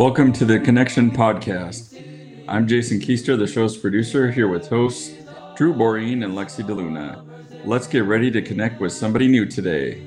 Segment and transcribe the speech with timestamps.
[0.00, 2.02] Welcome to the Connection Podcast.
[2.48, 5.10] I'm Jason Keister, the show's producer, here with hosts
[5.56, 7.22] Drew Boreen and Lexy Deluna.
[7.66, 10.00] Let's get ready to connect with somebody new today.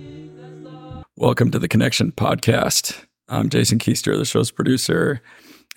[1.16, 3.06] Welcome to the Connection Podcast.
[3.30, 5.22] I'm Jason Keister, the show's producer,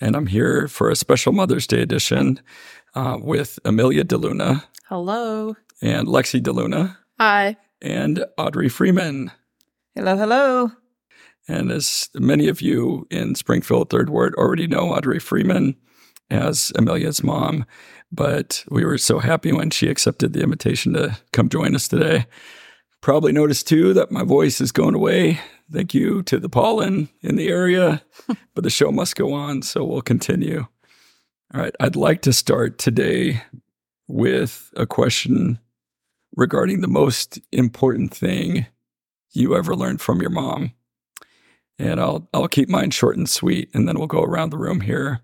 [0.01, 2.39] and I'm here for a special Mother's Day edition
[2.95, 5.55] uh, with Amelia Deluna Hello.
[5.79, 7.55] and Lexy Deluna Hi.
[7.83, 9.29] and Audrey Freeman.
[9.93, 10.71] Hello, hello.
[11.47, 15.75] And as many of you in Springfield Third Ward already know, Audrey Freeman
[16.29, 17.65] as Amelia's mom,
[18.11, 22.25] but we were so happy when she accepted the invitation to come join us today.
[23.01, 25.39] Probably noticed too that my voice is going away.
[25.71, 28.01] Thank you to the pollen in the area,
[28.55, 30.67] but the show must go on, so we'll continue.
[31.53, 33.41] All right, I'd like to start today
[34.07, 35.59] with a question
[36.35, 38.65] regarding the most important thing
[39.31, 40.71] you ever learned from your mom.
[41.79, 44.81] And I'll I'll keep mine short and sweet, and then we'll go around the room
[44.81, 45.21] here.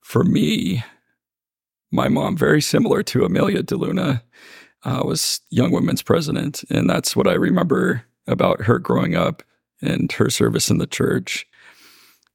[0.00, 0.82] For me,
[1.92, 4.22] my mom, very similar to Amelia Deluna,
[4.84, 9.42] uh, was Young Women's president, and that's what I remember about her growing up
[9.80, 11.46] and her service in the church.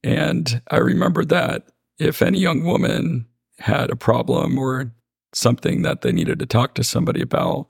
[0.04, 1.68] And I remember that
[1.98, 3.26] if any young woman
[3.60, 4.92] had a problem or
[5.34, 7.68] something that they needed to talk to somebody about,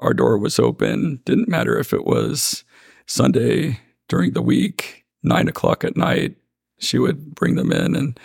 [0.00, 1.20] our door was open.
[1.24, 2.64] Didn't matter if it was
[3.06, 6.36] Sunday during the week, nine o'clock at night,
[6.78, 7.96] she would bring them in.
[7.96, 8.20] And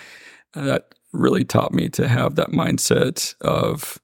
[0.54, 4.00] that really taught me to have that mindset of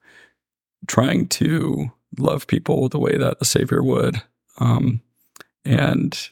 [0.87, 4.21] trying to love people the way that the Savior would.
[4.59, 5.01] Um,
[5.65, 6.29] and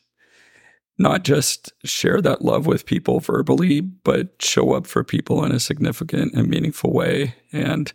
[0.97, 5.59] not just share that love with people verbally, but show up for people in a
[5.59, 7.35] significant and meaningful way.
[7.51, 7.91] And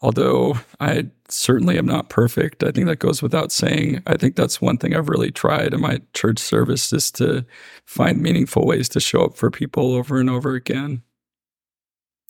[0.00, 4.02] although I certainly am not perfect, I think that goes without saying.
[4.06, 7.44] I think that's one thing I've really tried in my church service is to
[7.84, 11.02] find meaningful ways to show up for people over and over again.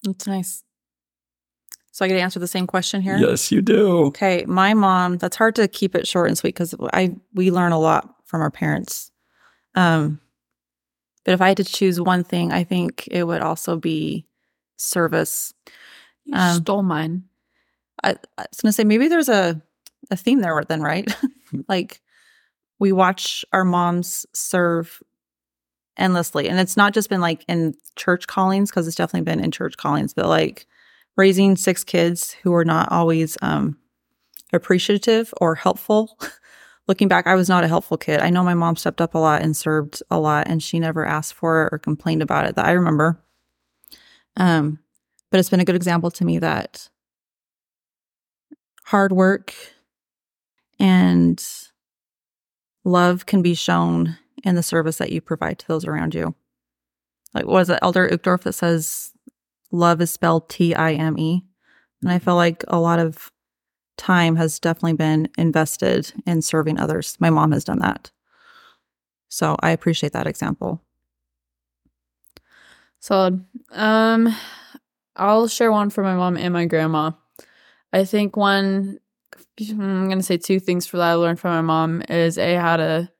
[0.02, 0.64] That's nice.
[1.92, 3.18] So I get to answer the same question here?
[3.18, 4.06] Yes, you do.
[4.06, 4.44] Okay.
[4.46, 7.78] My mom, that's hard to keep it short and sweet because I we learn a
[7.78, 9.10] lot from our parents.
[9.74, 10.20] Um,
[11.24, 14.26] but if I had to choose one thing, I think it would also be
[14.76, 15.52] service.
[16.24, 17.24] You Um, stole mine.
[18.02, 19.60] I, I was gonna say maybe there's a
[20.10, 21.10] a theme there then, right?
[21.68, 22.00] like
[22.78, 25.02] we watch our moms serve
[25.96, 29.50] endlessly, and it's not just been like in church callings because it's definitely been in
[29.50, 30.66] church callings, but like
[31.16, 33.76] raising six kids who are not always um,
[34.52, 36.18] appreciative or helpful.
[36.88, 38.20] Looking back, I was not a helpful kid.
[38.20, 41.06] I know my mom stepped up a lot and served a lot, and she never
[41.06, 43.22] asked for it or complained about it that I remember.
[44.36, 44.80] Um,
[45.30, 46.88] but it's been a good example to me that
[48.90, 49.54] hard work
[50.80, 51.40] and
[52.84, 56.34] love can be shown in the service that you provide to those around you.
[57.32, 59.12] Like, was it Elder Uchtdorf that says
[59.70, 61.44] love is spelled T I M E?
[62.02, 63.30] And I feel like a lot of
[63.96, 67.16] time has definitely been invested in serving others.
[67.20, 68.10] My mom has done that.
[69.28, 70.82] So I appreciate that example.
[72.98, 73.44] Solid.
[73.70, 74.34] Um,
[75.14, 77.12] I'll share one for my mom and my grandma.
[77.92, 78.98] I think one,
[79.60, 82.54] I'm going to say two things for that I learned from my mom is A,
[82.56, 83.10] how to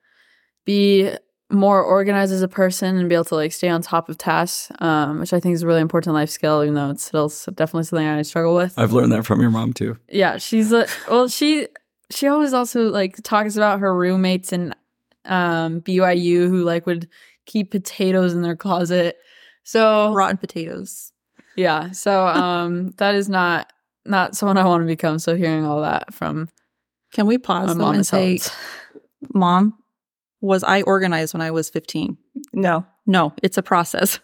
[0.64, 1.10] be
[1.52, 4.70] more organized as a person and be able to like stay on top of tasks,
[4.78, 7.82] um, which I think is a really important life skill, even though it's still definitely
[7.84, 8.78] something I struggle with.
[8.78, 9.96] I've learned that from your mom too.
[10.08, 11.66] yeah she's a, well she
[12.10, 14.74] she always also like talks about her roommates in
[15.24, 17.08] um byu who like would
[17.46, 19.16] keep potatoes in their closet
[19.64, 21.12] so Rotten potatoes.
[21.56, 23.72] yeah so um that is not
[24.10, 26.48] not someone i want to become so hearing all that from
[27.12, 28.54] Can we pause though mom and has say, helped.
[29.34, 29.74] Mom,
[30.40, 32.16] was I organized when I was 15?
[32.54, 34.18] No, no, it's a process.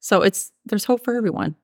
[0.00, 1.54] So it's there's hope for everyone.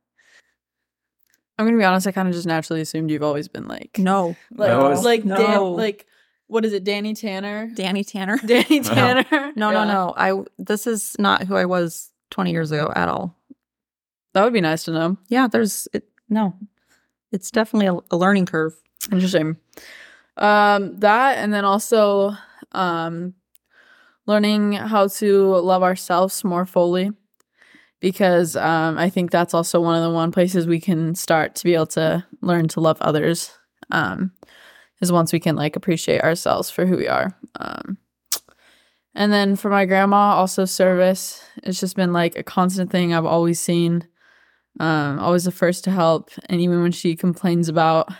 [1.58, 4.36] i'm gonna be honest i kind of just naturally assumed you've always been like No,
[4.54, 6.06] like That was- like Dan, like
[6.48, 8.38] what is it danny tanner Danny Tanner.
[8.46, 9.24] danny tanner
[9.56, 9.84] No, Yeah.
[9.84, 10.14] no, no.
[10.16, 13.34] I this is not who I was 20 years ago at all.
[14.34, 16.54] that would be nice to know Yeah, there's it, no.
[17.36, 18.74] It's definitely a, a learning curve.
[19.12, 19.58] Interesting.
[20.38, 22.32] Um, that and then also
[22.72, 23.34] um
[24.26, 27.10] learning how to love ourselves more fully.
[28.00, 31.64] Because um I think that's also one of the one places we can start to
[31.64, 33.52] be able to learn to love others.
[33.90, 34.32] Um
[35.02, 37.36] is once we can like appreciate ourselves for who we are.
[37.60, 37.98] Um
[39.14, 41.42] and then for my grandma, also service.
[41.62, 44.06] It's just been like a constant thing I've always seen.
[44.78, 46.30] Um, always the first to help.
[46.46, 48.12] And even when she complains about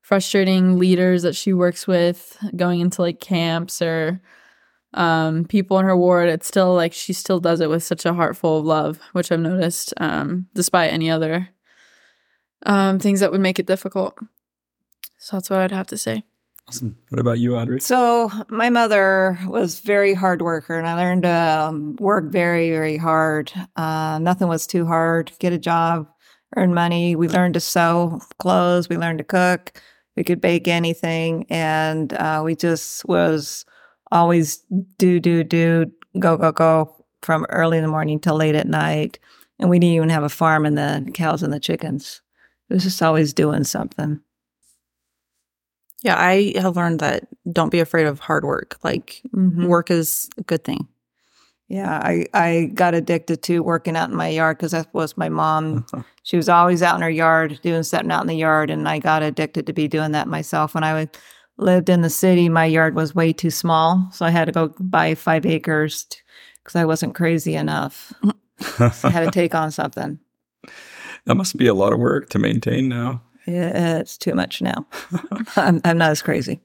[0.00, 4.20] frustrating leaders that she works with going into like camps or
[4.94, 8.14] um, people in her ward, it's still like she still does it with such a
[8.14, 11.48] heart full of love, which I've noticed, um, despite any other
[12.64, 14.16] um, things that would make it difficult.
[15.18, 16.24] So that's what I'd have to say.
[16.68, 16.96] Awesome.
[17.10, 17.80] What about you, Audrey?
[17.80, 22.96] So my mother was very hard worker, and I learned to um, work very, very
[22.96, 23.52] hard.
[23.76, 25.30] Uh, nothing was too hard.
[25.38, 26.08] Get a job,
[26.56, 27.16] earn money.
[27.16, 28.88] We learned to sew clothes.
[28.88, 29.80] We learned to cook.
[30.16, 33.66] We could bake anything, and uh, we just was
[34.10, 34.58] always
[34.96, 39.18] do, do, do, go, go, go from early in the morning till late at night.
[39.58, 42.22] And we didn't even have a farm and the cows and the chickens.
[42.70, 44.20] It was just always doing something.
[46.04, 48.78] Yeah, I have learned that don't be afraid of hard work.
[48.84, 49.66] Like Mhm.
[49.66, 50.86] work is a good thing.
[51.66, 55.28] Yeah, I, I got addicted to working out in my yard because that was my
[55.28, 55.86] mom.
[56.26, 58.98] She was always out in her yard doing something out in the yard, and I
[58.98, 60.74] got addicted to be doing that myself.
[60.74, 61.10] When I would,
[61.58, 64.68] lived in the city, my yard was way too small, so I had to go
[64.80, 66.06] buy five acres
[66.62, 68.14] because I wasn't crazy enough.
[68.78, 70.18] I had to take on something.
[71.26, 73.20] that must be a lot of work to maintain now.
[73.46, 74.86] Yeah, It's too much now.
[75.56, 76.60] I'm, I'm not as crazy.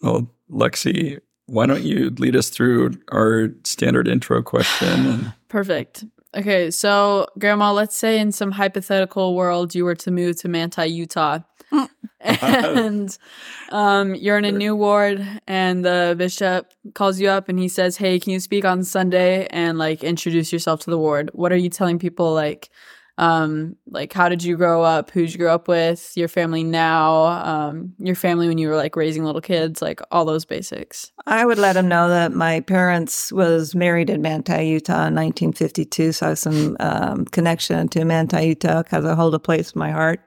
[0.00, 5.06] Well, Lexy, why don't you lead us through our standard intro question?
[5.06, 6.04] And Perfect.
[6.34, 10.86] Okay, so Grandma, let's say in some hypothetical world you were to move to Manti,
[10.86, 11.38] Utah,
[12.20, 13.16] and
[13.70, 17.96] um, you're in a new ward, and the bishop calls you up and he says,
[17.96, 21.56] "Hey, can you speak on Sunday and like introduce yourself to the ward?" What are
[21.56, 22.32] you telling people?
[22.32, 22.68] Like,
[23.16, 25.10] um, like how did you grow up?
[25.10, 26.12] Who'd you grow up with?
[26.16, 27.24] Your family now?
[27.24, 29.80] Um, your family when you were like raising little kids?
[29.80, 31.12] Like all those basics.
[31.26, 36.12] I would let them know that my parents was married in Manti, Utah in 1952.
[36.12, 39.78] So I have some um, connection to Manti, Utah because I hold a place in
[39.78, 40.20] my heart.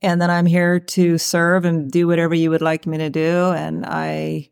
[0.00, 3.52] And then I'm here to serve and do whatever you would like me to do.
[3.52, 4.50] And I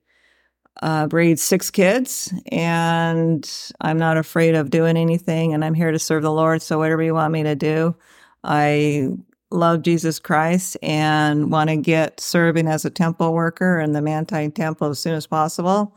[0.82, 3.48] uh, raised six kids and
[3.80, 5.54] I'm not afraid of doing anything.
[5.54, 6.60] And I'm here to serve the Lord.
[6.60, 7.94] So whatever you want me to do,
[8.42, 9.10] I
[9.52, 14.50] love Jesus Christ and want to get serving as a temple worker in the Manti
[14.50, 15.96] Temple as soon as possible.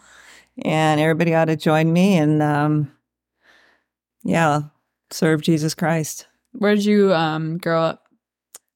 [0.64, 2.92] And everybody ought to join me and, um,
[4.24, 4.62] yeah,
[5.10, 6.28] serve Jesus Christ.
[6.54, 8.04] Where did you um grow up?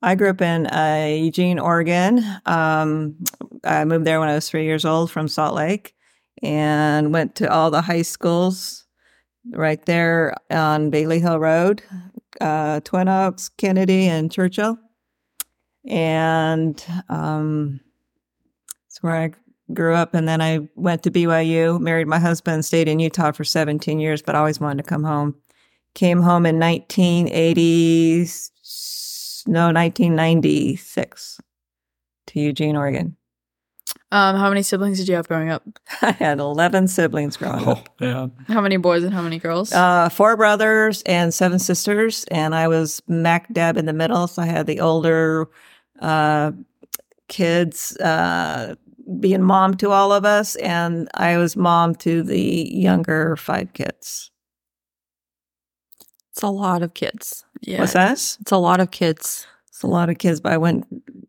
[0.02, 2.24] I grew up in uh, Eugene, Oregon.
[2.46, 3.16] Um,
[3.64, 5.96] I moved there when I was three years old from Salt Lake
[6.44, 8.86] and went to all the high schools
[9.52, 11.82] right there on Bailey Hill Road,
[12.42, 14.78] uh, Twin Oaks, Kennedy, and Churchill.
[15.88, 17.80] And um,
[18.86, 19.32] that's where I
[19.74, 20.14] grew up.
[20.14, 24.22] And then I went to BYU, married my husband, stayed in Utah for 17 years,
[24.22, 25.36] but always wanted to come home.
[25.96, 28.26] Came home in 1980,
[29.48, 31.40] no, 1996
[32.28, 33.16] to Eugene, Oregon.
[34.12, 35.64] Um, how many siblings did you have growing up?
[36.02, 37.90] I had 11 siblings growing oh, up.
[38.00, 38.28] yeah.
[38.48, 39.72] How many boys and how many girls?
[39.72, 44.28] Uh, four brothers and seven sisters, and I was mac dab in the middle.
[44.28, 45.48] So I had the older
[46.00, 46.54] uh,
[47.28, 48.76] kids uh,
[49.20, 54.32] being mom to all of us, and I was mom to the younger five kids.
[56.32, 57.46] It's a lot of kids.
[57.62, 57.82] yeah.
[57.82, 58.14] What's that?
[58.14, 59.46] It's a lot of kids.
[59.68, 60.88] It's a lot of kids, but I wouldn't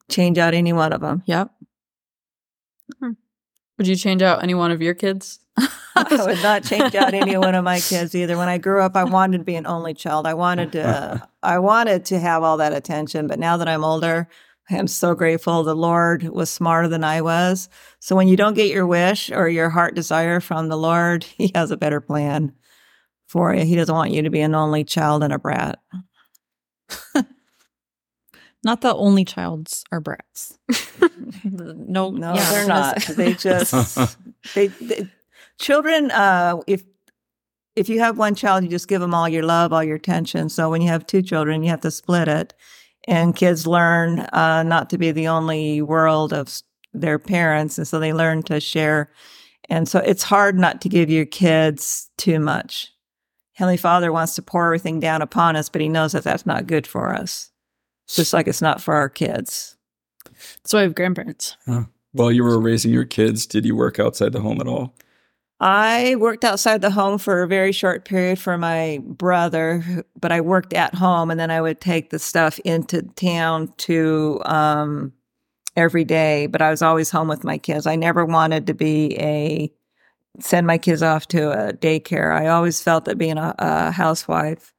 [0.09, 1.23] change out any one of them.
[1.27, 1.51] Yep.
[3.81, 5.39] Would you change out any one of your kids?
[5.57, 8.37] I would not change out any one of my kids either.
[8.37, 10.27] When I grew up, I wanted to be an only child.
[10.27, 13.27] I wanted to, I wanted to have all that attention.
[13.27, 14.29] But now that I'm older,
[14.71, 15.63] I am so grateful.
[15.65, 17.71] The Lord was smarter than I was.
[18.01, 21.51] So when you don't get your wish or your heart desire from the Lord, He
[21.55, 22.53] has a better plan
[23.29, 23.65] for you.
[23.65, 25.79] He doesn't want you to be an only child and a brat.
[28.63, 30.59] Not the only childs are brats.
[31.45, 33.09] no, No, yeah, they're not.
[33.17, 34.17] They just
[34.55, 35.09] they, they
[35.59, 36.11] children.
[36.11, 36.83] Uh, if
[37.77, 40.49] if you have one child, you just give them all your love, all your attention.
[40.49, 42.53] So when you have two children, you have to split it,
[43.07, 46.63] and kids learn uh, not to be the only world of
[46.93, 49.11] their parents, and so they learn to share.
[49.69, 52.93] And so it's hard not to give your kids too much.
[53.53, 56.67] Heavenly Father wants to pour everything down upon us, but He knows that that's not
[56.67, 57.50] good for us.
[58.15, 59.77] Just like it's not for our kids.
[60.65, 61.57] So I have grandparents.
[62.13, 64.95] While you were raising your kids, did you work outside the home at all?
[65.61, 70.41] I worked outside the home for a very short period for my brother, but I
[70.41, 75.13] worked at home and then I would take the stuff into town to um,
[75.77, 76.47] every day.
[76.47, 77.87] But I was always home with my kids.
[77.87, 79.71] I never wanted to be a
[80.39, 82.33] send my kids off to a daycare.
[82.33, 84.73] I always felt that being a, a housewife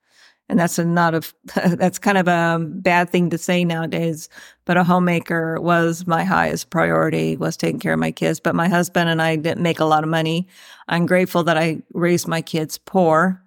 [0.52, 1.22] and that's a not a
[1.78, 4.28] that's kind of a bad thing to say nowadays.
[4.66, 8.40] But a homemaker was my highest priority was taking care of my kids.
[8.42, 10.48] But my husband and I didn't make a lot of money.
[10.90, 13.42] I'm grateful that I raised my kids poor,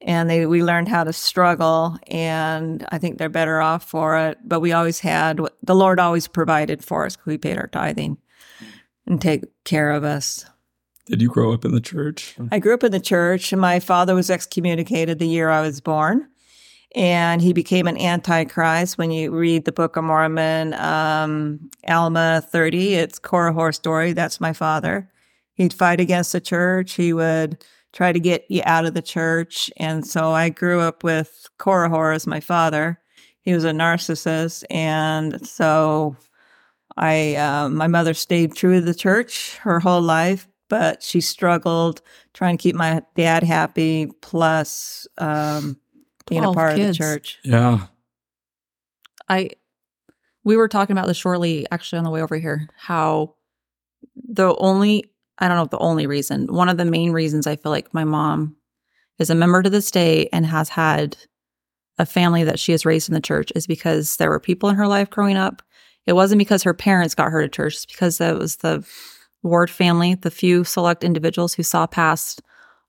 [0.00, 4.38] and they we learned how to struggle, and I think they're better off for it.
[4.42, 7.18] But we always had the Lord always provided for us.
[7.26, 8.16] We paid our tithing
[9.06, 10.46] and take care of us.
[11.04, 12.36] Did you grow up in the church?
[12.50, 13.54] I grew up in the church.
[13.54, 16.28] My father was excommunicated the year I was born,
[16.94, 18.98] and he became an antichrist.
[18.98, 24.12] When you read the Book of Mormon, um, Alma 30, it's Korihor story.
[24.12, 25.10] That's my father.
[25.54, 26.94] He'd fight against the church.
[26.94, 29.70] He would try to get you out of the church.
[29.76, 33.00] And so I grew up with Korihor as my father.
[33.40, 34.64] He was a narcissist.
[34.70, 36.16] And so
[36.96, 42.02] I, uh, my mother stayed true to the church her whole life, but she struggled
[42.34, 45.78] trying to keep my dad happy, plus um,
[46.28, 47.38] being a 12 part of the church.
[47.44, 47.86] Yeah.
[49.28, 49.50] I
[50.44, 53.34] we were talking about this shortly actually on the way over here how
[54.14, 57.56] the only I don't know if the only reason one of the main reasons I
[57.56, 58.56] feel like my mom
[59.18, 61.16] is a member to this day and has had
[61.98, 64.76] a family that she has raised in the church is because there were people in
[64.76, 65.62] her life growing up.
[66.06, 68.86] It wasn't because her parents got her to church, it's because it was the
[69.42, 72.42] Ward family, the few select individuals who saw past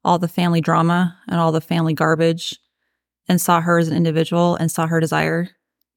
[0.03, 2.57] all the family drama and all the family garbage
[3.29, 5.49] and saw her as an individual and saw her desire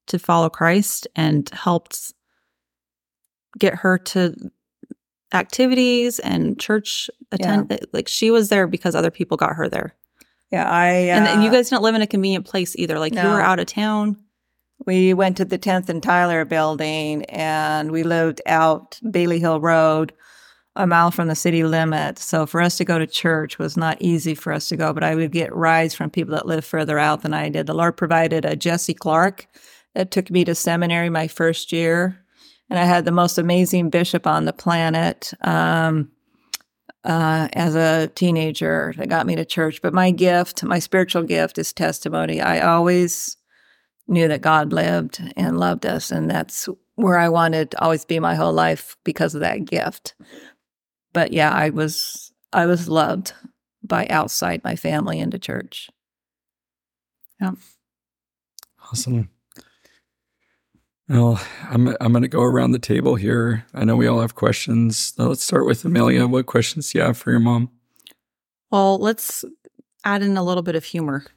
[0.07, 2.13] to follow Christ and helped
[3.57, 4.35] get her to
[5.33, 7.77] activities and church attend.
[7.91, 9.95] Like she was there because other people got her there.
[10.51, 12.99] Yeah, I uh, and, and you guys didn't live in a convenient place either.
[12.99, 13.31] Like you No.
[13.31, 14.17] were out of town.
[14.85, 20.13] we went to the 10th and Tyler building and we lived out Bailey Hill Road,
[20.75, 22.17] a mile from the city limit.
[22.17, 25.03] So for us to go to church was not easy for us to go, but
[25.03, 27.67] I would get rides from people that lived further out than I did.
[27.67, 29.47] The Lord provided a Jesse Clark
[29.93, 32.19] that took me to seminary my first year.
[32.69, 35.31] And I had the most amazing bishop on the planet.
[35.41, 36.11] Um,
[37.03, 39.81] uh, as a teenager that got me to church.
[39.81, 42.41] But my gift, my spiritual gift is testimony.
[42.41, 43.37] I always
[44.07, 46.11] knew that God lived and loved us.
[46.11, 50.15] And that's where I wanted to always be my whole life because of that gift.
[51.13, 53.33] But yeah, I was, I was loved
[53.83, 55.89] by outside my family into church.
[57.39, 57.51] Yeah.
[58.91, 59.29] Awesome.
[61.09, 63.65] Well, I'm I'm going to go around the table here.
[63.73, 65.13] I know we all have questions.
[65.17, 66.27] Now let's start with Amelia.
[66.27, 67.69] What questions do you have for your mom?
[68.71, 69.43] Well, let's
[70.05, 71.25] add in a little bit of humor.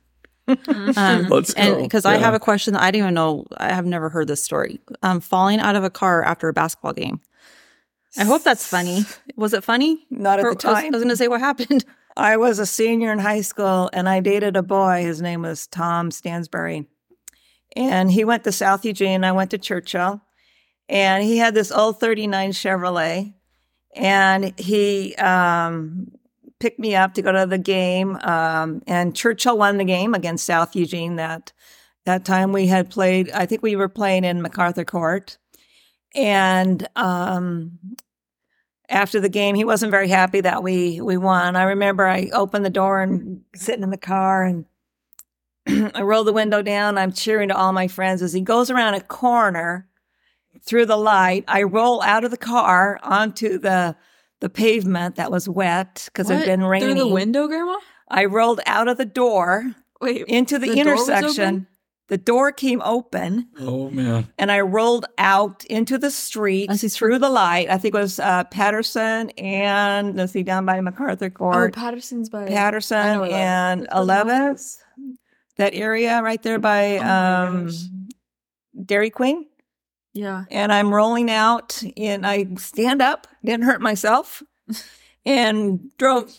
[0.49, 1.83] Um, Let's go.
[1.83, 3.47] because I have a question that I didn't even know.
[3.56, 4.80] I have never heard this story.
[5.02, 7.21] Um, falling out of a car after a basketball game.
[8.18, 9.04] I hope that's funny.
[9.37, 10.06] Was it funny?
[10.11, 10.87] Not at Or- the I was- time.
[10.87, 11.85] I was going to say what happened.
[12.16, 15.02] I was a senior in high school and I dated a boy.
[15.02, 16.87] His name was Tom Stansbury.
[17.76, 19.23] And he went to South Eugene.
[19.23, 20.23] I went to Churchill.
[20.88, 23.35] And he had this old 39 Chevrolet.
[23.94, 26.06] And he um,
[26.58, 28.16] picked me up to go to the game.
[28.23, 31.52] Um, and Churchill won the game against South Eugene that
[32.06, 35.37] that time we had played, I think we were playing in MacArthur Court.
[36.14, 37.78] And um,
[38.88, 41.57] after the game, he wasn't very happy that we we won.
[41.57, 44.64] I remember I opened the door and sitting in the car and
[45.95, 46.99] I roll the window down.
[46.99, 49.88] I'm cheering to all my friends as he goes around a corner
[50.62, 51.45] through the light.
[51.49, 53.97] I roll out of the car onto the
[54.40, 56.95] the pavement that was wet because it had been raining.
[56.95, 57.78] Through the window, Grandma?
[58.09, 61.66] I rolled out of the door Wait, into the, The intersection.
[62.06, 62.18] Open?
[62.18, 64.28] The door came open Oh man.
[64.38, 67.68] and I rolled out into the street As he's through the light.
[67.70, 72.28] I think it was uh, Patterson and let's see, down by MacArthur oh, Court, Patterson's
[72.28, 74.76] by I know Patterson and What's 11th,
[75.56, 77.70] that area right there by Oh um.
[78.84, 79.46] Dairy Queen.
[80.12, 80.44] Yeah.
[80.50, 84.42] And I'm rolling out and I stand up, didn't hurt myself,
[85.26, 86.34] and drove,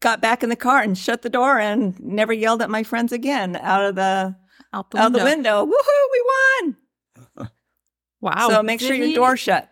[0.00, 3.12] got back in the car and shut the door and never yelled at my friends
[3.12, 4.36] again out of the
[4.76, 5.18] Out the out window.
[5.18, 5.66] the window.
[5.66, 6.24] Woohoo, we
[7.38, 7.48] won!
[8.20, 8.48] Wow.
[8.48, 9.70] so make sure Did your he- door shut.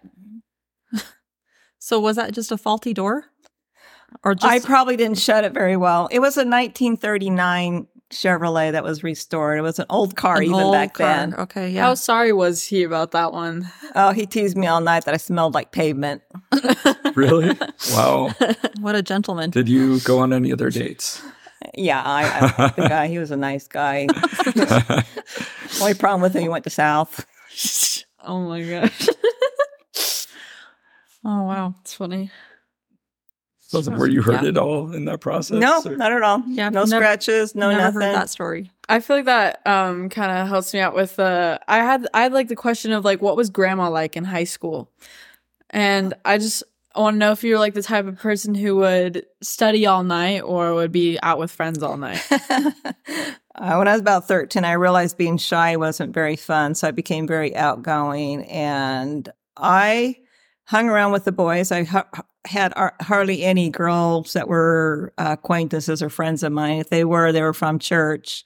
[1.78, 3.26] So was that just a faulty door?
[4.22, 6.08] Or just I probably didn't shut it very well.
[6.10, 9.58] It was a 1939 Chevrolet that was restored.
[9.58, 11.06] It was an old car an even old back car?
[11.06, 11.34] then.
[11.34, 11.82] Okay, yeah.
[11.82, 13.68] How sorry was he about that one?
[13.94, 16.22] Oh, he teased me all night that I smelled like pavement.
[17.14, 17.56] Really?
[17.92, 18.30] wow.
[18.80, 19.50] what a gentleman.
[19.50, 21.22] Did you go on any other dates?
[21.76, 24.06] Yeah, I, I the guy, he was a nice guy.
[25.80, 27.26] Only problem with him, he went to South.
[28.26, 29.06] Oh my gosh.
[31.26, 31.74] oh wow.
[31.82, 32.30] It's funny.
[33.58, 34.48] So were you hurt Yeah.
[34.48, 35.58] at all in that process?
[35.58, 36.42] No, or- not at all.
[36.46, 38.00] Yeah, no never- scratches, no Never nothing.
[38.00, 38.70] heard that story.
[38.88, 42.22] I feel like that um kind of helps me out with uh I had I
[42.22, 44.90] had like the question of like what was grandma like in high school?
[45.70, 46.62] And I just
[47.00, 50.40] want to know if you're like the type of person who would study all night
[50.40, 52.24] or would be out with friends all night.
[52.30, 52.70] uh,
[53.76, 56.74] when I was about 13, I realized being shy wasn't very fun.
[56.74, 60.16] So I became very outgoing and I
[60.66, 61.72] hung around with the boys.
[61.72, 62.08] I ha-
[62.44, 66.78] had ar- hardly any girls that were uh, acquaintances or friends of mine.
[66.78, 68.44] If they were, they were from church.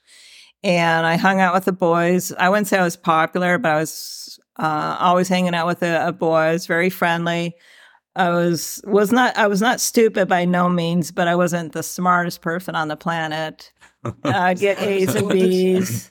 [0.64, 2.32] And I hung out with the boys.
[2.32, 6.08] I wouldn't say I was popular, but I was uh, always hanging out with the
[6.08, 6.58] a boy.
[6.66, 7.54] Very friendly.
[8.18, 11.84] I was was not I was not stupid by no means, but I wasn't the
[11.84, 13.72] smartest person on the planet.
[14.24, 16.10] I'd get A's and B's,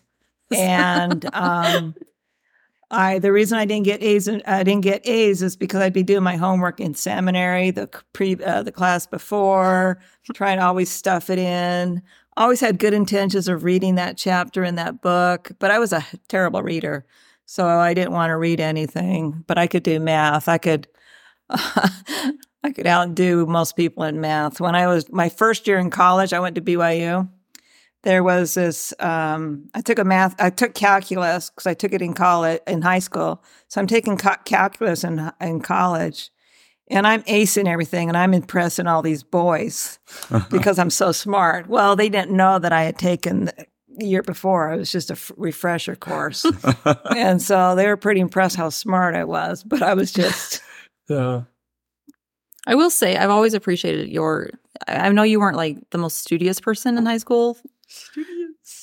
[0.56, 1.96] and um,
[2.90, 5.92] I the reason I didn't get A's and I didn't get A's is because I'd
[5.92, 10.00] be doing my homework in seminary, the pre uh, the class before,
[10.34, 12.02] trying to always stuff it in.
[12.38, 16.06] Always had good intentions of reading that chapter in that book, but I was a
[16.30, 17.06] terrible reader,
[17.46, 19.44] so I didn't want to read anything.
[19.46, 20.48] But I could do math.
[20.48, 20.88] I could
[22.64, 24.60] I could outdo most people in math.
[24.60, 27.30] When I was my first year in college, I went to BYU.
[28.04, 28.94] There was this.
[29.00, 30.36] Um, I took a math.
[30.40, 33.44] I took calculus because I took it in college in high school.
[33.70, 36.30] So I'm taking ca- calculus in in college,
[36.90, 40.00] and I'm acing everything, and I'm impressing all these boys
[40.50, 41.68] because I'm so smart.
[41.68, 44.72] Well, they didn't know that I had taken the year before.
[44.72, 46.46] It was just a f- refresher course,
[47.16, 49.64] and so they were pretty impressed how smart I was.
[49.64, 50.62] But I was just.
[51.08, 51.44] Yeah.
[52.66, 54.50] I will say I've always appreciated your.
[54.88, 57.58] I I know you weren't like the most studious person in high school,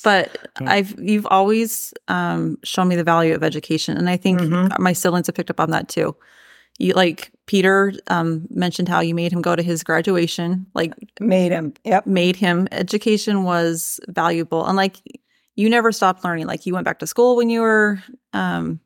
[0.03, 4.79] but I've you've always um, shown me the value of education, and I think Mhm.
[4.79, 6.15] my siblings have picked up on that too.
[6.79, 11.51] You like Peter um, mentioned how you made him go to his graduation, like made
[11.51, 11.73] him.
[11.83, 12.07] Yep.
[12.07, 14.97] made him education was valuable, and like
[15.55, 16.47] you never stopped learning.
[16.47, 18.01] Like you went back to school when you were
[18.33, 18.79] um,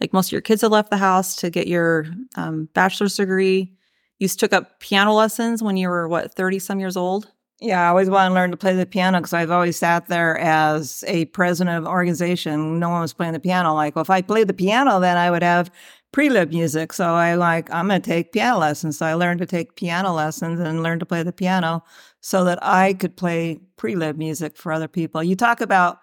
[0.00, 3.76] like most of your kids had left the house to get your um, bachelor's degree.
[4.18, 7.30] You took up piano lessons when you were what thirty some years old.
[7.62, 10.38] Yeah, I always wanted to learn to play the piano because I've always sat there
[10.38, 12.78] as a president of an organization.
[12.78, 13.74] No one was playing the piano.
[13.74, 15.70] Like, well, if I played the piano, then I would have
[16.10, 16.94] prelude music.
[16.94, 18.96] So I like, I'm going to take piano lessons.
[18.96, 21.84] So I learned to take piano lessons and learn to play the piano
[22.22, 25.22] so that I could play prelude music for other people.
[25.22, 25.98] You talk about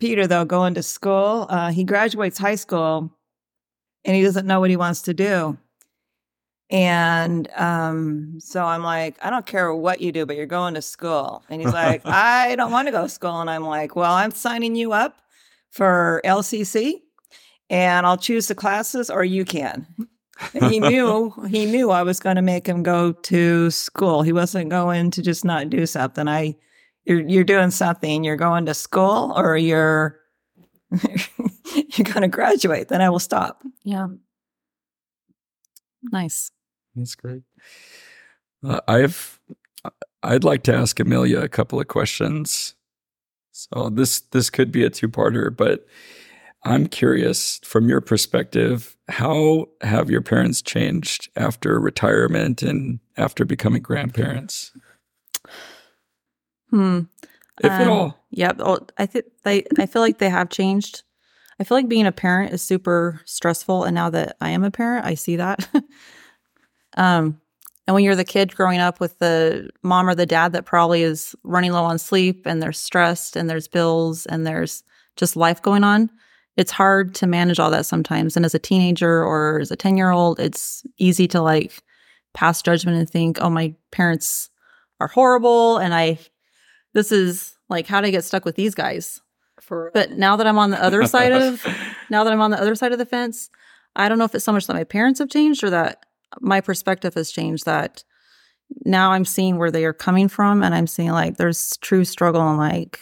[0.00, 1.46] Peter, though, going to school.
[1.50, 3.15] Uh, he graduates high school
[4.06, 5.58] and he doesn't know what he wants to do.
[6.70, 10.82] And um, so I'm like, I don't care what you do, but you're going to
[10.82, 11.44] school.
[11.50, 13.40] And he's like, I don't want to go to school.
[13.40, 15.20] And I'm like, well, I'm signing you up
[15.70, 17.02] for LCC
[17.68, 19.86] and I'll choose the classes or you can.
[20.54, 24.22] And he knew he knew I was going to make him go to school.
[24.22, 26.28] He wasn't going to just not do something.
[26.28, 26.56] I
[27.04, 28.24] you're you're doing something.
[28.24, 30.18] You're going to school or you're
[31.74, 32.88] you're going to graduate.
[32.88, 33.62] Then I will stop.
[33.82, 34.08] Yeah,
[36.02, 36.50] nice.
[36.94, 37.42] That's great.
[38.66, 39.38] Uh, I've
[40.22, 42.74] I'd like to ask Amelia a couple of questions.
[43.52, 45.86] So this this could be a two-parter, but
[46.64, 53.82] I'm curious from your perspective, how have your parents changed after retirement and after becoming
[53.82, 54.72] grandparents,
[56.70, 57.00] Hmm.
[57.62, 58.26] if at Um, all?
[58.30, 58.56] Yep.
[58.60, 59.64] Oh, I think they.
[59.78, 61.02] I feel like they have changed.
[61.58, 64.70] I feel like being a parent is super stressful, and now that I am a
[64.70, 65.68] parent, I see that.
[66.96, 67.40] um,
[67.86, 71.02] and when you're the kid growing up with the mom or the dad that probably
[71.02, 74.82] is running low on sleep, and they're stressed, and there's bills, and there's
[75.16, 76.10] just life going on,
[76.56, 78.36] it's hard to manage all that sometimes.
[78.36, 81.82] And as a teenager or as a ten year old, it's easy to like
[82.34, 84.50] pass judgment and think, "Oh, my parents
[85.00, 86.18] are horrible," and I
[86.94, 89.20] this is like how to get stuck with these guys.
[89.60, 91.64] For But now that I'm on the other side of
[92.10, 93.50] now that I'm on the other side of the fence,
[93.94, 96.04] I don't know if it's so much that my parents have changed or that
[96.40, 98.04] my perspective has changed that
[98.84, 102.42] now I'm seeing where they are coming from and I'm seeing like there's true struggle
[102.42, 103.00] and like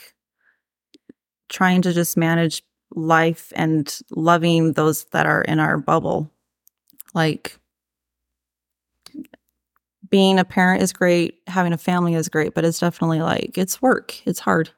[1.49, 2.63] trying to just manage
[2.93, 6.31] life and loving those that are in our bubble.
[7.13, 7.59] Like
[10.09, 13.81] being a parent is great, having a family is great, but it's definitely like it's
[13.81, 14.25] work.
[14.25, 14.69] It's hard.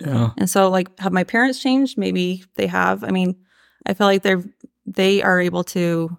[0.00, 0.30] Yeah.
[0.38, 1.96] And so like have my parents changed?
[1.98, 3.04] Maybe they have.
[3.04, 3.36] I mean,
[3.86, 4.42] I feel like they're
[4.86, 6.16] they are able to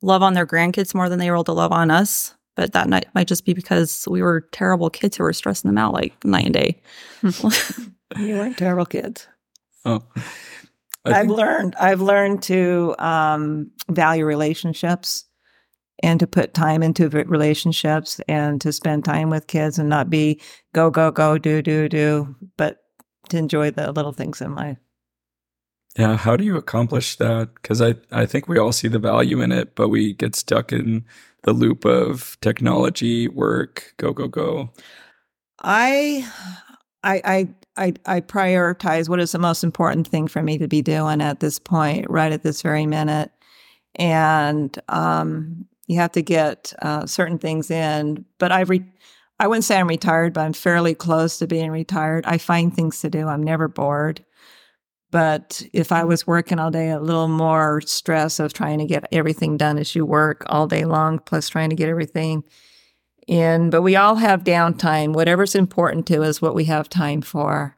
[0.00, 2.34] love on their grandkids more than they were able to love on us.
[2.54, 5.78] But that might, might just be because we were terrible kids who were stressing them
[5.78, 6.82] out like night and day.
[8.18, 9.26] You weren't terrible kids.
[9.86, 10.02] Oh.
[11.06, 15.24] I I've think- learned I've learned to um, value relationships
[16.02, 20.40] and to put time into relationships and to spend time with kids and not be
[20.72, 22.78] go go go do do do but
[23.28, 24.78] to enjoy the little things in life.
[25.98, 27.54] Yeah, how do you accomplish that?
[27.54, 30.72] Because I, I think we all see the value in it, but we get stuck
[30.72, 31.04] in
[31.42, 34.70] the loop of technology, work, go, go, go.
[35.62, 36.26] I,
[37.02, 40.80] I, I, I, I prioritize what is the most important thing for me to be
[40.80, 43.30] doing at this point, right at this very minute,
[43.96, 48.24] and um, you have to get uh, certain things in.
[48.38, 48.92] But I, re-
[49.38, 52.24] I wouldn't say I'm retired, but I'm fairly close to being retired.
[52.26, 53.26] I find things to do.
[53.26, 54.24] I'm never bored.
[55.10, 59.06] But if I was working all day, a little more stress of trying to get
[59.12, 62.44] everything done as you work all day long, plus trying to get everything
[63.26, 63.68] in.
[63.68, 65.12] But we all have downtime.
[65.12, 67.76] Whatever's important to us, what we have time for.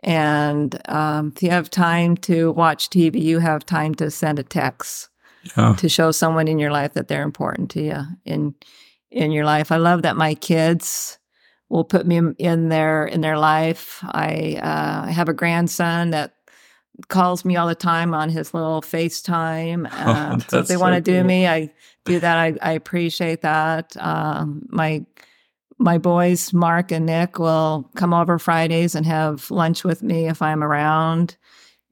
[0.00, 4.44] And um, if you have time to watch TV, you have time to send a
[4.44, 5.07] text
[5.56, 5.74] Yeah.
[5.78, 8.54] to show someone in your life that they're important to you in
[9.10, 9.72] in your life.
[9.72, 11.18] I love that my kids
[11.68, 14.00] will put me in their in their life.
[14.02, 16.34] I uh, have a grandson that
[17.06, 19.90] calls me all the time on his little FaceTime.
[19.92, 21.72] Um, so if they want to so do me, I
[22.04, 22.36] do that.
[22.36, 23.96] I, I appreciate that.
[23.98, 25.04] Um, my
[25.78, 30.42] my boys, Mark and Nick, will come over Fridays and have lunch with me if
[30.42, 31.36] I'm around.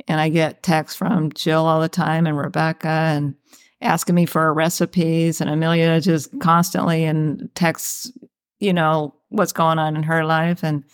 [0.08, 3.34] And I get texts from Jill all the time and Rebecca and
[3.80, 5.40] asking me for recipes.
[5.40, 8.12] And Amelia just constantly and texts,
[8.60, 10.62] you know, what's going on in her life.
[10.62, 10.84] And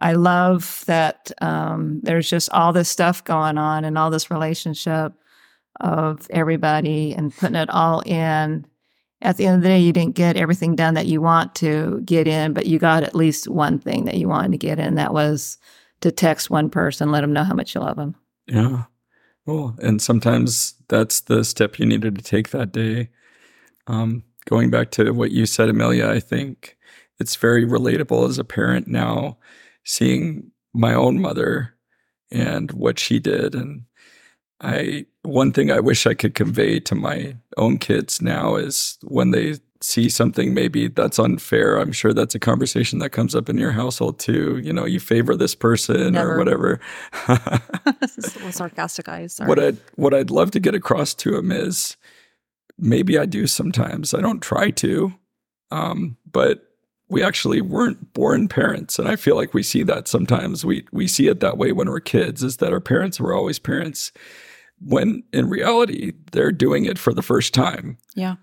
[0.00, 5.12] I love that um, there's just all this stuff going on and all this relationship
[5.80, 8.66] of everybody and putting it all in.
[9.20, 12.00] At the end of the day, you didn't get everything done that you want to
[12.04, 14.94] get in, but you got at least one thing that you wanted to get in.
[14.94, 15.58] That was
[16.02, 18.14] to text one person, let them know how much you love them.
[18.48, 18.84] Yeah.
[19.46, 23.10] Well, and sometimes that's the step you needed to take that day.
[23.86, 26.76] Um, going back to what you said, Amelia, I think
[27.18, 29.38] it's very relatable as a parent now,
[29.84, 31.74] seeing my own mother
[32.30, 33.54] and what she did.
[33.54, 33.84] And
[34.60, 39.30] I, one thing I wish I could convey to my own kids now is when
[39.30, 43.58] they see something maybe that's unfair, I'm sure that's a conversation that comes up in
[43.58, 44.58] your household too.
[44.58, 46.34] You know, you favor this person Never.
[46.34, 46.80] or whatever.
[48.50, 49.34] Sarcastic eyes.
[49.34, 49.48] Sorry.
[49.48, 51.96] what I'd what I'd love to get across to him is
[52.78, 54.14] maybe I do sometimes.
[54.14, 55.12] I don't try to,
[55.70, 56.64] um, but
[57.08, 60.64] we actually weren't born parents, and I feel like we see that sometimes.
[60.64, 62.42] We we see it that way when we're kids.
[62.42, 64.12] Is that our parents were always parents,
[64.80, 67.96] when in reality they're doing it for the first time.
[68.14, 68.36] yeah.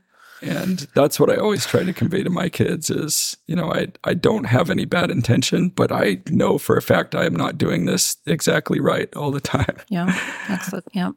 [0.45, 3.88] And that's what I always try to convey to my kids is, you know, I
[4.03, 7.58] I don't have any bad intention, but I know for a fact I am not
[7.58, 9.77] doing this exactly right all the time.
[9.89, 10.13] Yeah.
[10.71, 11.12] The, yeah.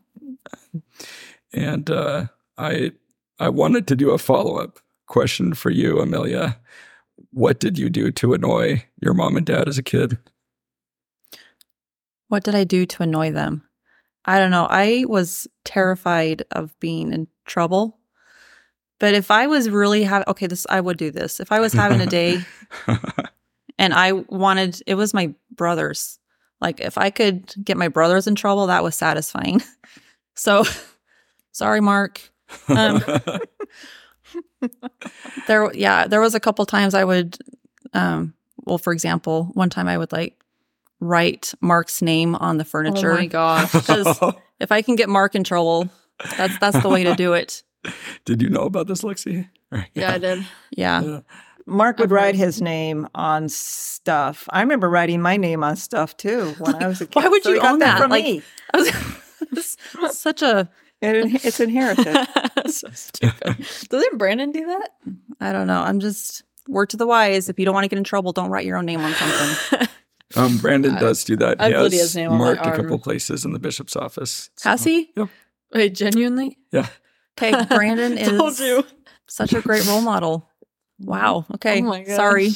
[1.52, 2.92] And uh, I
[3.38, 6.58] I wanted to do a follow up question for you, Amelia.
[7.30, 10.18] What did you do to annoy your mom and dad as a kid?
[12.28, 13.64] What did I do to annoy them?
[14.24, 14.66] I don't know.
[14.68, 17.97] I was terrified of being in trouble.
[18.98, 21.40] But if I was really having, okay, this, I would do this.
[21.40, 22.40] If I was having a day
[23.78, 26.18] and I wanted, it was my brothers.
[26.61, 29.62] Like if I could get my brothers in trouble, that was satisfying.
[30.34, 30.62] So
[31.50, 32.20] sorry, Mark.
[32.68, 33.02] Um,
[35.46, 37.38] There, yeah, there was a couple times I would,
[37.92, 38.34] um,
[38.64, 40.38] well, for example, one time I would like
[41.00, 43.12] write Mark's name on the furniture.
[43.12, 43.74] Oh my gosh.
[44.61, 45.88] If I can get Mark in trouble,
[46.37, 47.62] that's that's the way to do it.
[48.24, 49.48] did you know about this, Lexy?
[49.94, 50.46] Yeah, I did.
[50.70, 51.02] Yeah.
[51.02, 51.20] Yeah.
[51.66, 54.48] Mark would write his name on stuff.
[54.50, 57.22] I remember writing my name on stuff too when I was a kid.
[57.22, 57.98] Why would So you he own that that?
[58.00, 58.42] from Like- me?
[58.72, 58.88] I was,
[59.52, 60.70] it's such a
[61.02, 62.16] It, it's inherited.
[62.70, 63.56] so stupid.
[63.90, 64.88] Doesn't Brandon do that?
[65.40, 65.80] I don't know.
[65.82, 67.50] I'm just word to the wise.
[67.50, 69.88] If you don't want to get in trouble, don't write your own name on something.
[70.36, 71.60] Um, Brandon I- does do that.
[71.60, 73.96] I He put has his name on my marked a couple places in the bishop's
[73.96, 74.48] office.
[74.62, 75.12] Has he?
[75.74, 76.56] Wait, genuinely?
[77.40, 78.85] Okay, Brandon Told is you.
[79.27, 80.48] such a great role model.
[81.01, 81.46] Wow.
[81.55, 81.81] Okay.
[81.81, 82.05] Oh my.
[82.05, 82.51] Sorry.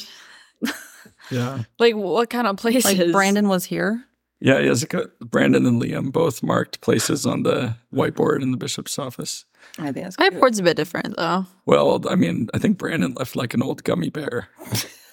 [1.31, 1.63] Yeah.
[1.79, 2.85] Like what kind of places?
[2.99, 4.05] Like Brandon was here.
[4.41, 4.85] Yeah, he has
[5.21, 9.45] Brandon and Liam both marked places on the whiteboard in the bishop's office.
[9.79, 10.41] I think that's My good.
[10.41, 11.47] board's a bit different though.
[11.65, 14.49] Well, I mean, I think Brandon left like an old gummy bear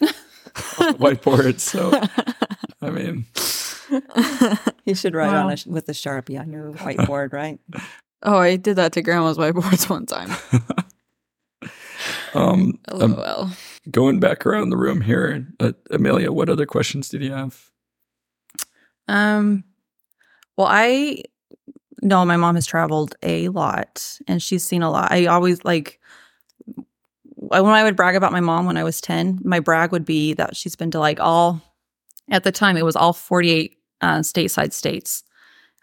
[0.01, 1.59] on the whiteboard.
[1.59, 1.91] So,
[2.81, 3.27] I mean,
[4.85, 5.47] You should write Wow.
[5.47, 7.59] on a, with a sharpie on your whiteboard, right?
[8.23, 10.31] Oh, I did that to grandma's whiteboards one time.
[12.33, 13.49] um, um, LOL.
[13.91, 17.69] going back around the room here, uh, Amelia, what other questions did you have?
[19.07, 19.63] Um,
[20.57, 21.23] well, I
[22.01, 25.11] know my mom has traveled a lot and she's seen a lot.
[25.11, 25.99] I always like
[27.51, 30.05] I- when I would brag about my mom when I was 10, my brag would
[30.05, 31.61] be that she's been to like all
[32.29, 35.23] at the time it was all 48 uh, stateside states.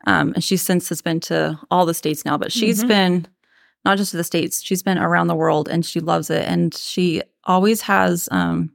[0.06, 2.88] Um, and she since has been to all the states now, but she's Mhm.
[2.88, 3.26] been
[3.84, 6.42] not just to the states, she's been around the world and she loves it.
[6.48, 8.72] And she always has um,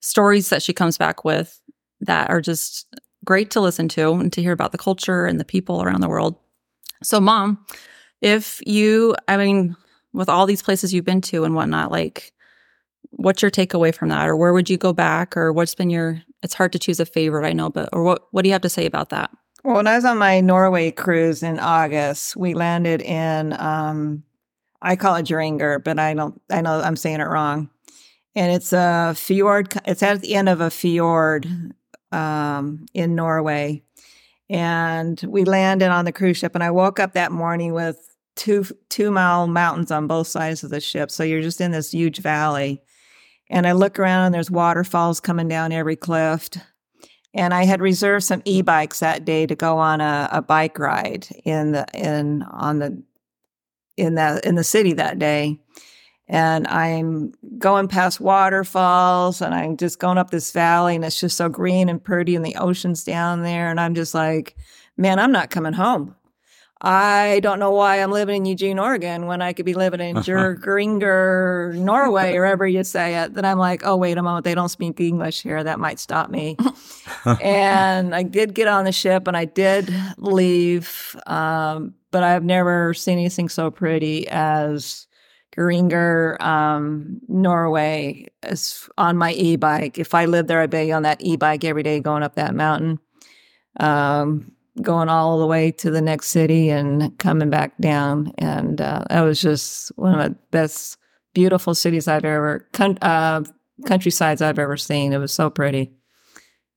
[0.00, 1.60] stories that she comes back with
[2.00, 2.86] that are just
[3.24, 6.08] great to listen to and to hear about the culture and the people around the
[6.08, 6.36] world.
[7.02, 7.64] So, mom,
[8.20, 9.76] if you, I mean,
[10.12, 12.32] with all these places you've been to and whatnot, like,
[13.10, 16.20] what's your takeaway from that, or where would you go back, or what's been your?
[16.42, 18.62] It's hard to choose a favorite, I know, but or what what do you have
[18.62, 19.30] to say about that?
[19.64, 24.24] Well, when I was on my Norway cruise in August, we landed in um
[24.80, 27.70] I call it Dringer, but I don't I know I'm saying it wrong.
[28.34, 31.46] And it's a fjord it's at the end of a fjord
[32.10, 33.82] um in Norway.
[34.50, 37.98] And we landed on the cruise ship and I woke up that morning with
[38.34, 41.10] two two mile mountains on both sides of the ship.
[41.10, 42.82] So you're just in this huge valley.
[43.48, 46.48] And I look around and there's waterfalls coming down every cliff.
[47.34, 51.28] And I had reserved some e-bikes that day to go on a, a bike ride
[51.44, 53.02] in the in on the
[53.96, 55.58] in the in the city that day.
[56.28, 61.36] And I'm going past waterfalls and I'm just going up this valley and it's just
[61.36, 63.70] so green and pretty and the ocean's down there.
[63.70, 64.56] And I'm just like,
[64.96, 66.14] man, I'm not coming home.
[66.84, 70.16] I don't know why I'm living in Eugene, Oregon when I could be living in
[70.16, 73.34] Jurgringer, Norway, or wherever you say it.
[73.34, 75.62] Then I'm like, oh, wait a moment, they don't speak English here.
[75.62, 76.56] That might stop me.
[77.40, 82.94] and I did get on the ship and I did leave, um, but I've never
[82.94, 85.06] seen anything so pretty as
[85.54, 89.98] Geringer, um, Norway, as on my e-bike.
[89.98, 92.98] If I lived there, I'd be on that e-bike every day going up that mountain.
[93.78, 98.32] Um, going all the way to the next city and coming back down.
[98.38, 100.96] And uh, that was just one of the best,
[101.34, 103.44] beautiful cities I've ever, con- uh,
[103.86, 105.12] countrysides I've ever seen.
[105.12, 105.92] It was so pretty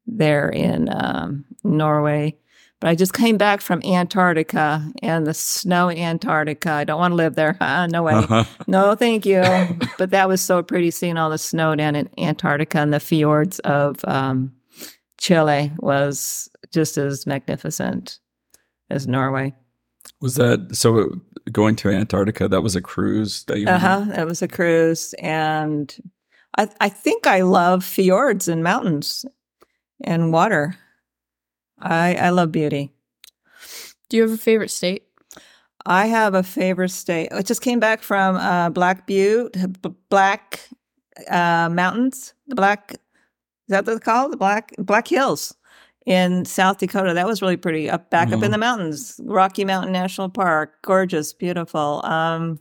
[0.06, 2.38] there in um, Norway.
[2.82, 6.72] But I just came back from Antarctica and the snow in Antarctica.
[6.72, 7.58] I don't want to live there.
[7.62, 8.46] Uh, no way.
[8.68, 9.42] No, thank you.
[9.98, 13.60] but that was so pretty seeing all the snow down in Antarctica and the fjords
[13.60, 14.54] of um,
[15.26, 18.20] Chile was just as magnificent
[18.92, 19.56] as Norway.
[20.22, 21.20] Was that so?
[21.52, 23.68] Going to Antarctica, that was a cruise that you.
[23.68, 24.06] Uh huh.
[24.16, 25.96] It was a cruise, and
[26.60, 29.26] I I think I love fjords and mountains
[30.04, 30.78] and water.
[31.80, 32.94] I I love beauty.
[34.10, 35.06] Do you have a favorite state?
[35.88, 37.30] I have a favorite state.
[37.32, 40.70] I just came back from uh, Black Butte, B- Black
[41.30, 42.96] uh, Mountains, the Black.
[43.67, 44.32] Is that what it's called?
[44.32, 45.56] The Black Black Hills
[46.06, 47.13] in South Dakota.
[47.13, 47.89] That was really pretty.
[47.89, 48.51] Up back up in Mhm.
[48.51, 52.01] the mountains, Rocky Mountain National Park, gorgeous, beautiful.
[52.06, 52.60] Um,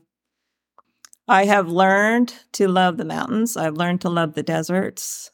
[1.28, 3.56] I have learned to love the mountains.
[3.56, 5.30] I've learned to love the deserts.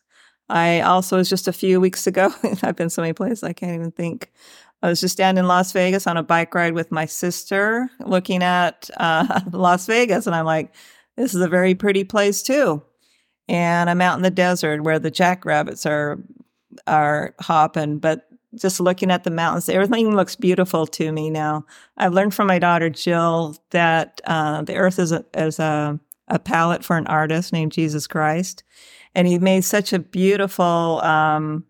[0.49, 2.33] I also was just a few weeks ago.
[2.63, 4.31] I've been so many places I can't even think.
[4.83, 8.43] I was just down in Las Vegas on a bike ride with my sister, looking
[8.43, 10.75] at uh, Las Vegas, and I'm like,
[11.17, 12.83] "This is a very pretty place too."
[13.51, 16.21] And I'm out in the desert where the jackrabbits are
[16.87, 21.67] are hopping, but just looking at the mountains, everything looks beautiful to me now.
[21.97, 26.39] I've learned from my daughter Jill that uh, the earth is a, is a, a
[26.39, 28.63] palette for an artist named Jesus Christ,
[29.17, 31.65] and he made such a beautiful, um,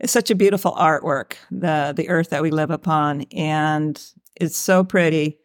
[0.00, 1.34] it's such a beautiful artwork.
[1.50, 4.02] The the earth that we live upon, and
[4.36, 5.38] it's so pretty.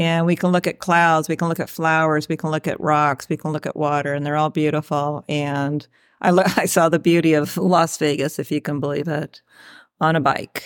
[0.00, 2.80] And we can look at clouds, we can look at flowers, we can look at
[2.80, 5.26] rocks, we can look at water, and they're all beautiful.
[5.28, 5.86] And
[6.22, 9.42] I, lo- I saw the beauty of Las Vegas, if you can believe it,
[10.00, 10.64] on a bike.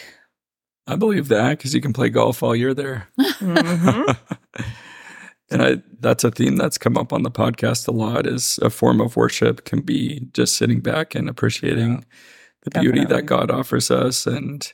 [0.86, 3.08] I believe that because you can play golf while you're there.
[3.18, 4.16] Mhm.
[5.50, 8.28] and I, that's a theme that's come up on the podcast a lot.
[8.28, 12.04] Is a form of worship can be just sitting back and appreciating
[12.62, 13.16] the beauty definitely.
[13.16, 14.72] that God offers us, and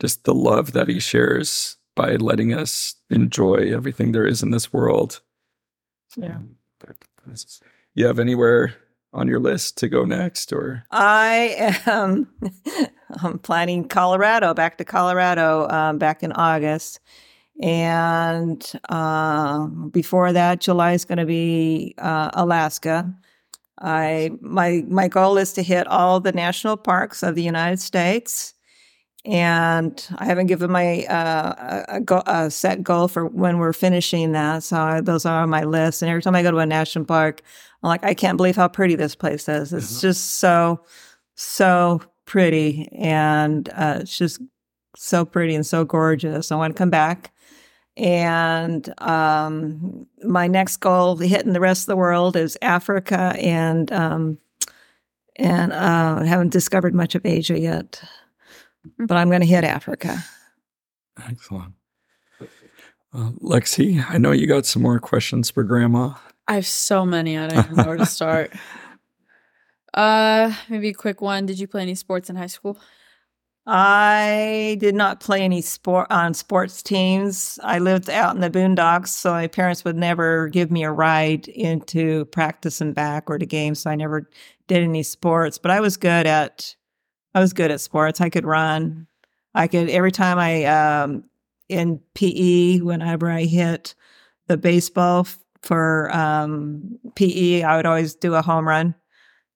[0.00, 4.72] just the love that He shares by letting us enjoy everything there is in this
[4.72, 5.20] world.
[6.16, 6.38] Yeah.
[7.94, 8.74] You have anywhere
[9.12, 12.32] on your list to go next, or I am
[13.22, 17.00] I'm planning Colorado, back to Colorado um, back in August.
[17.60, 23.14] And uh, before that, July is going to be uh, Alaska.
[23.78, 28.54] I my my goal is to hit all the national parks of the United States,
[29.24, 34.32] and I haven't given my uh, a, go, a set goal for when we're finishing
[34.32, 34.64] that.
[34.64, 36.02] So I, those are on my list.
[36.02, 37.42] And every time I go to a national park,
[37.82, 39.72] I'm like, I can't believe how pretty this place is.
[39.72, 40.80] It's just so
[41.34, 44.40] so pretty, and uh, it's just
[44.96, 46.52] so pretty and so gorgeous.
[46.52, 47.32] I want to come back.
[47.96, 54.38] And um, my next goal, hitting the rest of the world, is Africa, and um,
[55.36, 58.02] and uh, I haven't discovered much of Asia yet.
[58.98, 60.24] But I'm going to hit Africa.
[61.28, 61.74] Excellent.
[63.14, 66.14] Uh, Lexy, I know you got some more questions for Grandma.
[66.48, 67.38] I have so many.
[67.38, 68.52] I don't even know where to start.
[69.92, 71.46] Uh, maybe a quick one.
[71.46, 72.78] Did you play any sports in high school?
[73.64, 77.60] I did not play any sport on sports teams.
[77.62, 81.46] I lived out in the boondocks, so my parents would never give me a ride
[81.46, 83.80] into practice and back or to games.
[83.80, 84.28] So I never
[84.66, 85.58] did any sports.
[85.58, 86.74] But I was good at
[87.34, 88.20] I was good at sports.
[88.20, 89.06] I could run.
[89.54, 91.24] I could every time I um,
[91.68, 93.94] in PE whenever I hit
[94.48, 95.26] the baseball
[95.62, 98.94] for um, PE, I would always do a home run.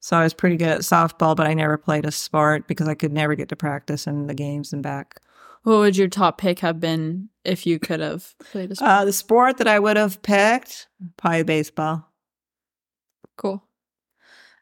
[0.01, 2.95] So I was pretty good at softball, but I never played a sport because I
[2.95, 5.21] could never get to practice in the games and back.
[5.65, 8.89] What would your top pick have been if you could have played a sport?
[8.89, 10.87] Uh, the sport that I would have picked,
[11.17, 12.07] probably baseball.
[13.37, 13.66] cool.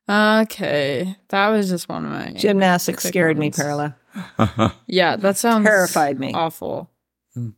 [0.08, 3.56] Okay, that was just one of my Gymnastics Quick scared me, ones.
[3.56, 3.96] Perla.
[4.86, 6.32] Yeah, that sounds Terrified me.
[6.34, 6.90] Awful.
[7.34, 7.50] Hmm.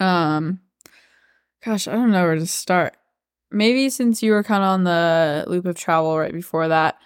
[0.00, 0.60] Um,
[1.64, 2.96] gosh, I don't know where to start.
[3.50, 6.96] Maybe since you were kind of on the loop of travel right before that,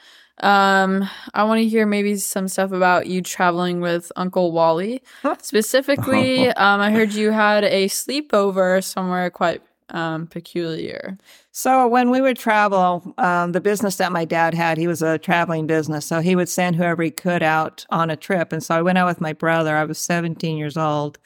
[0.40, 5.02] um, I want to hear maybe some stuff about you traveling with Uncle Wally.
[5.40, 11.16] Specifically, um, I heard you had a sleepover somewhere quite um peculiar.
[11.52, 15.18] So when we would travel, um, the business that my dad had, he was a
[15.18, 16.06] traveling business.
[16.06, 18.52] So he would send whoever he could out on a trip.
[18.52, 19.76] And so I went out with my brother.
[19.76, 21.18] I was 17 years old.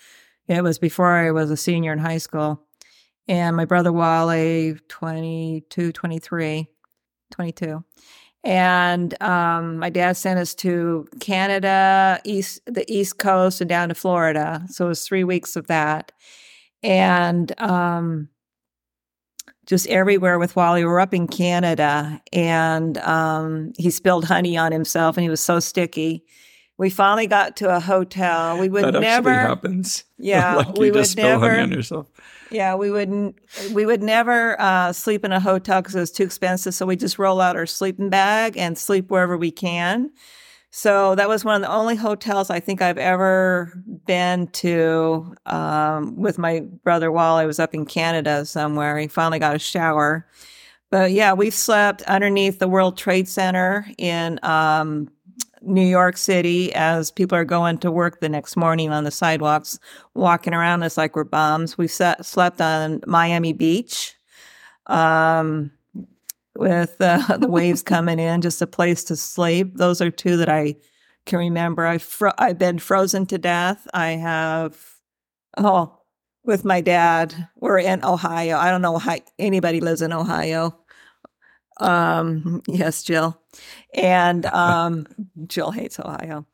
[0.49, 2.63] It was before I was a senior in high school.
[3.29, 6.67] And my brother Wally, 22, 23,
[7.31, 7.85] 22.
[8.43, 13.95] And um, my dad sent us to Canada, east the East Coast, and down to
[13.95, 14.65] Florida.
[14.69, 16.13] So it was three weeks of that.
[16.83, 18.29] And um,
[19.71, 20.81] just everywhere with Wally.
[20.81, 25.41] We were up in Canada and um, he spilled honey on himself and he was
[25.41, 26.25] so sticky.
[26.77, 28.59] We finally got to a hotel.
[28.59, 30.03] We would that never, happens.
[30.19, 32.05] Yeah, like we would just spill honey never-
[32.51, 33.37] yeah, we wouldn't,
[33.73, 36.75] we would never uh, sleep in a hotel because it was too expensive.
[36.75, 40.11] So we just roll out our sleeping bag and sleep wherever we can.
[40.71, 43.73] So that was one of the only hotels I think I've ever
[44.07, 48.97] been to um, with my brother while I was up in Canada somewhere.
[48.99, 50.27] He finally got a shower.
[50.91, 55.09] But yeah, we've slept underneath the World Trade Center in um,
[55.63, 59.79] New York City as people are going to work the next morning on the sidewalks,
[60.15, 61.77] walking around us like we're bums.
[61.77, 64.15] We've slept on Miami Beach.
[64.87, 65.73] Um,
[66.61, 69.77] with uh, the waves coming in, just a place to sleep.
[69.77, 70.77] Those are two that I
[71.25, 71.87] can remember.
[71.87, 73.89] I fro- I've been frozen to death.
[73.95, 74.79] I have
[75.57, 75.99] oh
[76.45, 77.49] with my dad.
[77.57, 78.59] We're in Ohio.
[78.59, 80.77] I don't know how anybody lives in Ohio.
[81.79, 83.41] Um, yes, Jill,
[83.95, 85.07] and um,
[85.47, 86.47] Jill hates Ohio,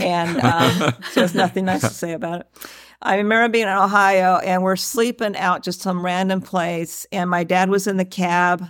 [0.00, 2.46] and um, she has nothing nice to say about it.
[3.00, 7.44] I remember being in Ohio, and we're sleeping out just some random place, and my
[7.44, 8.66] dad was in the cab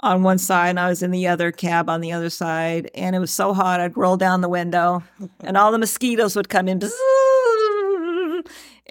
[0.00, 2.90] on one side and I was in the other cab on the other side.
[2.94, 5.02] And it was so hot, I'd roll down the window
[5.40, 6.80] and all the mosquitoes would come in.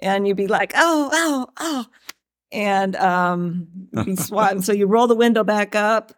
[0.00, 1.86] And you'd be like, oh, oh, oh.
[2.52, 4.62] And um, you'd be swatting.
[4.62, 6.12] so you roll the window back up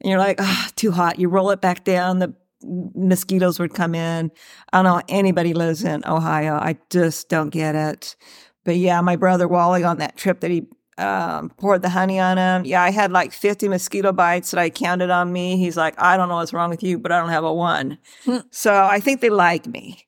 [0.00, 1.18] and you're like, oh, too hot.
[1.18, 2.18] You roll it back down.
[2.18, 4.30] The mosquitoes would come in.
[4.72, 6.54] I don't know anybody lives in Ohio.
[6.54, 8.16] I just don't get it.
[8.64, 10.66] But yeah, my brother Wally on that trip that he
[11.00, 12.64] um, poured the honey on him.
[12.64, 15.56] Yeah, I had like 50 mosquito bites that I counted on me.
[15.56, 17.98] He's like, I don't know what's wrong with you, but I don't have a one.
[18.50, 20.06] so I think they like me.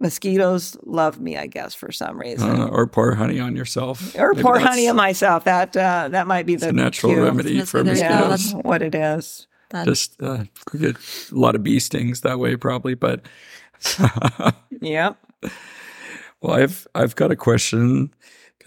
[0.00, 2.48] Mosquitoes love me, I guess, for some reason.
[2.48, 4.14] Uh, or pour honey on yourself.
[4.16, 5.42] or Maybe pour honey on myself.
[5.44, 7.24] That uh, that might be the natural cue.
[7.24, 8.28] remedy for There you go.
[8.28, 8.52] mosquitoes.
[8.52, 9.46] That's- what it is.
[9.70, 10.44] That, Just uh,
[10.78, 12.94] get a lot of bee stings that way, probably.
[12.94, 13.26] But
[14.80, 15.16] Yep.
[16.40, 18.14] well, I've I've got a question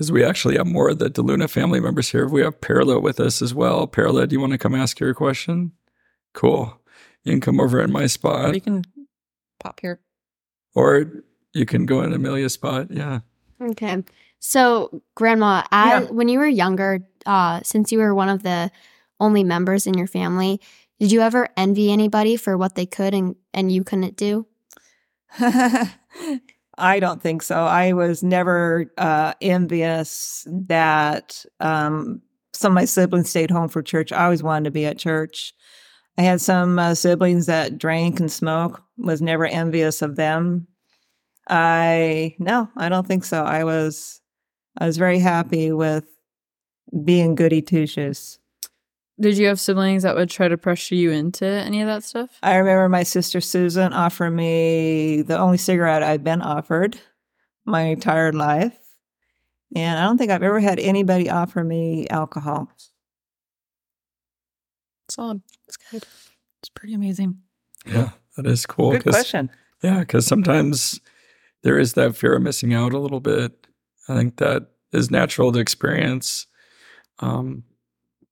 [0.02, 2.28] because we actually have more of the Deluna family members here.
[2.28, 3.86] We have Perla with us as well.
[3.86, 5.74] Perla, do you want to come ask your question?
[6.34, 6.76] Cool.
[7.24, 8.84] You can come over in my spot, we can
[9.60, 10.00] pop here.
[10.74, 11.06] or
[11.54, 12.88] you can go in Amelia's spot.
[12.90, 13.20] Yeah.
[13.62, 14.04] Okay.
[14.40, 16.10] So, Grandma, as, Yeah.
[16.12, 18.72] when you were younger, uh, since you were one of the
[19.20, 20.60] only members in your family,
[20.99, 24.47] did you ever envy anybody for what they could and, and you couldn't do?
[26.82, 27.56] I don't think so.
[27.56, 32.22] I was never uh, envious that um,
[32.54, 34.12] some of my siblings stayed home for church.
[34.12, 35.54] I always wanted to be at church.
[36.18, 38.82] I had some uh, siblings that drank and smoked.
[38.98, 40.68] Was never envious of them.
[41.50, 43.44] I no, I don't think so.
[43.44, 44.20] I was
[44.78, 46.06] I was very happy with
[47.06, 48.40] being goody two shoes.
[49.22, 52.30] Did you have siblings that would try to pressure you into any of that stuff?
[52.43, 56.99] I remember my sister Susan offering me the only cigarette I'd been offered
[57.65, 58.78] my entire life.
[59.76, 62.69] And I don't think I've ever had anybody offer me alcohol.
[65.09, 65.41] Solid.
[65.67, 66.03] That's good.
[66.61, 67.38] It's pretty amazing.
[67.86, 68.91] Yeah, that is cool.
[68.91, 69.49] Good 'cause- question.
[69.84, 70.99] Yeah, because sometimes
[71.63, 73.67] there is that fear of missing out a little bit.
[74.07, 76.47] I think that is natural to experience.
[77.19, 77.63] Um,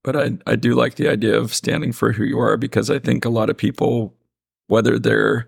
[0.04, 3.00] but I, I do like the idea of standing for who you are because I
[3.00, 4.16] think a lot of people,
[4.68, 5.48] whether they're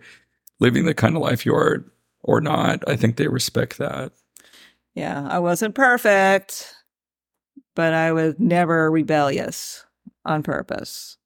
[0.60, 1.86] living the kind of life you are
[2.24, 4.12] or not, I think they respect that.
[4.94, 6.74] Yeah, I wasn't perfect,
[7.76, 9.86] but I was never rebellious
[10.26, 11.18] on purpose.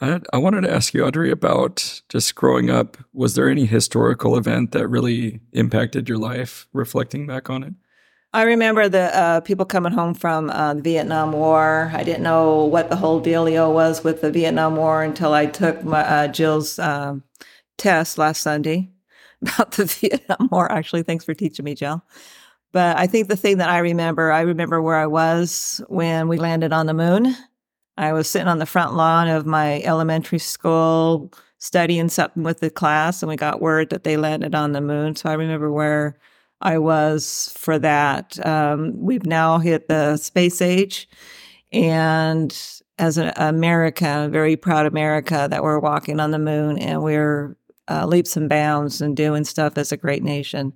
[0.00, 2.96] I, I wanted to ask you, Audrey, about just growing up.
[3.12, 7.74] Was there any historical event that really impacted your life, reflecting back on it?
[8.34, 11.90] I remember the uh, people coming home from uh, the Vietnam War.
[11.94, 15.82] I didn't know what the whole dealio was with the Vietnam War until I took
[15.82, 17.24] my, uh, Jill's um,
[17.78, 18.90] test last Sunday
[19.42, 20.70] about the Vietnam War.
[20.70, 22.02] Actually, thanks for teaching me, Jill.
[22.70, 26.36] But I think the thing that I remember, I remember where I was when we
[26.36, 27.34] landed on the moon.
[27.96, 32.68] I was sitting on the front lawn of my elementary school studying something with the
[32.68, 35.16] class, and we got word that they landed on the moon.
[35.16, 36.18] So I remember where
[36.60, 38.44] I was for that.
[38.44, 41.08] Um, we've now hit the space age.
[41.72, 42.56] And
[42.98, 47.56] as an America, very proud America that we're walking on the moon and we're
[47.88, 50.72] uh, leaps and bounds and doing stuff as a great nation.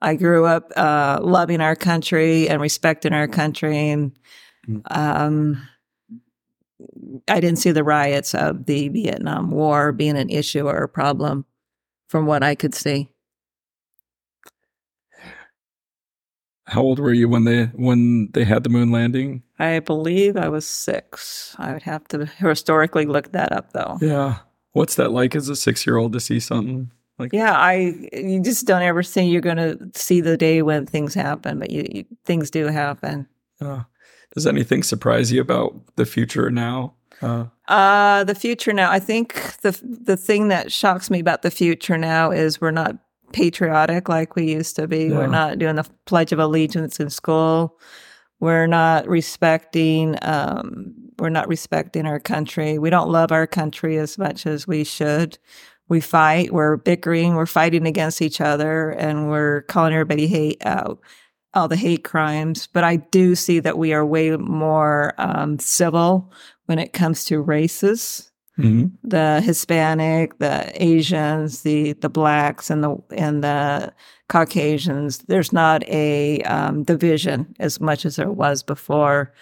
[0.00, 3.90] I grew up uh, loving our country and respecting our country.
[3.90, 4.18] And
[4.90, 5.66] um,
[7.28, 11.44] I didn't see the riots of the Vietnam War being an issue or a problem
[12.08, 13.10] from what I could see.
[16.66, 19.42] How old were you when they when they had the moon landing?
[19.58, 21.54] I believe I was six.
[21.58, 23.98] I would have to historically look that up though.
[24.00, 24.38] Yeah.
[24.72, 28.42] What's that like as a six year old to see something like Yeah, I you
[28.42, 31.86] just don't ever think you're going to see the day when things happen, but you,
[31.90, 33.28] you things do happen.
[33.60, 33.84] Uh,
[34.34, 36.94] does anything surprise you about the future now?
[37.22, 38.90] Uh, Uh the future now.
[38.90, 42.96] I think the the thing that shocks me about the future now is we're not
[43.32, 45.06] patriotic like we used to be.
[45.06, 45.18] Yeah.
[45.18, 47.78] We're not doing the Pledge of Allegiance in school.
[48.40, 52.78] We're not respecting um we're not respecting our country.
[52.78, 55.38] We don't love our country as much as we should.
[55.88, 61.00] We fight, we're bickering, we're fighting against each other and we're calling everybody hate out
[61.54, 66.30] all the hate crimes, but I do see that we are way more um, civil
[66.66, 68.92] when it comes to races mhm.
[69.02, 73.92] the Hispanic, the Asians, the the blacks, and the and the
[74.28, 75.18] Caucasians.
[75.18, 79.32] There's not a um, division as much as there was before.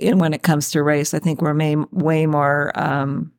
[0.00, 3.32] And when it comes to race, I think we're may, way more um,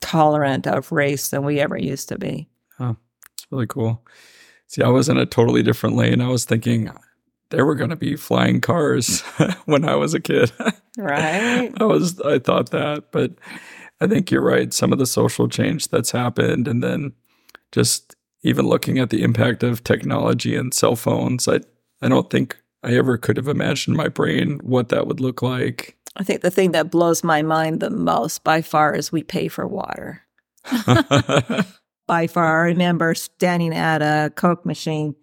[0.00, 2.48] tolerant of race than we ever used to be.
[2.80, 2.96] Oh,
[3.34, 4.04] it's really cool.
[4.66, 6.20] See, I was in a totally different lane.
[6.20, 6.90] I was thinking
[7.50, 9.20] there were going to be flying cars
[9.66, 10.52] when I was a kid.
[10.98, 11.72] Right?
[11.80, 13.32] I was I thought that, but
[14.00, 14.72] I think you're right.
[14.72, 17.12] Some of the social change that's happened, and then
[17.72, 21.60] just even looking at the impact of technology and cell phones, I
[22.02, 25.42] I don't think I ever could have imagined in my brain what that would look
[25.42, 25.96] like.
[26.16, 29.48] I think the thing that blows my mind the most by far is we pay
[29.48, 30.22] for water.
[32.06, 32.62] by far.
[32.62, 35.14] I remember standing at a Coke machine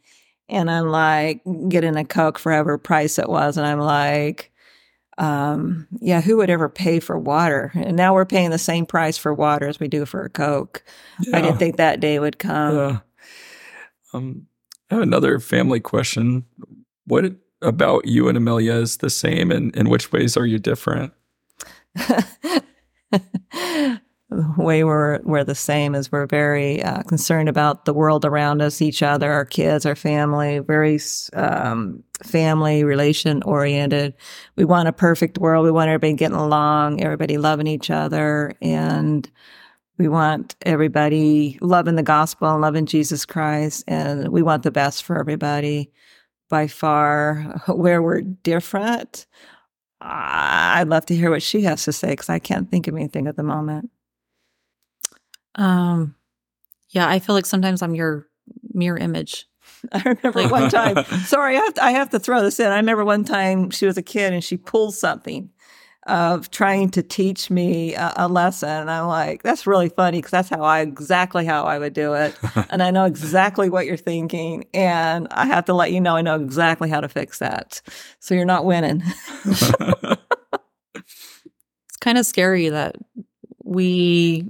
[0.49, 3.57] and I'm like getting a Coke for whatever price it was.
[3.57, 4.51] And I'm like,
[5.17, 7.71] um, yeah, who would ever pay for water?
[7.75, 10.83] And now we're paying the same price for water as we do for a Coke.
[11.33, 12.75] I didn't think that day would come.
[12.75, 12.99] Yeah.
[14.13, 14.47] Um,
[14.89, 16.45] I have another family question.
[17.05, 17.25] What
[17.61, 21.13] about you and Amelia is the same, and in which ways are you different?
[24.57, 28.81] way we're we're the same is we're very uh, concerned about the world around us,
[28.81, 30.59] each other, our kids, our family.
[30.59, 30.99] Very
[31.33, 34.13] um, family relation oriented.
[34.55, 35.65] We want a perfect world.
[35.65, 39.29] We want everybody getting along, everybody loving each other, and
[39.97, 45.03] we want everybody loving the gospel and loving Jesus Christ, and we want the best
[45.03, 45.91] for everybody.
[46.49, 49.25] By far, where we're different,
[50.01, 53.27] I'd love to hear what she has to say because I can't think of anything
[53.27, 53.89] at the moment.
[55.55, 56.15] Um,
[56.89, 58.27] yeah, I feel like sometimes I'm your
[58.73, 59.47] mirror image.
[59.91, 61.03] I remember one time.
[61.25, 62.67] Sorry, I have, to, I have to throw this in.
[62.67, 65.49] I remember one time she was a kid and she pulled something
[66.05, 70.31] of trying to teach me a, a lesson, and I'm like, "That's really funny because
[70.31, 72.37] that's how I exactly how I would do it,
[72.69, 76.21] and I know exactly what you're thinking, and I have to let you know I
[76.21, 77.81] know exactly how to fix that.
[78.19, 79.01] So you're not winning."
[80.95, 82.97] It's kind of scary that
[83.63, 84.45] we,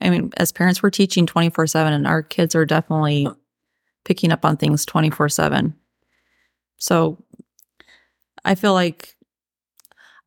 [0.00, 3.28] I mean, as parents, we're teaching 24 7, and our kids are definitely
[4.04, 5.74] picking up on things 24 7.
[6.78, 7.22] So
[8.44, 9.16] I feel like,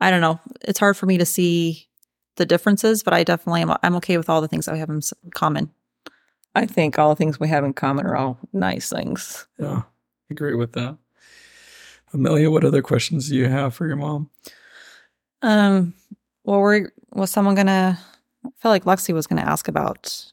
[0.01, 1.87] I don't know, it's hard for me to see
[2.35, 4.89] the differences, but I definitely am, I'm okay with all the things that we have
[4.89, 5.01] in
[5.33, 5.71] common.
[6.55, 9.45] I think all the things we have in common are all nice things.
[9.59, 9.83] Yeah,
[10.29, 10.97] agree with that.
[12.13, 14.29] Amelia, what other questions do you have for your mom?
[15.41, 15.93] Um,
[16.43, 17.99] well, we're, was someone gonna,
[18.45, 20.31] I felt like Lexy was gonna ask about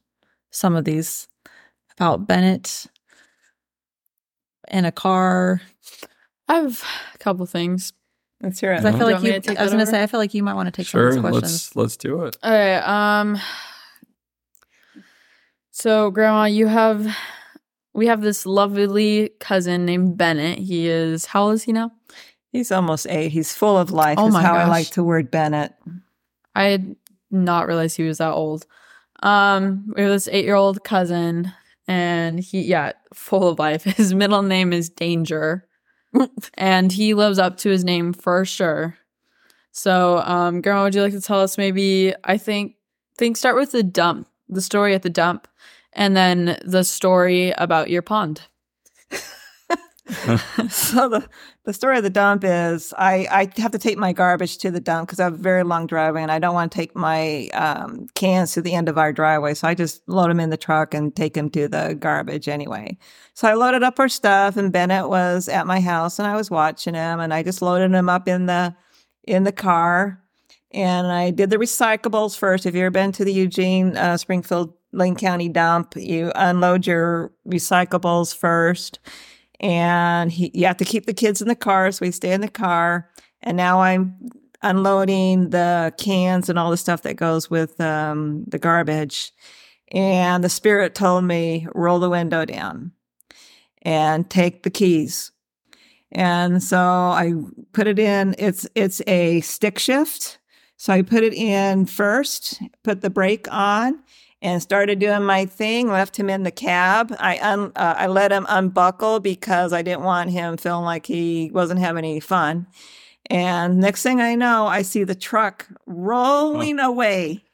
[0.50, 1.28] some of these,
[1.98, 2.86] about Bennett
[4.68, 5.60] in a car.
[6.48, 6.82] I have
[7.14, 7.92] a couple things.
[8.42, 8.76] Let's hear it.
[8.76, 10.42] 'Cause I feel Do you like you, I was gonna say, I feel like you
[10.42, 12.36] might want to take sure, some of these let's let's do it.
[12.42, 12.80] All right.
[13.20, 13.38] Um.
[15.70, 17.16] So, Grandma, you have
[17.92, 20.58] we have this lovely cousin named Bennett.
[20.58, 21.92] He is how old is he now?
[22.52, 23.30] He's almost eight.
[23.30, 24.18] He's full of life.
[24.18, 25.72] Oh is my how I like to word Bennett.
[26.54, 26.96] I had
[27.36, 28.66] not realize he was that old.
[29.22, 31.52] Um, we have this eight-year-old cousin,
[31.88, 33.84] and he, yeah, full of life.
[33.96, 35.66] His middle name is Danger,
[36.54, 38.96] and he lives up to his name for sure.
[39.72, 42.14] So, um, Grandma, would you like to tell us maybe?
[42.24, 42.76] I think
[43.18, 45.48] think start with the dump, the story at the dump,
[45.92, 48.42] and then the story about your pond.
[50.68, 51.28] so the,
[51.64, 54.80] the story of the dump is I, I have to take my garbage to the
[54.80, 57.48] dump because I have a very long driveway and I don't want to take my
[57.48, 59.54] um, cans to the end of our driveway.
[59.54, 62.96] So I just load them in the truck and take them to the garbage anyway.
[63.34, 66.50] So I loaded up our stuff and Bennett was at my house and I was
[66.50, 68.74] watching him and I just loaded him up in the
[69.24, 70.22] in the car
[70.70, 72.64] and I did the recyclables first.
[72.64, 77.32] If you've ever been to the Eugene uh, Springfield Lane County dump, you unload your
[77.48, 79.00] recyclables first
[79.60, 82.40] and he, you have to keep the kids in the car, so we stay in
[82.40, 83.10] the car.
[83.42, 84.16] And now I'm
[84.62, 89.32] unloading the cans and all the stuff that goes with um, the garbage.
[89.92, 92.92] And the spirit told me roll the window down
[93.82, 95.30] and take the keys.
[96.10, 97.34] And so I
[97.72, 98.34] put it in.
[98.38, 100.38] It's it's a stick shift.
[100.76, 104.02] So I put it in first, put the brake on,
[104.42, 105.88] and started doing my thing.
[105.88, 107.14] Left him in the cab.
[107.18, 111.50] I un, uh, I let him unbuckle because I didn't want him feeling like he
[111.52, 112.66] wasn't having any fun.
[113.28, 117.44] And next thing I know, I see the truck rolling away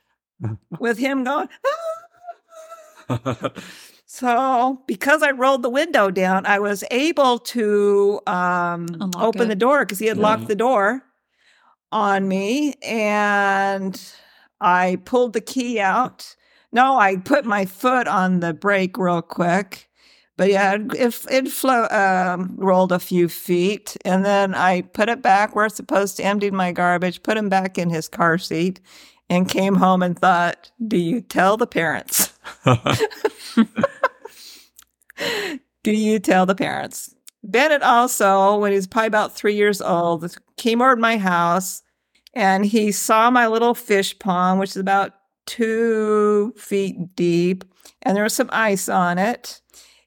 [0.79, 1.49] with him going.
[3.09, 3.51] "Ah."
[4.15, 9.47] So because I rolled the window down, I was able to um, open it.
[9.49, 10.23] the door because he had Yeah.
[10.23, 11.03] locked the door
[11.91, 13.99] on me, and
[14.61, 16.37] I pulled the key out.
[16.73, 19.91] No, I put my foot on the brake real quick,
[20.37, 25.21] but yeah, it it, flo- um, rolled a few feet, and then I put it
[25.23, 26.25] back where it's supposed to.
[26.25, 28.81] Emptied my garbage, put him back in his car seat,
[29.29, 32.33] and came home and thought, "Do you tell the parents?"
[35.85, 37.15] Do you tell the parents?
[37.45, 41.83] Bennett also, when he was probably about three years old, came over to my house
[42.35, 45.13] and he saw my little fish pond, which is about
[45.47, 47.65] two feet deep,
[48.03, 49.61] and there was some ice on it.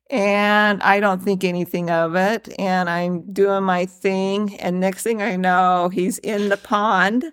[0.10, 2.54] And I don't think anything of it.
[2.60, 4.56] And I'm doing my thing.
[4.60, 7.26] And next thing I know, he's in the pond,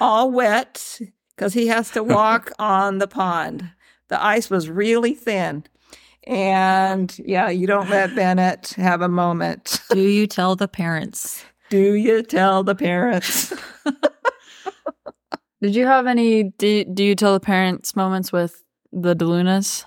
[0.00, 1.00] all wet,
[1.36, 3.70] because he has to walk on the pond.
[4.08, 5.64] The ice was really thin.
[6.24, 9.80] And yeah, you don't let Bennett have a moment.
[9.90, 11.44] Do you tell the parents?
[11.70, 13.54] Do you tell the parents?
[15.62, 16.44] Did you have any?
[16.44, 19.84] Do, do you tell the parents moments with the Delunas?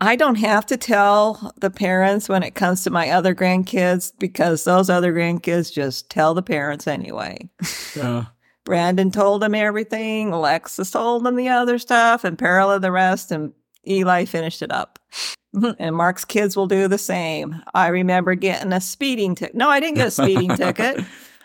[0.00, 4.64] I don't have to tell the parents when it comes to my other grandkids because
[4.64, 7.48] those other grandkids just tell the parents anyway.
[7.96, 8.24] yeah.
[8.64, 13.52] Brandon told them everything, Alexis told them the other stuff, and Perla the rest, and
[13.86, 14.98] Eli finished it up.
[15.78, 17.62] and Mark's kids will do the same.
[17.74, 19.54] I remember getting a speeding ticket.
[19.54, 21.04] No, I didn't get a speeding ticket.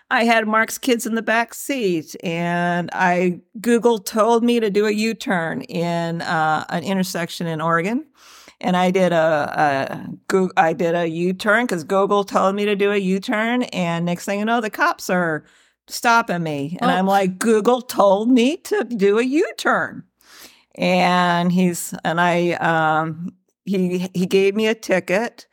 [0.09, 4.85] I had Mark's kids in the back seat, and I Google told me to do
[4.85, 8.05] a U turn in uh, an intersection in Oregon,
[8.61, 12.75] and I did a, a I did a U turn because Google told me to
[12.75, 15.43] do a U turn, and next thing you know, the cops are
[15.87, 16.93] stopping me, and Oh.
[16.93, 20.03] I'm like, Google told me to do a U turn,
[20.75, 23.33] and he's and I um
[23.65, 25.47] he he gave me a ticket,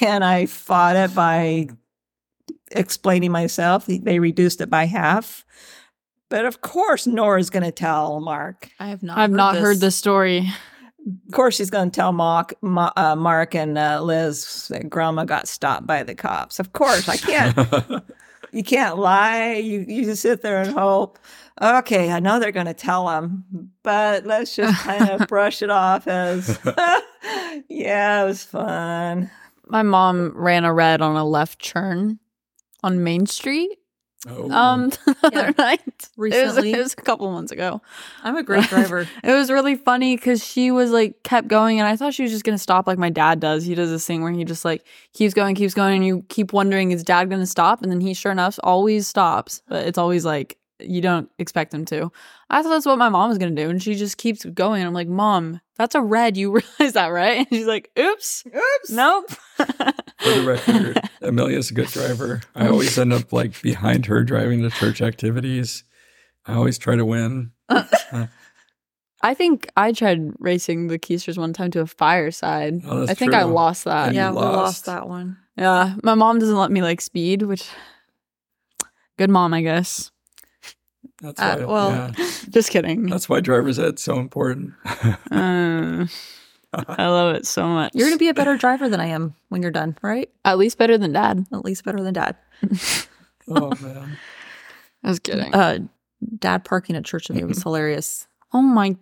[0.00, 1.68] and I fought it by
[2.72, 3.86] explaining myself.
[3.86, 5.44] They reduced it by half.
[6.28, 8.68] But of course, Nora's going to tell Mark.
[8.80, 9.18] I have not.
[9.18, 10.50] I've not heard the story.
[11.06, 15.24] Of course, she's going to tell Mark, Ma, uh, Mark and uh, Liz that Grandma
[15.24, 16.58] got stopped by the cops.
[16.58, 17.56] Of course, I can't.
[18.52, 19.54] you can't lie.
[19.54, 21.20] You you just sit there and hope.
[21.62, 25.70] Okay, I know they're going to tell them, but let's just kind of brush it
[25.70, 26.58] off as,
[27.68, 29.30] yeah, it was fun.
[29.66, 32.18] My mom ran a red on a left turn
[32.86, 33.78] on Main Street.
[34.28, 35.38] Oh, Um, the Yeah.
[35.40, 35.80] other night.
[35.86, 36.72] It was, Recently.
[36.72, 37.80] it was a couple months ago.
[38.24, 39.06] I'm a great driver.
[39.22, 42.32] It was really funny because she was like kept going, and I thought she was
[42.32, 43.64] just gonna stop like my dad does.
[43.64, 46.52] He does this thing where he just like keeps going, keeps going, and you keep
[46.52, 50.24] wondering is dad gonna stop, and then he sure enough always stops, but it's always
[50.24, 52.10] like you don't expect him to.
[52.48, 54.84] I thought that's what my mom was gonna do, and she just keeps going.
[54.84, 56.36] I'm like, Mom, that's a red.
[56.36, 57.38] You realize that, right?
[57.38, 58.90] And she's like, Oops, Oops.
[58.90, 59.30] nope.
[59.56, 59.64] For
[60.30, 62.40] the record, Amelia's a good driver.
[62.54, 65.84] I always end up like behind her driving to church activities.
[66.46, 67.50] I always try to win.
[69.22, 72.82] I think I tried racing the Keisters one time to a fireside.
[72.86, 74.08] Oh, that's I think I lost that.
[74.08, 74.56] And you yeah, we lost.
[74.56, 75.38] lost that one.
[75.56, 77.68] Yeah, my mom doesn't let me like speed, which
[79.18, 80.10] good mom, I guess.
[81.22, 81.64] That's Uh, why.
[81.64, 82.30] well, yeah.
[82.50, 83.06] Just kidding.
[83.06, 84.74] that's why driver's ed's so important.
[85.32, 87.92] Uh, I love it so much.
[87.94, 90.28] You're going to be a better driver than I am when you're done, right?
[90.44, 91.46] at least better than dad.
[91.50, 92.36] At least better than dad.
[93.48, 94.18] oh man,
[95.02, 95.54] I was kidding.
[95.54, 95.78] Uh,
[96.38, 98.26] dad parking at church today was hilarious.
[98.52, 98.96] oh my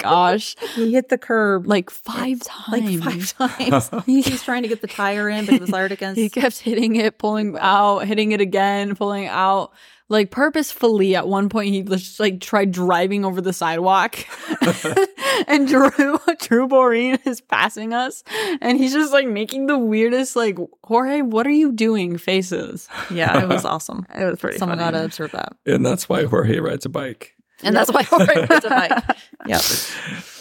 [0.00, 3.00] gosh, He hit the curb like five times.
[3.04, 3.32] like times.
[3.32, 4.04] five times.
[4.06, 6.18] he was trying to get the tire in, but it was wired against.
[6.18, 9.72] He kept hitting it, pulling out, hitting it again, pulling out.
[10.14, 14.14] Like purposefully, at one point, he just like tried driving over the sidewalk,
[15.48, 15.90] and Drew
[16.38, 18.22] Drew Boreen is passing us,
[18.60, 22.16] and he's just like making the weirdest like Jorge, what are you doing?
[22.16, 22.88] Faces.
[23.10, 24.06] yeah, it was awesome.
[24.14, 24.56] It was pretty.
[24.58, 24.92] Someone funny.
[24.92, 25.56] got to observe that.
[25.66, 27.34] and that's why Jorge rides a bike.
[27.64, 29.16] And that's why Jorge rides a bike.
[29.46, 29.60] yeah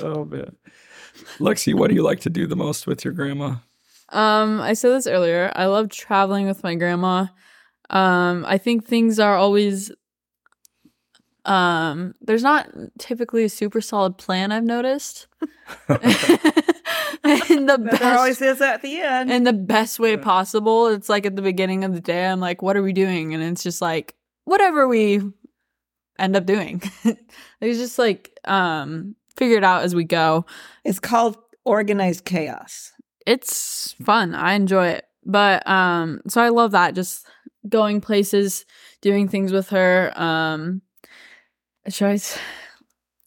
[0.02, 0.56] Oh man,
[1.40, 3.56] Lexy, what do you like to do the most with your grandma?
[4.10, 5.52] Um, I said this earlier.
[5.56, 7.26] I love traveling with my grandma.
[7.94, 9.92] Um, I think things are always
[11.46, 15.28] um there's not typically a super solid plan I've noticed.
[15.90, 19.32] in the But there always best is at the end.
[19.32, 20.88] in the best way possible.
[20.88, 23.34] It's like at the beginning of the day, I'm like, what are we doing?
[23.34, 24.16] And it's just like
[24.46, 25.22] whatever we
[26.20, 26.82] end up doing.
[27.62, 30.46] it's just like um figure it out as we go
[30.86, 32.92] it's called organized chaos.
[33.26, 34.36] it's fun.
[34.36, 35.06] I enjoy it.
[35.26, 37.26] But um so I love that just
[37.70, 38.66] going places,
[39.02, 40.12] doing things with her.
[40.16, 40.82] Um
[41.90, 42.38] should I s-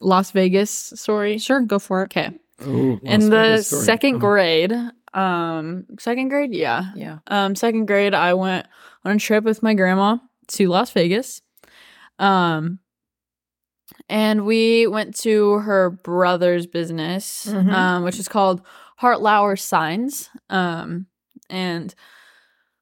[0.00, 1.38] Las Vegas story?
[1.38, 2.04] Sure, go for it.
[2.06, 2.30] Okay.
[2.62, 3.82] Oh, Las In the Vegas story.
[3.84, 4.18] second Oh.
[4.18, 4.72] grade,
[5.14, 6.92] um second grade, yeah.
[6.94, 7.18] Yeah.
[7.28, 8.66] Um second grade I went
[9.04, 10.18] on a trip with my grandma
[10.48, 11.42] to Las Vegas.
[12.18, 12.78] Um
[14.08, 17.72] and we went to her brother's business, Mhm.
[17.72, 18.62] um, which is called
[19.00, 20.28] Hartlauer Signs.
[20.50, 21.06] Um,
[21.50, 21.94] and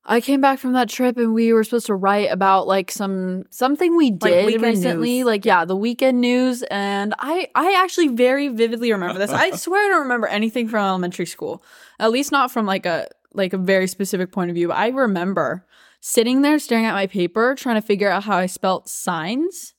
[0.07, 3.45] I came back from that trip and we were supposed to write about like some
[3.51, 5.27] something we did weekend recently, news.
[5.27, 6.63] like yeah, the weekend news.
[6.65, 9.31] And I I actually very vividly remember this.
[9.31, 11.63] I swear I don't remember anything from elementary school,
[11.99, 14.69] at least not from like a like a very specific point of view.
[14.69, 15.67] But I remember
[16.01, 19.75] sitting there staring at my paper, trying to figure out how I spelt signs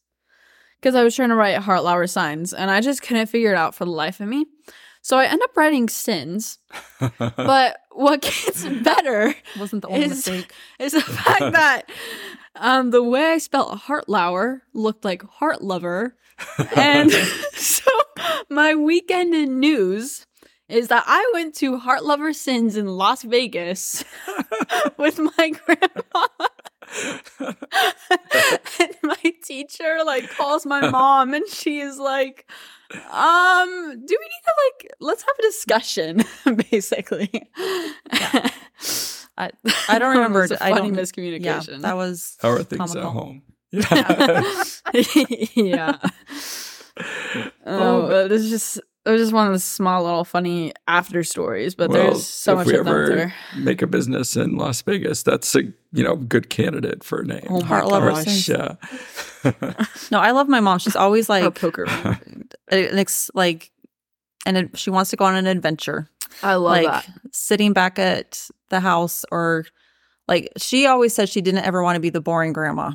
[0.81, 3.75] because I was trying to write Hartlauer signs and I just couldn't figure it out
[3.75, 4.45] for the life of me.
[5.01, 6.57] So I end up writing sins.
[7.19, 10.51] But what gets better Wasn't the only Is- mistake.
[10.79, 11.89] is the fact that
[12.55, 16.15] um, the way I spelled Hartlauer looked like heart lover.
[16.75, 17.11] And
[17.53, 17.89] so
[18.49, 20.24] my weekend in news
[20.67, 24.03] is that I went to Heart Lover Sins in Las Vegas
[24.97, 26.27] with my grandma.
[28.79, 32.47] and my teacher like calls my mom and she is like
[33.11, 36.23] um do we need to like let's have a discussion
[36.71, 37.31] basically
[39.37, 39.49] I,
[39.89, 40.39] I don't remember.
[40.39, 41.01] It was a I funny don't, Yeah,
[41.59, 43.01] miscommunication that was How are things comical.
[43.01, 43.41] at home?
[43.71, 44.43] Yeah.
[45.55, 45.97] yeah.
[47.65, 51.75] Oh, but it's just it was just one of the small little funny after stories,
[51.75, 53.33] but Well, there's so if much we of them ever there.
[53.57, 57.45] make a business in Las Vegas, that's a you know good candidate for a name.
[57.49, 58.75] Oh my Heart Lover Yeah.
[60.11, 60.19] no.
[60.19, 60.79] I love my mom.
[60.79, 61.85] She's always Or like poker.
[62.69, 63.71] an ex, like,
[64.45, 66.09] and it, she wants to go on an adventure.
[66.43, 67.07] I love like that.
[67.31, 69.65] sitting back at the house or
[70.27, 72.91] like she always said she didn't ever want to be the boring grandma.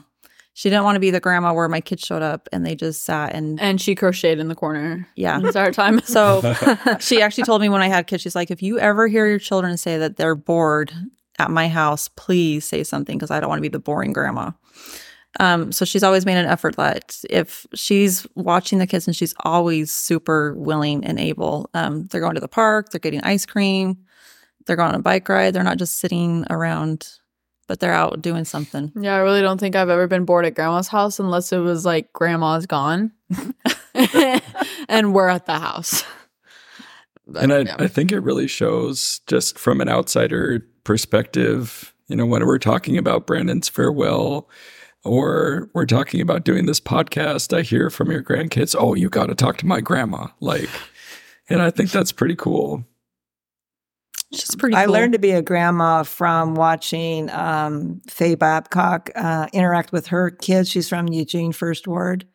[0.53, 3.05] She didn't want to be the grandma where my kids showed up and they just
[3.05, 5.09] sat and And she crocheted in the corner.
[5.16, 5.40] yeah.
[5.42, 6.01] It's our time.
[6.05, 6.42] So
[7.01, 9.38] she actually told me when I had kids, she's like, if you ever hear your
[9.38, 10.92] children say that they're bored
[11.38, 14.51] at my house, please say something because I don't want to be the boring grandma.
[15.38, 19.32] Um, so she's always made an effort that if she's watching the kids and she's
[19.44, 23.96] always super willing and able, um, they're going to the park, they're getting ice cream,
[24.66, 27.09] they're going on a bike ride, they're not just sitting around
[27.71, 28.91] but they're out doing something.
[28.97, 31.85] Yeah, I really don't think I've ever been bored at grandma's house unless it was
[31.85, 33.12] like grandma's gone
[34.89, 36.03] and we're at the house.
[37.29, 37.77] But, and I, yeah.
[37.79, 42.99] I think it really shows just from an outsider perspective, you know, when we're talking
[42.99, 44.51] about Brandon's farewell
[45.05, 49.27] or we're talking about doing this podcast, I hear from your grandkids, oh, you got
[49.27, 50.27] to talk to my grandma.
[50.41, 50.71] Like,
[51.49, 52.85] and I think that's pretty cool.
[54.33, 54.76] She's pretty.
[54.76, 54.95] I cool.
[54.95, 60.68] learned to be a grandma from watching um, Faye Babcock uh, interact with her kids.
[60.68, 62.26] She's from Eugene First Ward.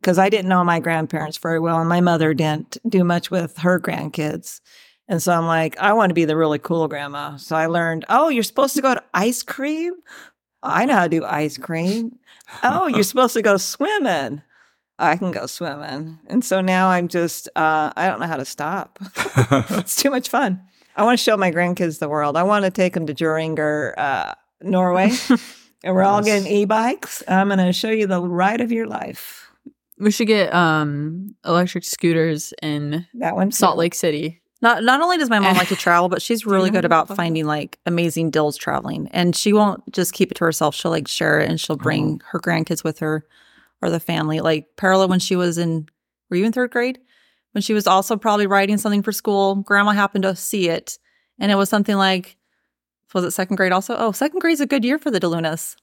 [0.00, 3.58] Because I didn't know my grandparents very well, and my mother didn't do much with
[3.58, 4.60] her grandkids.
[5.08, 7.36] And so I'm like, I want to be the really cool grandma.
[7.36, 9.92] So I learned, oh, you're supposed to go to ice cream?
[10.62, 12.18] I know how to do ice cream.
[12.62, 14.40] Oh, you're supposed to go swimming.
[14.98, 16.18] I can go swimming.
[16.28, 18.98] And so now I'm just, uh, I don't know how to stop.
[19.70, 20.62] it's too much fun.
[20.96, 22.36] I want to show my grandkids the world.
[22.36, 25.10] I want to take them to Geiranger, uh, Norway,
[25.84, 27.22] and we're all getting e-bikes.
[27.28, 29.50] I'm going to show you the ride of your life.
[29.98, 34.42] we should get um electric scooters in That one, Salt Lake City.
[34.62, 37.46] Not not only does my mom like to travel, but she's really good about finding
[37.46, 39.08] like amazing deals traveling.
[39.12, 40.74] And she won't just keep it to herself.
[40.74, 43.24] She'll like share it and she'll bring her grandkids with her
[43.80, 44.40] or the family.
[44.40, 45.88] Like Perla when she was in
[46.28, 46.98] were you in third grade?
[47.52, 50.98] When she was also probably writing something for school, grandma happened to see it.
[51.38, 52.36] And it was something like
[53.12, 53.96] was it second grade also?
[53.96, 55.74] Oh, second grade's a good year for the Delunas.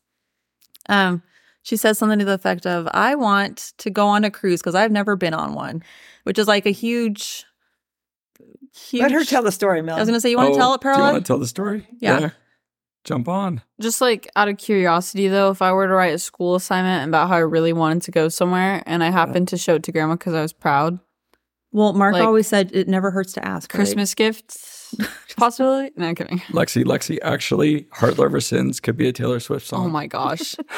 [0.87, 1.21] Um,
[1.61, 4.75] she said something to the effect of, I want to go on a cruise because
[4.75, 5.83] I've never been on one,
[6.23, 7.43] which is like a huge
[8.73, 9.97] huge Let her tell the story, Mel.
[9.97, 11.39] I was gonna say, you want to Oh, tell it, Do you want to tell
[11.39, 11.87] the story?
[11.99, 12.29] Yeah.
[13.03, 13.61] Jump on.
[13.79, 17.29] Just like out of curiosity, though, if I were to write a school assignment about
[17.29, 20.15] how I really wanted to go somewhere and I happened to show it to grandma
[20.15, 20.99] because I was proud,
[21.71, 23.71] well, Mark like- always said it never hurts to ask.
[23.73, 23.77] right?
[23.77, 24.95] Christmas gifts,
[25.37, 25.91] possibility?
[25.97, 26.39] No, I'm kidding.
[26.49, 29.85] Lexy, Lexy, actually, Heart Lover Sins could be a Taylor Swift song.
[29.87, 30.55] Oh my gosh.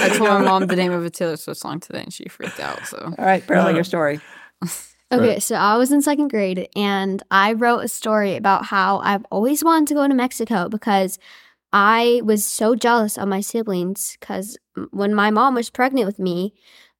[0.00, 2.60] I told my mom the name of a Taylor Swift song today and she freaked
[2.60, 2.84] out.
[2.86, 4.20] So All right, Perla, your story.
[5.10, 5.42] Okay, Right.
[5.42, 9.64] so I was in second grade and I wrote a story about how I've always
[9.64, 11.18] wanted to go to Mexico because
[11.72, 14.58] I was so jealous of my siblings because
[14.90, 16.54] when my mom was pregnant with me,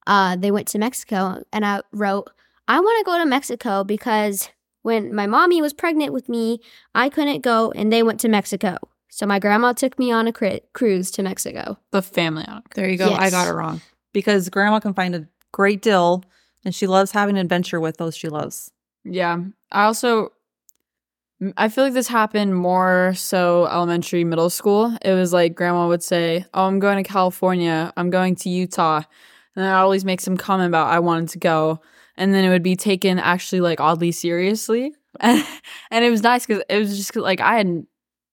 [0.09, 2.31] uh, they went to Mexico and I wrote,
[2.67, 4.49] I want to go to Mexico because
[4.83, 6.61] when my mommy was pregnant with me,
[6.95, 8.79] I couldn't go and they went to Mexico.
[9.11, 11.79] So my grandma took me on a cri- cruise to Mexico.
[11.91, 13.13] the family on There you go.
[13.13, 13.81] I got it wrong
[14.13, 16.25] because grandma can find a great deal,
[16.65, 18.71] and she loves having an adventure with those she loves.
[19.05, 19.39] Yeah.
[19.71, 20.33] I also
[21.57, 24.97] I feel like this happened more so elementary, middle school.
[25.03, 27.93] It was like grandma would say, "Oh, I'm going to California.
[27.97, 29.03] I'm going to Utah."
[29.59, 31.81] And I always make some comment about I wanted to go,
[32.17, 34.95] and then it would be taken actually like oddly seriously.
[35.21, 35.45] and
[35.91, 37.85] it was nice cuz it was just like I had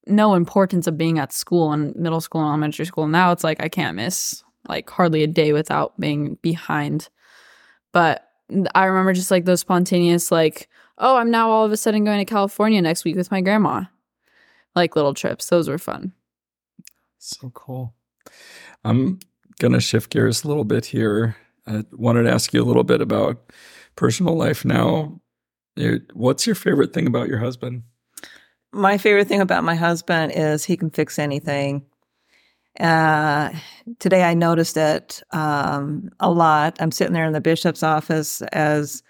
[0.05, 3.07] no importance of being at school in middle school and elementary school.
[3.07, 7.09] Now it's like I can't miss like hardly a day without being behind.
[7.91, 8.29] But
[8.75, 10.69] I remember just like those spontaneous, like,
[10.99, 13.85] oh, I'm now all of a sudden going to California next week with my grandma.
[14.75, 15.49] Like little trips.
[15.49, 16.13] Those were fun.
[17.17, 17.95] So cool.
[18.83, 19.19] I'm
[19.59, 21.35] going to shift gears a little bit here.
[21.67, 23.51] I wanted to ask you a little bit about
[23.95, 25.19] personal life now.
[26.13, 27.83] What's your favorite thing about your husband?
[28.71, 31.85] My favorite thing about my husband is he can fix anything.
[32.79, 33.51] Uh,
[33.99, 36.77] today I noticed it um, a lot.
[36.81, 39.01] I'm sitting there in the bishop's office as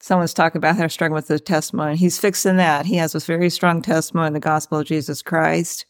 [0.00, 1.96] someone's talking about how they're struggling with the testimony.
[1.96, 2.86] He's fixing that.
[2.86, 5.84] He has this very strong testimony in the gospel of Jesus Christ.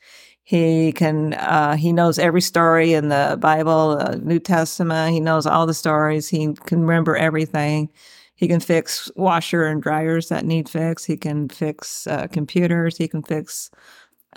[0.51, 5.12] He can, uh, he knows every story in the Bible, uh, New Testament.
[5.12, 6.28] He knows all the stories.
[6.28, 7.88] He can remember everything.
[8.34, 11.07] He can fix washer and dryers that need fixed.
[11.07, 12.96] He can fix uh, computers.
[12.96, 13.70] He can fix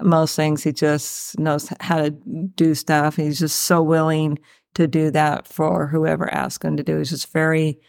[0.03, 0.61] most things.
[0.61, 3.15] He just knows how to do stuff.
[3.15, 4.37] He's just so willing
[4.75, 6.99] to do that for whoever asks him to do.
[6.99, 7.79] He's just very,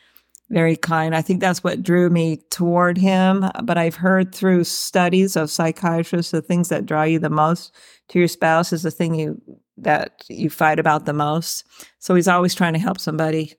[0.49, 1.15] very kind.
[1.15, 3.45] I think that's what drew me toward him.
[3.65, 7.75] But I've heard through studies of psychiatrists the things that draw you the most
[8.09, 9.41] to your spouse is the thing you
[9.77, 11.65] that you fight about the most.
[11.99, 13.55] So he's always trying to help somebody.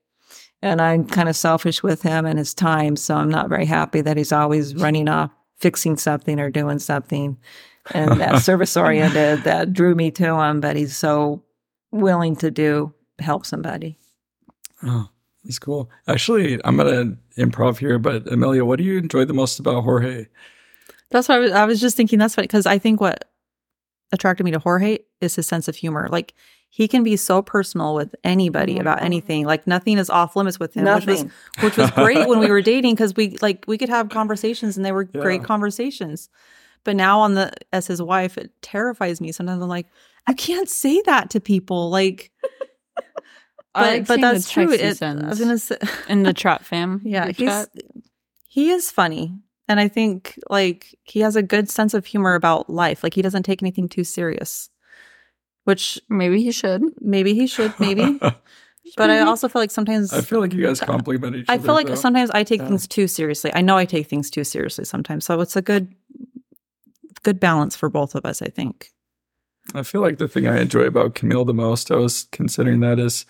[0.62, 2.96] And I'm kind of selfish with him and his time.
[2.96, 7.38] So I'm not very happy that he's always running off fixing something or doing something.
[7.92, 11.44] And that service oriented that drew me to him, but he's so
[11.92, 13.98] willing to do help somebody.
[14.84, 15.10] Oh,
[15.44, 15.90] that's cool.
[16.08, 19.84] Actually, I'm going to improv here, but Amelia, what do you enjoy the most about
[19.84, 20.28] Jorge?
[21.12, 23.30] That's why I was, I was just thinking that's funny because I think what
[24.12, 26.08] attracted me to Jorge is his sense of humor.
[26.12, 26.34] Like
[26.70, 28.82] he can be so personal with anybody mm-hmm.
[28.82, 29.46] about anything.
[29.46, 31.32] Like nothing is off limits with him, which was Nothing.
[31.62, 34.86] which was great when we were dating because we like we could have conversations and
[34.86, 36.30] they were great conversations.
[36.84, 39.32] But now on the as his wife, it terrifies me.
[39.32, 39.88] Sometimes I'm like,
[40.28, 41.90] I can't say that to people.
[41.90, 42.32] Like
[43.74, 44.72] but, but that's true.
[44.72, 45.78] It, I was gonna say
[46.08, 47.02] in the trap fam.
[47.04, 47.70] Yeah, he's chat.
[48.48, 49.38] he is funny.
[49.68, 53.04] And I think like he has a good sense of humor about life.
[53.04, 54.70] Like he doesn't take anything too serious.
[55.64, 56.84] Which maybe he should.
[57.02, 58.20] maybe he should, maybe.
[58.98, 61.64] but I also feel like sometimes I feel like you guys compliment each I other.
[61.64, 61.96] I feel like though.
[61.96, 62.68] sometimes I take Yeah.
[62.68, 63.52] things too seriously.
[63.56, 65.26] I know I take things too seriously sometimes.
[65.26, 65.96] So it's a good
[67.24, 68.92] good balance for both of us, I think.
[69.74, 73.00] I feel like the thing I enjoy about Camille the most, I was considering that
[73.00, 73.26] is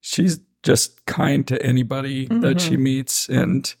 [0.00, 2.82] she's just kind to anybody that she mm-hmm.
[2.82, 3.28] meets.
[3.28, 3.74] And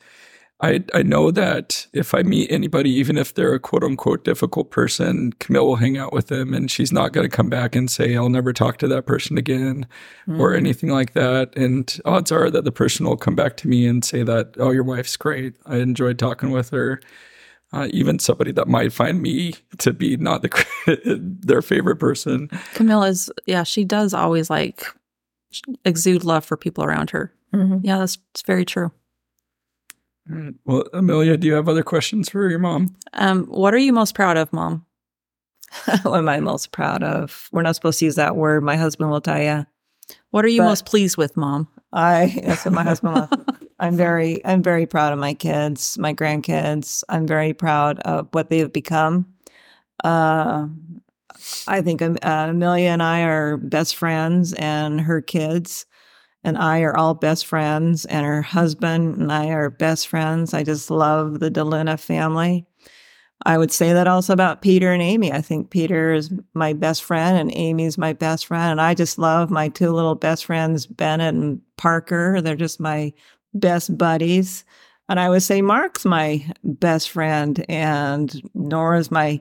[0.60, 4.70] I I know that if I meet anybody, even if they're a quote unquote difficult
[4.70, 8.16] person, Camille will hang out with them and she's not gonna come back and say,
[8.16, 9.86] I'll never talk to that person again
[10.38, 11.54] or anything like that.
[11.56, 14.70] And odds are that the person will come back to me and say that, oh,
[14.70, 15.56] your wife's great.
[15.66, 17.00] I enjoyed talking with her.
[17.72, 21.10] Uh, even somebody that might find me to be not the
[21.42, 22.48] their favorite person.
[22.74, 24.86] Camilla is yeah, she does always like
[25.84, 27.32] exude love for people around her.
[27.82, 28.92] Yeah, that's it's very true.
[30.30, 30.54] All right.
[30.64, 32.96] Well, Amelia, do you have other questions for your mom?
[33.12, 34.84] Um, what are you most proud of, Mom?
[36.02, 37.48] what am I most proud of?
[37.52, 38.62] We're not supposed to use that word.
[38.62, 39.66] My husband will tell you.
[40.30, 41.68] What are you But- most pleased with, Mom?
[41.92, 43.28] I that's what my husband will.
[43.78, 47.04] I'm very I'm very proud of my kids, my grandkids.
[47.08, 49.26] I'm very proud of what they have become.
[50.04, 50.66] Uh,
[51.68, 55.86] I think um, uh, Amelia and I are best friends, and her kids
[56.46, 60.54] and I are all best friends, and her husband and I are best friends.
[60.54, 62.64] I just love the Deluna family.
[63.44, 65.32] I would say that also about Peter and Amy.
[65.32, 68.70] I think Peter is my best friend and Amy's my best friend.
[68.70, 72.40] And I just love my two little best friends, Bennett and Parker.
[72.40, 73.12] They're just my
[73.52, 74.64] best buddies.
[75.08, 79.40] And I would say Mark's my best friend and Nora's my,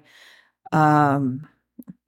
[0.72, 1.48] um,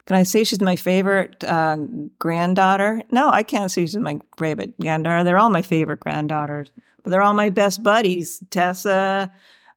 [0.07, 1.75] can I say she's my favorite uh,
[2.17, 3.03] granddaughter?
[3.11, 5.25] No, I can't say she's my favorite granddaughter.
[5.25, 6.71] They're all my favorite granddaughters,
[7.03, 8.41] but they're all my best buddies.
[8.49, 9.29] Tessa,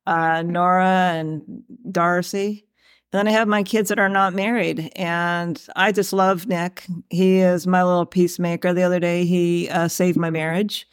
[0.07, 2.65] uh, Nora and Darcy.
[3.13, 6.87] And Then I have my kids that are not married, and I just love Nick.
[7.09, 8.73] He is my little peacemaker.
[8.73, 10.87] The other day, he uh, saved my marriage,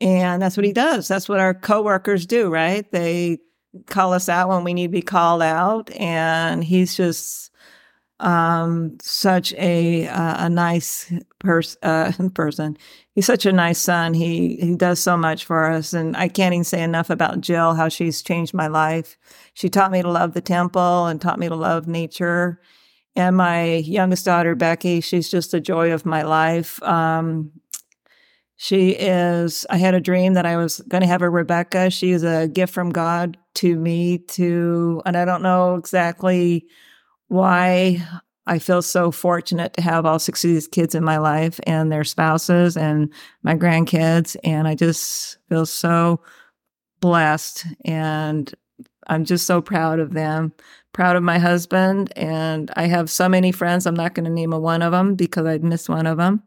[0.00, 1.06] and that's what he does.
[1.06, 2.90] That's what our coworkers do, right?
[2.90, 3.38] They
[3.86, 7.49] call us out when we need to be called out, and he's just
[8.20, 12.76] um, such a uh, a nice pers- uh, person.
[13.14, 14.14] He's such a nice son.
[14.14, 17.74] He he does so much for us, and I can't even say enough about Jill.
[17.74, 19.16] How she's changed my life.
[19.54, 22.60] She taught me to love the temple and taught me to love nature.
[23.16, 26.80] And my youngest daughter Becky, she's just the joy of my life.
[26.82, 27.50] Um,
[28.56, 29.66] she is.
[29.70, 31.90] I had a dream that I was going to have a Rebecca.
[31.90, 34.18] She is a gift from God to me.
[34.18, 36.66] To and I don't know exactly
[37.30, 38.06] why
[38.46, 41.92] I feel so fortunate to have all six of these kids in my life and
[41.92, 43.12] their spouses and
[43.42, 44.36] my grandkids.
[44.42, 46.20] And I just feel so
[47.00, 47.66] blessed.
[47.84, 48.52] And
[49.06, 50.52] I'm just so proud of them,
[50.92, 52.12] proud of my husband.
[52.16, 53.86] And I have so many friends.
[53.86, 56.42] I'm not going to name a one of them because I'd miss one of them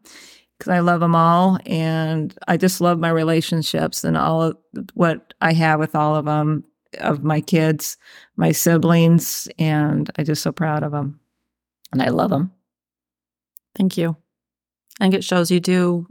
[0.58, 1.58] because I love them all.
[1.64, 4.56] And I just love my relationships and all of
[4.92, 6.64] what I have with all of them,
[6.98, 7.96] of my kids,
[8.36, 9.48] my siblings.
[9.58, 11.20] And I'm just so proud of them
[11.92, 12.52] and I love them.
[13.76, 14.16] Thank you.
[15.00, 16.06] I think it shows you do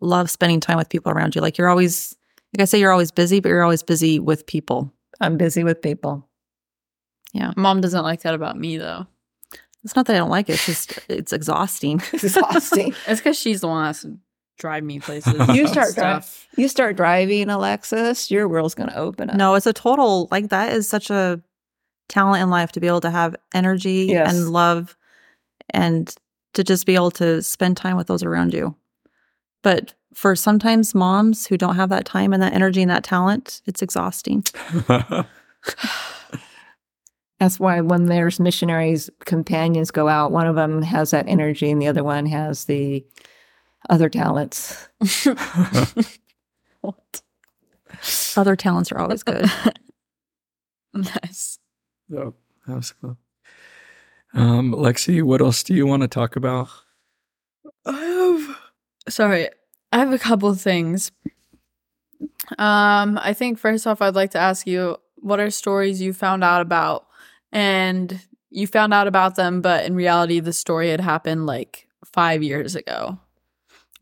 [0.00, 1.40] love spending time with people around you.
[1.40, 2.16] Like you're always,
[2.54, 4.92] like I say, you're always busy, but you're always busy with people.
[5.20, 6.28] I'm busy with people.
[7.32, 7.52] Yeah.
[7.56, 9.06] Mom doesn't like that about me though.
[9.84, 10.54] It's not that I don't like it.
[10.54, 12.02] It's just it's exhausting.
[12.12, 12.94] Exhausting.
[13.06, 14.18] It's because she's the one that has to
[14.60, 15.34] drive me places.
[15.48, 16.46] You start stuff.
[16.56, 19.36] you start driving, Alexis, your world's going to open up.
[19.36, 21.40] no, it's a total like that is such a
[22.08, 24.32] talent in life to be able to have energy Yes.
[24.32, 24.96] and love
[25.70, 26.14] and
[26.54, 28.74] to just be able to spend time with those around you.
[29.62, 33.62] But for sometimes moms who don't have that time and that energy and that talent,
[33.66, 34.44] it's exhausting.
[37.38, 41.80] That's why when there's missionaries, companions go out, one of them has that energy and
[41.80, 43.02] the other one has the
[43.88, 44.88] other talents.
[46.80, 47.20] What?
[48.36, 49.50] Other talents are always good.
[50.92, 51.60] Nice.
[52.08, 52.32] Yep,
[52.68, 53.16] absolutely.
[54.34, 56.68] Um, Lexy, what else do you want to talk about?
[57.86, 58.58] I have
[59.08, 59.48] sorry,
[59.92, 61.12] I have a couple of things.
[62.58, 66.42] Um, I think first off I'd like to ask you what are stories you found
[66.42, 67.06] out about
[67.52, 68.20] and
[68.50, 72.74] you found out about them, but in reality the story had happened like five years
[72.74, 73.18] ago.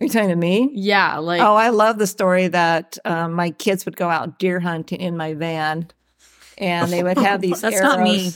[0.01, 0.70] Are you talking to me?
[0.74, 4.61] Yeah, like oh, I love the story that um, my kids would go out deer
[4.61, 5.88] hunting in my van.
[6.57, 7.96] and they would have these That's arrows.
[7.96, 8.32] not me.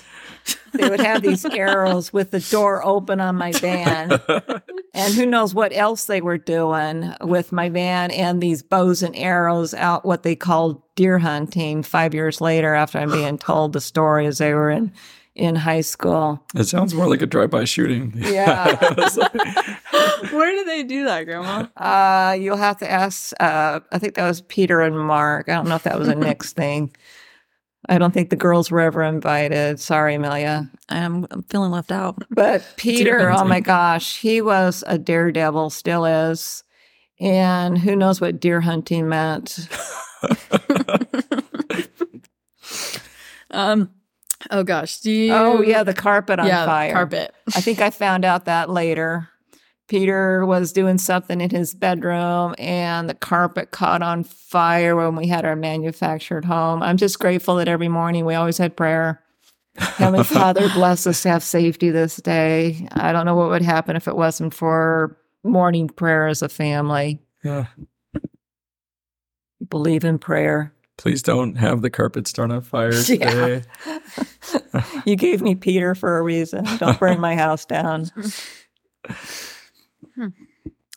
[0.75, 4.21] They would have these arrows with the door open on my van.
[4.95, 9.15] and who knows what else they were doing with my van and these bows and
[9.15, 13.81] arrows out what they called deer hunting five years later after I'm being told the
[13.81, 14.93] story as they were in
[15.35, 16.45] in high school.
[16.55, 18.13] It sounds more like a drive-by shooting.
[18.17, 18.77] Yeah.
[20.31, 21.67] Where do they do that, Grandma?
[21.77, 23.33] Uh, you'll have to ask.
[23.41, 25.49] Uh, I think that was Peter and Mark.
[25.49, 26.95] I don't know if that was a Nick's thing.
[27.89, 29.81] I don't think the girls were ever invited.
[29.81, 30.71] Sorry, Amelia.
[30.89, 32.23] I'm, I'm feeling left out.
[32.31, 36.63] But Peter, oh my gosh, he was a daredevil, still is.
[37.19, 39.69] And who knows what deer hunting meant?
[43.51, 43.91] Um.
[44.51, 44.99] Oh gosh.
[45.01, 45.33] Do oh, you?
[45.33, 46.93] Oh, yeah, the carpet on yeah, fire.
[46.93, 47.35] carpet.
[47.55, 49.29] I think I found out that later.
[49.89, 55.27] Peter was doing something in his bedroom and the carpet caught on fire when we
[55.27, 56.83] had our manufactured home.
[56.83, 59.23] I'm just grateful that every morning we always had prayer.
[59.77, 62.89] Heavenly Father, bless us to have safety this day.
[62.93, 67.21] I don't know what would happen if it wasn't for morning prayer as a family.
[67.43, 67.67] yeah.
[69.69, 70.73] Believe in prayer.
[71.03, 73.31] Please don't have the carpet start on fire Yeah.
[73.31, 73.63] today.
[75.05, 76.65] You gave me Peter for a reason.
[76.79, 78.11] Don't burn my house down.
[80.15, 80.27] Hmm.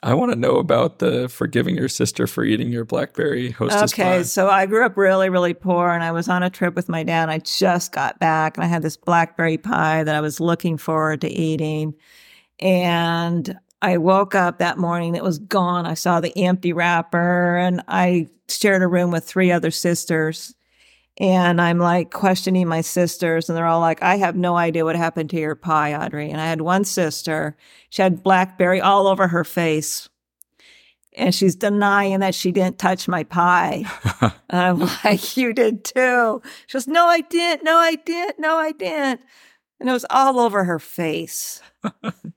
[0.03, 4.03] I want to know about the forgiving your sister for eating your blackberry hostess Okay,
[4.17, 4.21] pie.
[4.23, 7.01] so I grew up really, really poor, and I was on a trip with my
[7.03, 7.29] dad.
[7.29, 11.21] I just got back, and I had this blackberry pie that I was looking forward
[11.21, 11.95] to eating.
[12.59, 15.85] And I woke up that morning, it was gone.
[15.85, 20.55] I saw the empty wrapper, and I shared a room with three other sisters.
[21.19, 24.95] And I'm like questioning my sisters, and they're all like, I have no idea what
[24.95, 26.31] happened to your pie, Audrey.
[26.31, 27.55] And I had one sister,
[27.91, 30.09] she had blackberry all over her face.
[31.15, 33.85] And she's denying that she didn't touch my pie.
[34.49, 36.41] And I'm like, You did too.
[36.67, 37.63] She goes, No, I didn't.
[37.63, 38.39] No, I didn't.
[38.39, 39.21] No, I didn't.
[39.79, 41.61] And it was all over her face.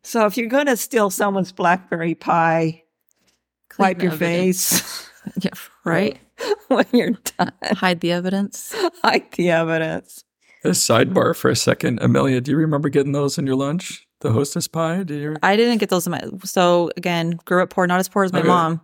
[0.03, 2.83] so if you're going to steal someone's blackberry pie,
[3.71, 4.81] Clean wipe your evidence.
[4.81, 5.11] face
[5.43, 5.51] Yeah,
[5.85, 6.19] right.
[6.69, 7.53] when you're done.
[7.65, 8.75] Hide the evidence.
[9.03, 10.25] Hide the evidence.
[10.65, 12.01] A sidebar for a second.
[12.03, 14.07] Amelia, do you remember getting those in your lunch?
[14.21, 15.05] The hostess pie?
[15.05, 15.37] Do you?
[15.43, 16.23] I didn't get those in my.
[16.45, 18.49] So again, grew up poor, not as poor as my Okay.
[18.49, 18.81] mom.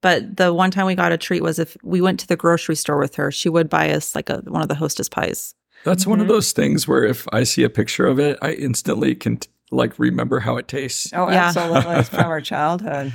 [0.00, 2.76] But the one time we got a treat was if we went to the grocery
[2.76, 5.54] store with her, she would buy us like a one of the hostess pies.
[5.88, 6.32] That's one of Mm-hmm.
[6.34, 9.98] those things where if I see a picture of it, I instantly can t- like
[9.98, 11.12] remember how it tastes.
[11.14, 11.46] Oh, Yeah.
[11.46, 11.94] absolutely.
[11.96, 13.12] It's from our childhood.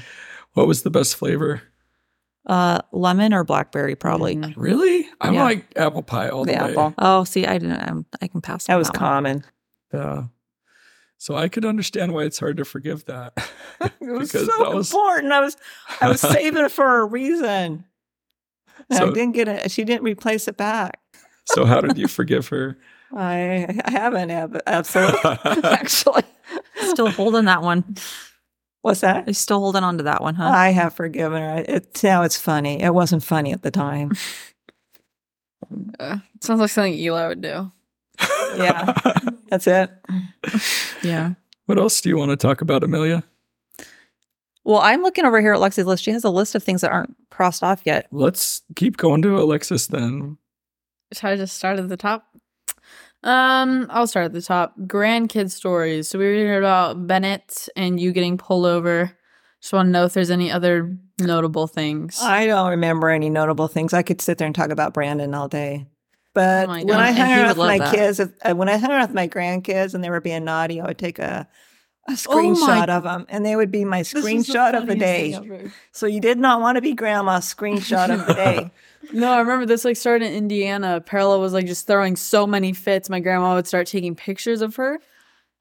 [0.54, 1.62] What was the best flavor?
[2.46, 4.36] Uh, lemon or blackberry, probably.
[4.36, 4.54] Mhm.
[4.58, 5.08] Really?
[5.22, 5.44] I Yeah.
[5.44, 6.94] like apple pie all the, The way.
[6.98, 7.80] Oh, see, I didn't.
[7.80, 8.66] I'm, I can pass.
[8.66, 8.96] That was one.
[9.00, 9.44] common.
[9.94, 10.24] Yeah.
[11.18, 13.34] So I could understand why it's hard to forgive that.
[14.02, 15.32] It was Because so that was- important.
[15.32, 15.58] I was
[16.02, 17.86] I was saving it for a reason.
[18.90, 19.72] And So- I didn't get it.
[19.72, 21.00] She didn't replace it back.
[21.46, 22.78] So how did you forgive her?
[23.16, 25.20] I I haven't ab- absolutely
[25.64, 26.24] actually.
[26.82, 27.96] Still holding that one.
[28.82, 29.28] What's that?
[29.28, 30.50] You're still holding on to that one, huh?
[30.50, 31.64] I have forgiven her.
[31.68, 32.82] It, now it's funny.
[32.82, 34.12] It wasn't funny at the time.
[36.00, 37.72] Uh, sounds like something Eli would do.
[38.58, 38.94] Yeah.
[39.50, 39.90] That's it.
[41.02, 41.34] yeah.
[41.66, 43.24] What else do you want to talk about, Amelia?
[44.66, 46.04] Well, I'm looking over here at Lexy's list.
[46.04, 48.08] She has a list of things that aren't crossed off yet.
[48.12, 50.38] Let's keep going to Alexis then.
[51.14, 52.26] Should I just start at the top?
[53.24, 54.78] Um, I'll start at the top.
[54.80, 56.10] Grandkid stories.
[56.10, 59.18] So we were hearing about Bennett and you getting pulled over.
[59.62, 62.20] Just want to know if there's any other notable things.
[62.22, 63.94] I don't remember any notable things.
[63.94, 65.88] I could sit there and talk about Brandon all day.
[66.34, 67.94] But Oh when I And hung he out with my that.
[67.94, 70.82] kids, if, uh, when I hung out with my grandkids and they were being naughty,
[70.82, 71.48] I would take a,
[72.10, 74.88] a Oh screenshot my- of them, and they would be my This is screenshot of
[74.88, 75.40] the day.
[75.94, 78.72] So you did not want to be grandma's screenshot of the day.
[79.12, 81.02] No, I remember this like started in Indiana.
[81.02, 83.10] Perla was like just throwing so many fits.
[83.10, 85.00] My grandma would start taking pictures of her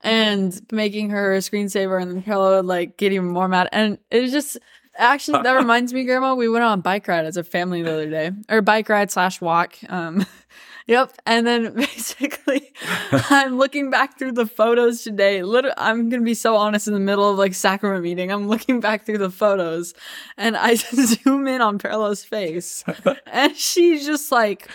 [0.03, 3.69] and making her a screensaver, and then Perla would like get even more mad.
[3.73, 4.59] And it was just
[4.97, 7.93] actually that reminds me, Grandma, we went on a bike ride as a family the
[7.93, 9.77] other day, or bike ride slash walk.
[9.89, 10.27] Um,
[10.87, 11.13] yep.
[11.27, 12.73] And then basically,
[13.13, 15.43] I'm looking back through the photos today.
[15.43, 16.87] Literally, I'm gonna be so honest.
[16.87, 19.95] In the middle of like sacrament meeting, I'm looking back through the photos,
[20.37, 22.85] and I zoom in on Perla's face,
[23.27, 24.69] and she's just like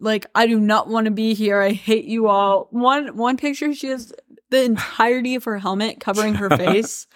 [0.00, 1.60] like I do not want to be here.
[1.60, 2.68] I hate you all.
[2.70, 4.12] One one picture she has
[4.50, 7.06] the entirety of her helmet covering her face.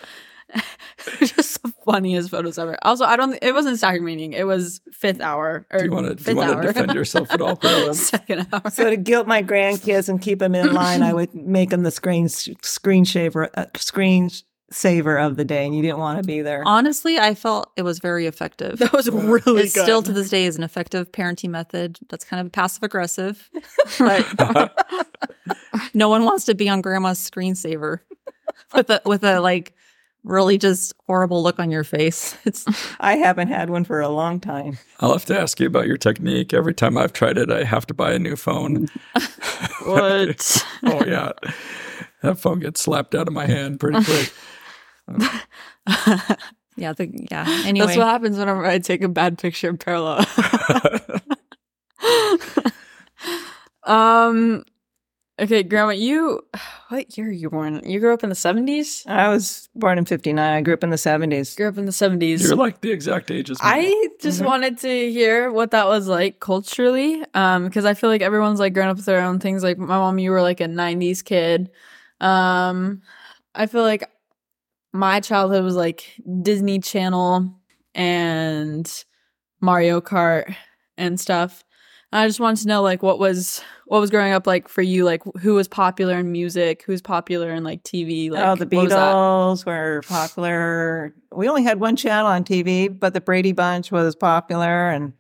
[1.19, 2.77] just the funniest photos ever.
[2.83, 3.39] Also, I don't.
[3.43, 4.33] It wasn't sacrament meeting.
[4.33, 7.31] It was fifth hour or Do you want to do you want to defend yourself
[7.31, 7.95] at all, Perla?
[7.95, 8.71] Second hour.
[8.71, 11.91] So to guilt my grandkids and keep them in line, I would make them the
[11.91, 14.31] screen screen shaver uh, screen
[14.71, 16.63] saver of the day and you didn't want to be there.
[16.65, 18.79] Honestly, I felt it was very effective.
[18.79, 19.83] That was really it good.
[19.83, 21.99] still to this day is an effective parenting method.
[22.09, 23.51] That's kind of passive aggressive,
[23.99, 24.73] but
[25.95, 28.01] no one wants to be on grandma's screensaver
[28.75, 29.75] with a with a like
[30.25, 32.37] really just horrible look on your face.
[32.45, 32.65] It's
[33.01, 34.79] I haven't had one for a long time.
[35.01, 36.53] I'll have to ask you about your technique.
[36.53, 38.89] Every time I've tried it, I have to buy a new phone.
[39.85, 40.67] what?
[40.85, 41.33] oh yeah,
[42.23, 44.33] that phone gets slapped out of my hand pretty quick.
[46.77, 47.45] yeah, the, yeah.
[47.67, 50.27] Anyway, That's what happens whenever I take a bad picture of Perla.
[53.85, 54.65] um,
[55.39, 56.41] okay, Grandma, you
[56.89, 57.81] what year are you born?
[57.85, 59.05] You grew up in the seventies.
[59.07, 60.39] I was born in 59.
[60.39, 61.57] I grew up in the 70s.
[61.57, 62.43] Grew up in the seventies.
[62.43, 63.69] You're like the exact age as me.
[63.69, 64.47] I just Mhm.
[64.47, 68.75] wanted to hear what that was like culturally, um, because I feel like everyone's like
[68.75, 69.63] grown up with their own things.
[69.63, 71.71] Like my mom, you were like a '90s kid.
[72.21, 73.03] Um,
[73.55, 74.09] I feel like
[74.93, 77.53] my childhood was like Disney Channel
[77.95, 79.05] and
[79.61, 80.55] Mario Kart
[80.97, 81.65] and stuff.
[82.13, 84.83] And I just wanted to know like what was what was growing up like for
[84.83, 88.67] you, like who was popular in music, who's popular in like TV, like oh, the
[88.77, 89.15] what was that?
[89.15, 91.15] Beatles were popular.
[91.33, 95.13] We only had one channel on TV, but the Brady Bunch was popular and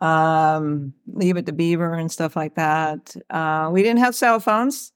[0.00, 3.14] um, Leave It to Beaver and stuff like that.
[3.30, 4.92] Uh, we didn't have cell phones.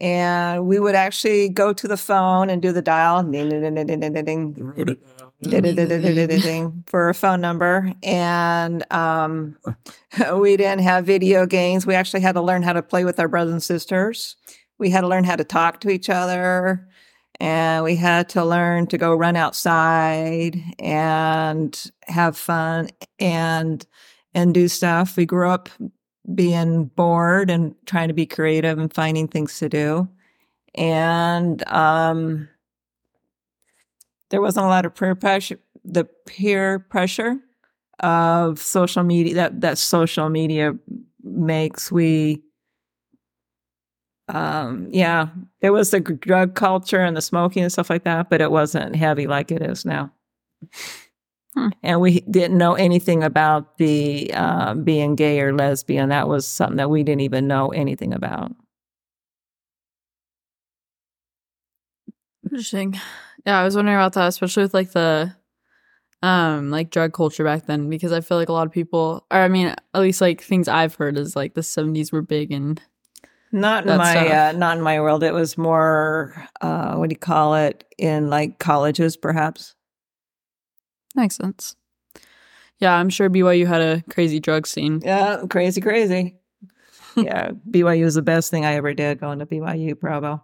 [0.00, 3.74] And we would actually go to the phone and do the dial ding, ding, ding,
[3.74, 4.96] ding, ding, ding, ding,
[5.42, 7.92] Ding, for a phone number.
[8.02, 9.56] And um,
[10.34, 11.86] we didn't have video games.
[11.86, 14.36] We actually had to learn how to play with our brothers and sisters.
[14.78, 16.88] We had to learn how to talk to each other.
[17.40, 23.84] And we had to learn to go run outside and have fun and
[24.34, 25.16] and do stuff.
[25.16, 25.68] We grew up
[26.34, 30.08] being bored and trying to be creative and finding things to do.
[30.74, 32.48] And um,
[34.32, 37.36] there wasn't a lot of peer pressure, the peer pressure
[38.00, 40.74] of social media that, that social media
[41.22, 41.92] makes.
[41.92, 42.42] We,
[44.28, 45.28] um, yeah,
[45.60, 48.96] there was the drug culture and the smoking and stuff like that, but it wasn't
[48.96, 50.10] heavy like it is now.
[51.54, 51.68] Hmm.
[51.82, 56.08] And we didn't know anything about the uh, being gay or lesbian.
[56.08, 58.52] That was something that we didn't even know anything about.
[62.44, 62.98] Interesting.
[63.46, 65.34] Yeah, I was wondering about that, especially with like the
[66.22, 69.38] um like drug culture back then, because I feel like a lot of people or
[69.38, 72.80] I mean, at least like things I've heard is like the seventies were big and
[73.50, 75.22] Not in my uh, not in my world.
[75.22, 79.74] It was more uh, what do you call it in like colleges, perhaps.
[81.14, 81.76] makes sense.
[82.78, 85.00] Yeah, I'm sure BYU had a crazy drug scene.
[85.04, 86.36] Yeah, crazy, crazy.
[87.16, 90.42] yeah, BYU was the best thing I ever did going to BYU Provo.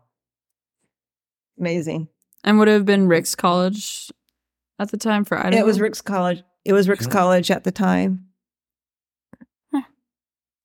[1.58, 2.08] Amazing.
[2.44, 4.10] And would it have been Ricks College
[4.78, 5.62] at the time for Idaho?
[5.62, 6.42] It was Ricks College.
[6.64, 8.26] It was Ricks College at the time.
[9.72, 9.82] Huh.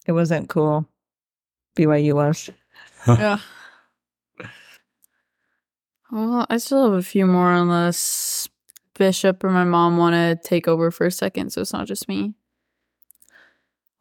[0.06, 0.88] It wasn't cool.
[1.76, 2.50] BYU was.
[3.08, 3.40] yeah.
[6.12, 8.48] Well, I still have a few more unless
[8.96, 12.08] Bishop or my mom want to take over for a second, so it's not just
[12.08, 12.36] me.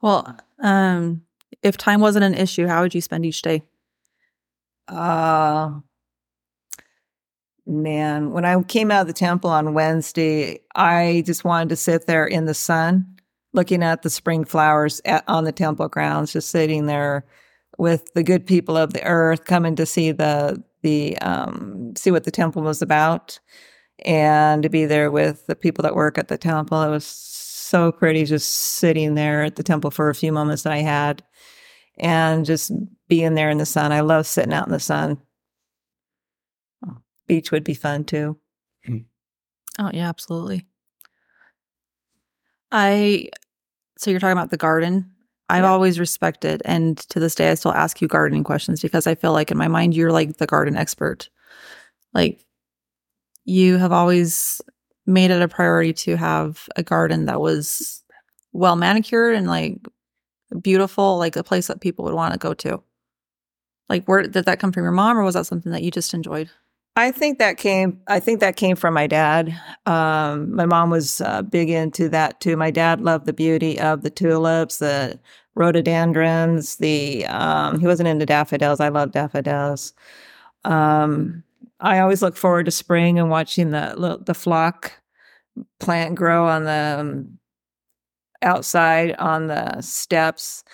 [0.03, 1.23] well, um,
[1.62, 3.62] if time wasn't an issue, how would you spend each day?
[4.89, 5.81] Uh
[7.66, 12.06] man, when I came out of the temple on Wednesday, I just wanted to sit
[12.06, 13.06] there in the sun,
[13.52, 17.24] looking at the spring flowers at, on the temple grounds, just sitting there
[17.78, 22.24] with the good people of the earth, coming to see the the um, see what
[22.24, 23.38] the temple was about,
[24.04, 26.82] and to be there with the people that work at the temple.
[26.82, 30.72] It was so pretty, just sitting there at the temple for a few moments that
[30.72, 31.22] I had
[31.98, 32.72] and just
[33.08, 33.93] being there in the sun.
[33.93, 35.18] I love sitting out in the sun.
[37.32, 38.38] Beach would be fun too.
[38.86, 39.06] Mm.
[39.78, 40.66] Oh yeah, absolutely.
[42.70, 43.30] I
[43.96, 45.10] so you're talking about the garden.
[45.48, 45.70] I've Yeah.
[45.70, 49.32] always respected and to this day I still ask you gardening questions because I feel
[49.32, 51.30] like in my mind you're like the garden expert.
[52.12, 52.44] Like
[53.46, 54.60] you have always
[55.06, 58.04] made it a priority to have a garden that was
[58.52, 59.78] well manicured and like
[60.60, 62.82] beautiful, like a place that people would want to go to.
[63.88, 66.12] Like where did that come from your mom or was that something that you just
[66.12, 66.50] enjoyed?
[66.94, 68.01] I think that came.
[68.06, 69.59] I think that came from my dad.
[69.86, 72.56] Um, my mom was uh, big into that too.
[72.56, 75.19] My dad loved the beauty of the tulips, the
[75.55, 76.77] rhododendrons.
[76.77, 78.81] The um, he wasn't into daffodils.
[78.81, 79.94] I love daffodils.
[80.64, 81.44] Um,
[81.81, 84.93] I always look forward to spring and watching the the flock
[85.81, 87.39] plant grow on the um,
[88.43, 90.64] outside on the steps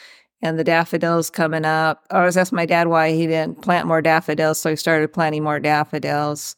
[0.42, 2.04] and the daffodils coming up.
[2.10, 5.42] I always asked my dad why he didn't plant more daffodils, so he started planting
[5.42, 6.56] more daffodils.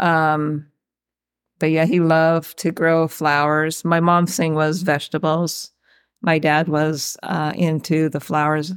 [0.00, 0.66] Um,
[1.58, 3.84] but yeah, he loved to grow flowers.
[3.84, 5.72] My mom's thing was vegetables.
[6.20, 8.72] My dad was uh, into the flowers.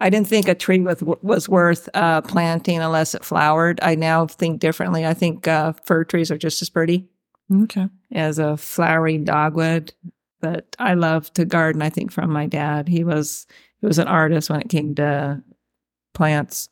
[0.00, 3.80] I didn't think a tree was, was worth uh, planting unless it flowered.
[3.82, 5.04] I now think differently.
[5.04, 7.08] I think uh, fir trees are just as pretty
[7.52, 7.88] Okay.
[8.12, 9.92] as a flowery dogwood.
[10.40, 11.82] But I love to garden.
[11.82, 13.46] I think from my dad, he was
[13.80, 15.42] he was an artist when it came to
[16.14, 16.68] plants.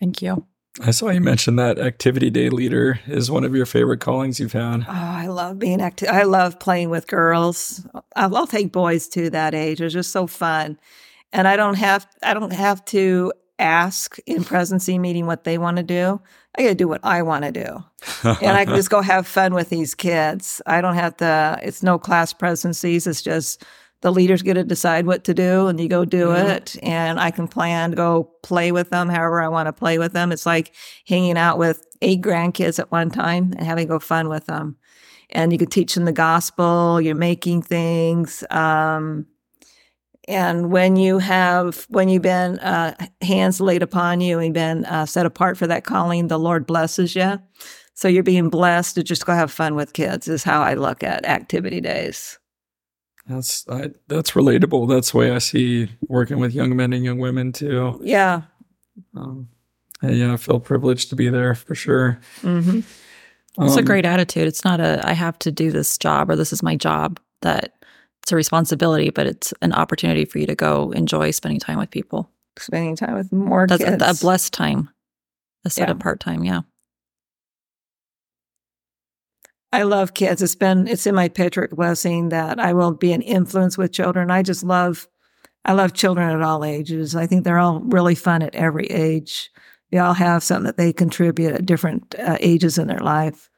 [0.00, 0.46] Thank you.
[0.80, 4.52] I saw you mention that activity day leader is one of your favorite callings you've
[4.52, 4.82] had.
[4.82, 6.08] Oh, I love being active.
[6.08, 7.84] I love playing with girls.
[8.14, 9.80] I'll, I'll take boys to that age.
[9.80, 10.78] It's just so fun,
[11.32, 15.78] and I don't have I don't have to ask in presidency meeting what they want
[15.78, 16.20] to do.
[16.56, 17.84] I got to do what I want to do,
[18.24, 20.62] and I can just go have fun with these kids.
[20.64, 21.58] I don't have to.
[21.60, 23.08] It's no class presidencies.
[23.08, 23.64] It's just
[24.00, 26.76] the leaders get to decide what to do and you go do it.
[26.82, 30.12] And i can plan to go play with them however i want to play with
[30.12, 30.32] them.
[30.32, 30.74] It's like
[31.06, 34.76] hanging out with eight grandkids at one time and having go fun with them.
[35.30, 39.26] And you can teach them the gospel you're making things um,
[40.28, 45.06] and when you have when you've been uh, hands laid upon you and been uh,
[45.06, 47.38] set apart for that calling the lord blesses you
[47.94, 51.02] so you're being blessed to just go have fun with kids is how i look
[51.02, 52.38] at activity days
[53.28, 54.88] That's I, that's relatable.
[54.88, 58.00] That's the way I see working with young men and young women too.
[58.02, 58.42] yeah
[59.16, 59.48] Um,
[60.02, 62.20] and yeah, I feel privileged to be there for sure.
[62.40, 62.80] hmm
[63.60, 64.46] It's a Um, great attitude.
[64.48, 67.20] It's not a I have to do this job or this is my job.
[67.42, 67.74] That
[68.22, 71.90] it's a responsibility, but it's an opportunity for you to go enjoy spending time with
[71.90, 72.30] people.
[72.58, 74.88] spending time with more That's a, a blessed time,
[75.64, 75.92] a set Yeah.
[75.94, 76.44] apart time.
[76.44, 76.62] Yeah.
[79.72, 80.40] I love kids.
[80.42, 84.30] It's been it's in my patriarchal blessing that I will be an influence with children.
[84.30, 85.08] I just love
[85.64, 87.14] I love children at all ages.
[87.14, 89.50] I think they're all really fun at every age.
[89.90, 93.50] They all have something that they contribute at different uh, ages in their life.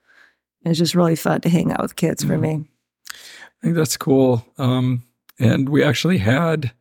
[0.65, 2.41] It's just really fun to hang out with kids for Mhm.
[2.41, 2.71] me.
[3.13, 4.45] I think that's cool.
[4.59, 5.03] Um,
[5.39, 6.73] and we actually had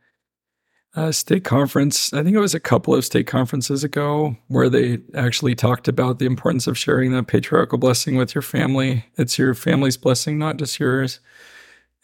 [1.07, 2.11] a stake conference.
[2.13, 6.19] I think it was a couple of stake conferences ago where they actually talked about
[6.19, 9.05] the importance of sharing the patriarchal blessing with your family.
[9.17, 11.19] It's your family's blessing, not just yours.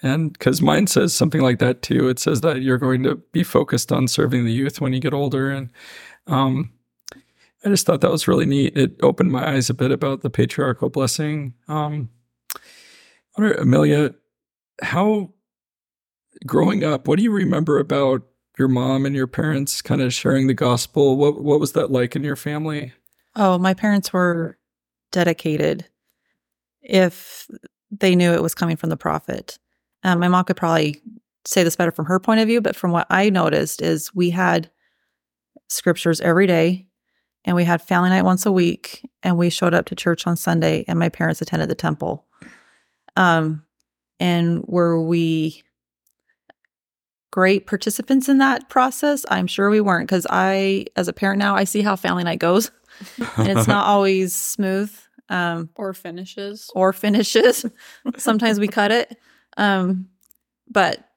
[0.01, 2.07] And because mine says something like that too.
[2.07, 5.13] It says that you're going to be focused on serving the youth when you get
[5.13, 5.51] older.
[5.51, 5.69] And
[6.27, 6.72] um,
[7.65, 8.77] I just thought that was really neat.
[8.77, 11.53] It opened my eyes a bit about the patriarchal blessing.
[11.67, 12.09] Um,
[13.38, 14.15] Amelia,
[14.81, 15.34] how
[16.45, 18.22] growing up, what do you remember about
[18.57, 21.18] your mom and your parents kind of sharing the gospel?
[21.18, 22.94] What what was that like in your family?
[23.36, 24.57] Oh, my parents were
[25.11, 25.86] dedicated
[26.82, 27.48] if
[27.91, 29.57] they knew it was coming from the prophet.
[30.03, 31.02] Um, my mom could probably
[31.45, 34.30] say this better from her point of view, but from what I noticed is we
[34.30, 34.69] had
[35.68, 36.88] scriptures every day
[37.44, 40.36] and we had family night once a week and we showed up to church on
[40.36, 42.26] Sunday and my parents attended the temple.
[43.15, 43.64] Um,
[44.19, 45.64] and were we
[47.36, 49.26] great participants in that process?
[49.30, 52.40] I'm sure we weren't because I, as a parent now, I see how family night
[52.40, 52.72] goes
[53.36, 54.90] and it's not always smooth
[55.28, 56.72] um, Or finishes.
[56.74, 57.66] or finishes.
[58.18, 59.18] Sometimes we cut it,
[59.57, 60.07] um,
[60.70, 61.10] but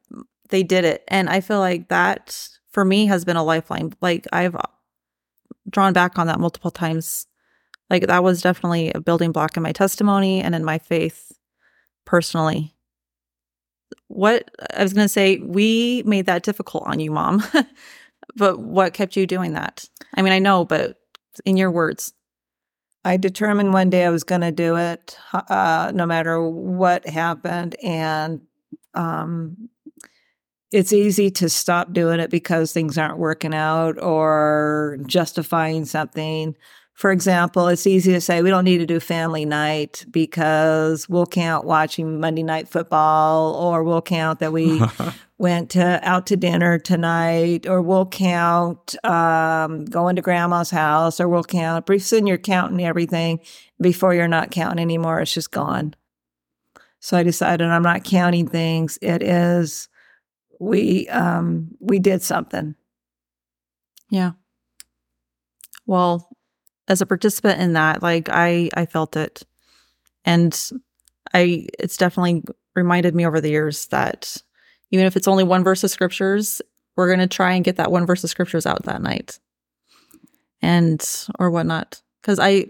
[0.49, 3.93] they did it, and I feel like that for me has been a lifeline.
[4.01, 4.57] Like I've
[5.70, 7.28] drawn back on that multiple times.
[7.90, 11.31] Like that was definitely a building block in my testimony and in my faith
[12.05, 12.74] personally.
[14.09, 17.44] What I was going to say, we made that difficult on you, mom.
[18.36, 19.85] but what kept you doing that?
[20.14, 20.98] I mean, I know, but
[21.44, 22.12] in your words.
[23.05, 27.76] I determined one day I was going to do it, uh, no matter what happened.
[27.82, 28.43] And
[28.94, 29.68] um,
[30.72, 36.56] it's easy to stop doing it because things aren't working out or justifying something.
[36.99, 41.27] For example, it's easy to say we don't need to do family night because we'll
[41.27, 44.83] count watching Monday night football or we'll count that we
[45.39, 51.29] went to, out to dinner tonight, or we'll count um, going to grandma's house, or
[51.29, 51.87] we'll count.
[51.87, 53.39] Pretty soon you're counting everything.
[53.81, 55.95] Before you're not counting anymore, it's just gone.
[56.99, 58.99] So I decided I'm not counting things.
[59.01, 59.89] It is
[60.59, 62.75] we um, we did something.
[64.11, 64.33] Yeah.
[65.87, 66.27] Well,
[66.89, 69.43] as a participant in that, like I I felt it.
[70.24, 70.59] And
[71.32, 72.43] I it's definitely
[72.74, 74.36] reminded me over the years that
[74.90, 76.62] even if it's only one verse of scriptures,
[76.97, 79.39] we're going to try and get that one verse of scriptures out that night.
[80.62, 81.06] And
[81.39, 82.02] or whatnot.
[82.23, 82.66] Cuz I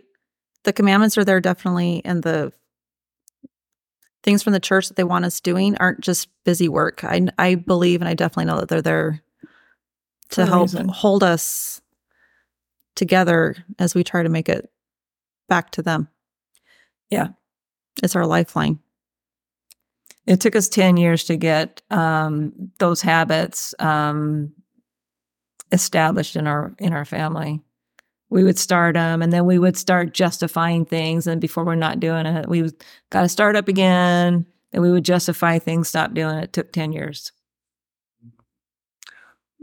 [0.64, 2.52] the commandments are there definitely and the
[4.22, 7.04] things from the church that they want us doing aren't just busy work.
[7.04, 9.22] I I believe and I definitely know that they're there
[10.30, 11.80] to help hold us
[12.98, 14.70] together as we try to make it
[15.48, 16.08] back to them.
[17.08, 17.28] Yeah.
[18.02, 18.80] It's our lifeline.
[20.26, 24.52] It took us 10 years to get um, those habits um,
[25.72, 27.62] established in our in our family.
[28.30, 31.98] We would start them and then we would start justifying things and before we're not
[31.98, 32.70] doing it, we
[33.08, 36.44] got to start up again and we would justify things, stop doing it.
[36.44, 37.32] It took 10 years.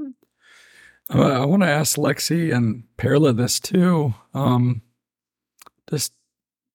[0.01, 0.09] Uh,
[1.09, 4.13] I want to ask Lexy and Perla this too.
[4.33, 4.81] Um,
[5.89, 6.13] just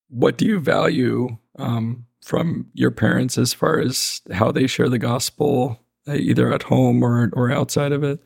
[0.09, 4.98] what do you value um, from your parents as far as how they share the
[4.98, 8.20] gospel, uh, either at home or or outside of it?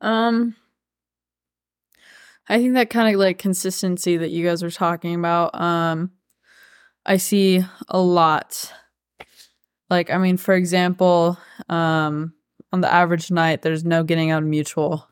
[0.00, 0.56] Um,
[2.48, 5.58] I think that kind of like consistency that you guys were talking about.
[5.60, 6.10] Um,
[7.06, 8.72] I see a lot.
[9.90, 11.38] Like, I mean, for example,
[11.68, 12.34] um,
[12.72, 15.08] on the average night, there's no getting out of mutual,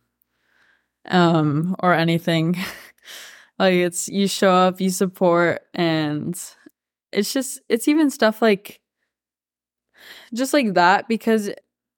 [1.06, 2.56] um, or anything.
[3.58, 6.38] like, it's you show up, you support, and
[7.12, 8.80] it's just it's even stuff like
[10.34, 11.50] just like that because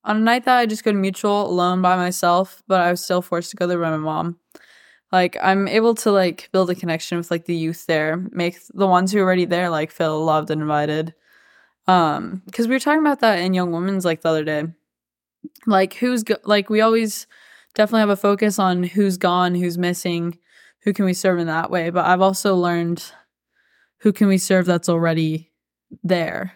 [0.04, 3.04] on a night that I just go to mutual alone by myself, but I was
[3.04, 4.38] still forced to go there by my mom.
[5.12, 8.86] Like I'm able to like build a connection with like the youth there, make the
[8.86, 11.14] ones who are already there like feel loved and invited.
[11.86, 14.64] Um, because we were talking about that in Young Women's like the other day.
[15.66, 17.26] Like who's go- like we always
[17.74, 20.38] definitely have a focus on who's gone, who's missing,
[20.82, 21.90] who can we serve in that way.
[21.90, 23.04] But I've also learned
[23.98, 25.50] who can we serve that's already
[26.02, 26.52] there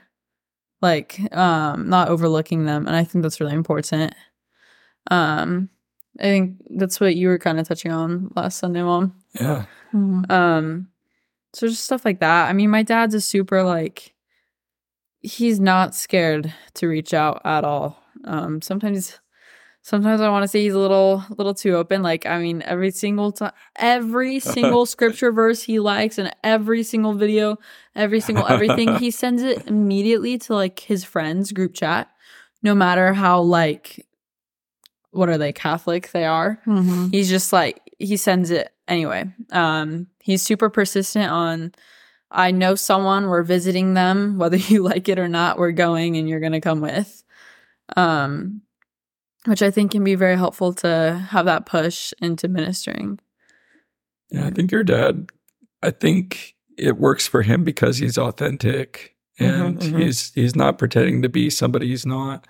[0.83, 4.15] like um not overlooking them and i think that's really important
[5.11, 5.69] um
[6.19, 9.65] i think that's what you were kind of touching on last sunday mom Yeah.
[9.95, 10.31] Mhm.
[10.31, 10.89] um
[11.53, 14.15] so just stuff like that i mean my dad's a super like
[15.21, 19.19] he's not scared to reach out at all um sometimes
[19.83, 22.91] sometimes i want to say he's a little little too open like i mean every
[22.91, 27.57] single time every single scripture verse he likes and every single video
[27.95, 32.11] every single everything he sends it immediately to like his friends group chat
[32.63, 34.05] no matter how like
[35.11, 36.61] what are they catholic they are.
[36.67, 37.11] Mhm.
[37.13, 39.25] he's just like he sends it anyway.
[39.53, 41.73] Um he's super persistent on
[42.31, 46.29] i know someone we're visiting them whether you like it or not we're going and
[46.29, 47.23] you're gonna come with
[47.97, 48.63] um
[49.45, 53.19] which i think can be very helpful to have that push into ministering
[54.31, 55.31] Yeah, I think your dad,
[55.83, 60.03] I think it works for him because he's authentic and Mhm, mhm.
[60.03, 62.47] he's he's not pretending to be somebody he's not.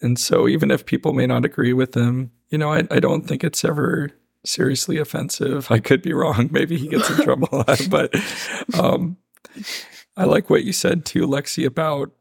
[0.00, 3.26] And so even if people may not agree with him, you know, I, I don't
[3.26, 4.10] think it's ever
[4.44, 5.70] seriously offensive.
[5.70, 6.48] I could be wrong.
[6.52, 8.14] Maybe he gets in trouble a lot, but
[8.78, 9.16] um
[10.16, 12.12] I like what you said too, Lexy, about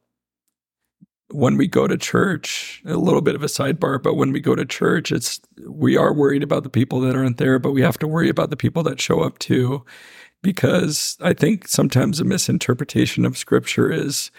[1.34, 4.56] when we go to church, a little bit of a sidebar, but when we go
[4.56, 7.98] to church, it's we are worried about the people that aren't there, but we have
[7.99, 9.86] to worry about the people that show up too.
[10.41, 14.32] Because I think sometimes a misinterpretation of scripture is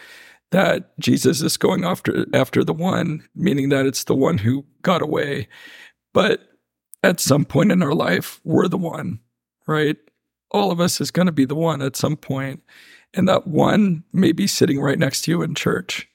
[0.50, 5.02] that Jesus is going after after the one, meaning that it's the one who got
[5.02, 5.48] away.
[6.12, 6.40] But
[7.02, 9.20] at some point in our life, we're the one,
[9.66, 9.96] right?
[10.50, 12.62] All of us is going to be the one at some point,
[13.14, 16.08] and that one may be sitting right next to you in church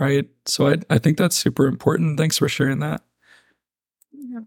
[0.00, 0.28] right?
[0.46, 2.18] So I, I think that's super important.
[2.18, 3.02] Thanks for sharing that.
[4.12, 4.40] Yeah.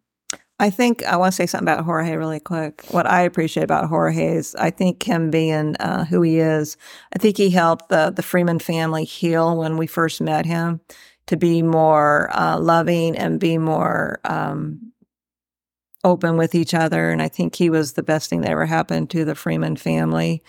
[0.59, 2.83] I think I want to say something about Jorge really quick.
[2.89, 6.77] What I appreciate about Jorge is I think him being uh, who he is.
[7.15, 10.81] I think he helped the the Freeman family heal when we first met him
[11.27, 14.91] to be more uh, loving and be more um,
[16.03, 17.11] open with each other.
[17.11, 20.43] And I think he was the best thing that ever happened to the Freeman family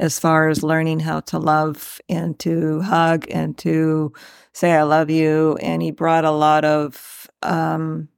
[0.00, 4.12] as far as learning how to love and to hug and to
[4.52, 5.56] say I love you.
[5.60, 8.08] And he brought a lot of um,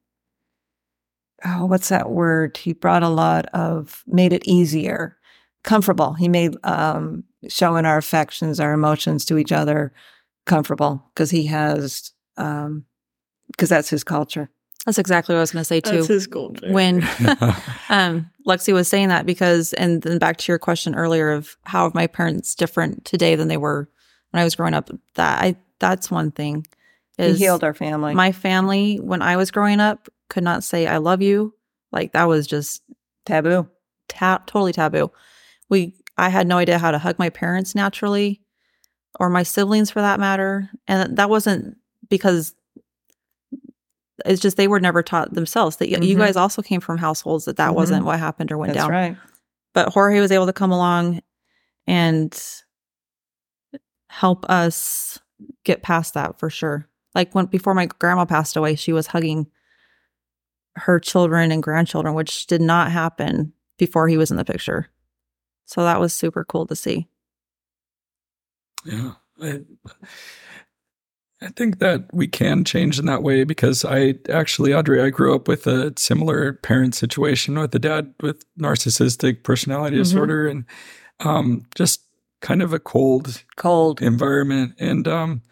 [1.44, 2.56] oh, what's that word?
[2.56, 5.16] He brought a lot of, made it easier,
[5.64, 6.14] comfortable.
[6.14, 9.92] He made um, showing our affections, our emotions to each other
[10.46, 12.84] comfortable because he has, um,
[13.48, 14.50] because that's his culture.
[14.86, 16.04] That's exactly what I was going to say too.
[16.04, 17.02] his culture when
[17.88, 21.86] um, Lexy was saying that because, and then back to your question earlier of how
[21.86, 23.88] are my parents different today than they were
[24.30, 24.90] when I was growing up.
[25.14, 26.66] That I that's one thing.
[27.16, 28.14] He Is healed our family.
[28.14, 31.54] my family when I was growing up could not say I love you.
[31.92, 32.82] Like that was just
[33.26, 33.68] taboo.
[34.08, 35.12] ta- totally taboo.
[35.68, 38.40] We I had no idea how to hug my parents naturally
[39.20, 40.70] or my siblings for that matter.
[40.88, 41.76] And that wasn't
[42.08, 42.54] because
[44.24, 45.76] it's just they were never taught themselves.
[45.76, 47.74] That y you guys also came from households that that Mhm.
[47.74, 48.90] wasn't what happened or went down.
[48.90, 49.10] That's down.
[49.12, 49.16] right.
[49.74, 51.20] But Jorge was able to come along
[51.86, 52.38] and
[54.08, 55.18] help us
[55.64, 56.88] get past that for sure.
[57.14, 59.46] Like when before my grandma passed away, she was hugging
[60.76, 64.88] her children and grandchildren, which did not happen before he was in the picture.
[65.64, 67.08] So that was super cool to see.
[68.84, 69.12] Yeah.
[71.42, 75.34] I, think that we can change in that way because I actually, Audrey, I grew
[75.34, 80.00] up with a similar parent situation with a dad with narcissistic personality Mhm.
[80.00, 80.64] disorder and
[81.20, 82.00] um, just
[82.40, 84.02] kind of a cold Cold.
[84.02, 84.74] environment.
[84.78, 85.42] And um,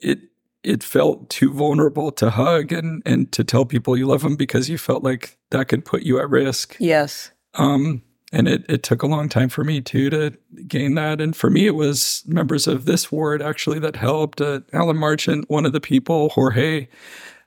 [0.00, 0.18] it,
[0.64, 4.68] it felt too vulnerable to hug and, and to tell people you love them because
[4.68, 6.76] you felt like that could put you at risk.
[6.80, 7.30] Yes.
[7.54, 8.02] Um,
[8.32, 10.32] and it, it took a long time for me too to
[10.66, 11.20] gain that.
[11.20, 14.40] And for me, it was members of this ward actually that helped.
[14.40, 16.88] Uh, Alan Marchant, one of the people, Jorge,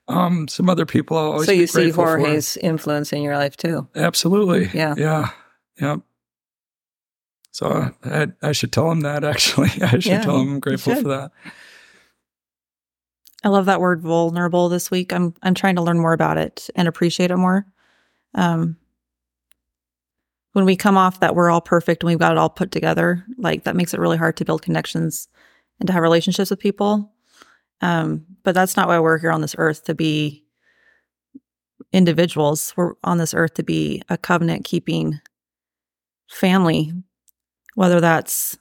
[0.07, 1.17] um, some other people.
[1.17, 2.17] I'll always So be you see grateful for.
[2.19, 3.87] Jorge's influence in your life too.
[3.95, 4.69] Absolutely.
[4.73, 4.95] Yeah.
[4.97, 5.29] Yeah.
[5.79, 5.97] Yeah.
[7.51, 9.69] So I, I should tell him that actually.
[9.81, 11.31] I should Yeah, tell him I'm grateful for that.
[13.43, 15.13] I love that word vulnerable this week.
[15.13, 17.65] I'm I'm trying to learn more about it and appreciate it more.
[18.35, 18.77] Um
[20.53, 23.25] when we come off that we're all perfect and we've got it all put together,
[23.37, 25.27] like that makes it really hard to build connections
[25.79, 27.13] and to have relationships with people.
[27.81, 30.43] Um, but that's not why we're here on this earth to be
[31.93, 32.73] individuals.
[32.75, 35.19] We're on this earth to be a covenant keeping
[36.29, 36.93] family,
[37.75, 38.57] whether that's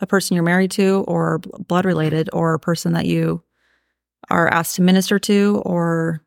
[0.00, 3.42] a person you're married to or blood related or a person that you
[4.30, 6.24] are asked to minister to or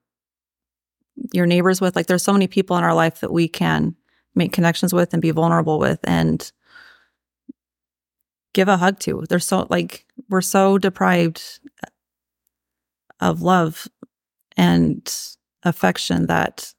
[1.32, 1.96] your neighbors with.
[1.96, 3.96] Like there's so many people in our life that we can
[4.36, 6.52] make connections with and be vulnerable with and
[8.54, 9.26] give a hug to.
[9.30, 11.60] They're so like we're so deprived
[13.20, 13.88] of love
[14.58, 15.12] and
[15.64, 16.74] affection that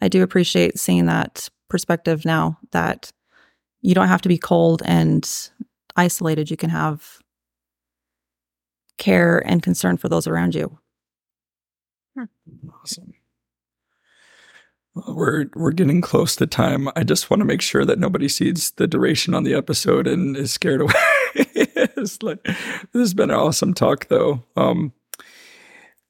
[0.00, 3.10] I do appreciate seeing that perspective now that
[3.80, 5.28] you don't have to be cold and
[5.96, 6.50] isolated.
[6.50, 7.18] You can have
[8.98, 10.78] care and concern for those around you.
[12.16, 12.24] Hmm.
[12.82, 13.13] Awesome.
[14.94, 16.88] We're we're getting close to time.
[16.94, 20.36] I just want to make sure that nobody sees the duration on the episode and
[20.36, 20.92] is scared away.
[21.34, 22.54] it's like, this
[22.92, 24.42] has been an awesome talk, though.
[24.56, 24.92] Um,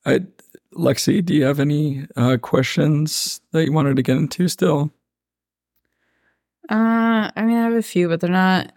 [0.04, 0.20] I,
[0.74, 4.92] Lexy, do you have any uh, questions that you wanted to get into still?
[6.68, 8.72] Uh, I mean, I have a few, but they're not.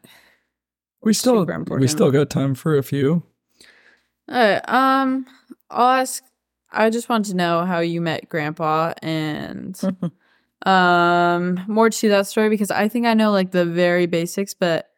[1.02, 3.24] We still we still got time for a few.
[4.28, 5.26] Uh, um,
[5.70, 6.24] I'll ask.
[6.72, 9.80] I just wanted to know how you met Grandpa and
[10.66, 14.90] um more to that story because I think I know like the very basics, but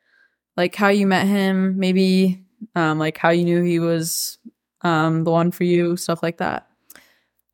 [0.57, 2.43] like how you met him, maybe
[2.75, 4.37] um like how you knew he was
[4.81, 6.69] um the one for you, stuff like that.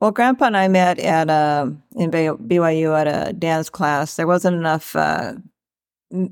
[0.01, 4.15] Well, Grandpa and I met at uh, in BYU at a dance class.
[4.15, 5.33] There wasn't enough uh,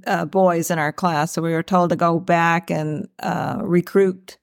[0.06, 4.38] uh, boys in our class, so we were told to go back and uh, recruit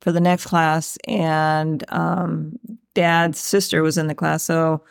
[0.00, 0.98] for the next class.
[1.06, 2.58] And um,
[2.94, 4.82] Dad's sister was in the class, so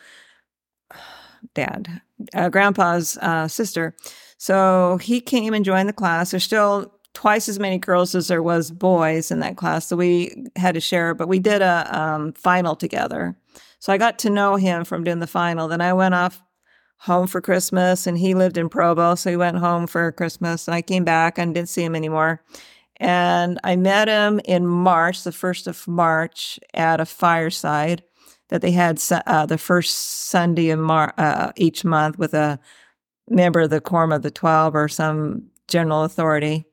[1.54, 2.00] Dad,
[2.34, 3.94] uh, Grandpa's uh, sister.
[4.38, 6.30] So he came and joined the class.
[6.30, 10.46] There's still twice as many girls as there was boys in that class, so we
[10.56, 11.14] had to share.
[11.14, 13.36] But we did a um, final together.
[13.78, 15.68] So I got to know him from doing the final.
[15.68, 16.42] Then I went off
[17.04, 19.14] home for Christmas and he lived in Provo.
[19.14, 22.42] So he went home for Christmas and I came back and didn't see him anymore.
[22.98, 28.02] And I met him in March, the 1st of March, at a fireside
[28.48, 32.58] that they had uh, the first Sunday of Mar- uh, each month with a
[33.28, 36.64] member of the Quorum of the Twelve or some general authority.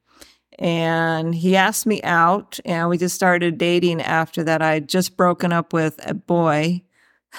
[0.60, 4.62] And he asked me out, and we just started dating after that.
[4.62, 6.84] I'd just broken up with a boy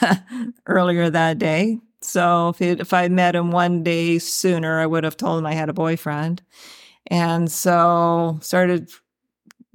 [0.66, 1.78] earlier that day.
[2.00, 5.46] So if, it, if I met him one day sooner, I would have told him
[5.46, 6.42] I had a boyfriend.
[7.08, 8.90] And so started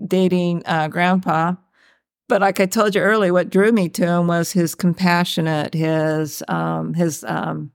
[0.06, 1.56] dating uh, grandpa.
[2.30, 6.44] But like I told you earlier, what drew me to him was his compassionate, his
[6.48, 7.72] um, his um,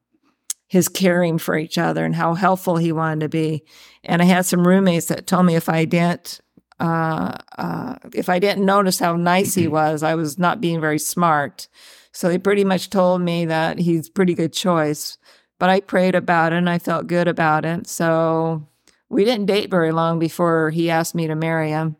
[0.68, 3.64] his caring for each other, and how helpful he wanted to be.
[4.04, 6.40] And I had some roommates that told me if I didn't
[6.82, 10.98] uh, uh, if I didn't notice how nice he was, I was not being very
[10.98, 11.68] smart.
[12.10, 15.16] So they pretty much told me that he's pretty good choice.
[15.60, 17.86] But I prayed about it and I felt good about it.
[17.86, 18.66] So
[19.12, 21.96] we didn't date very long before he asked me to marry him.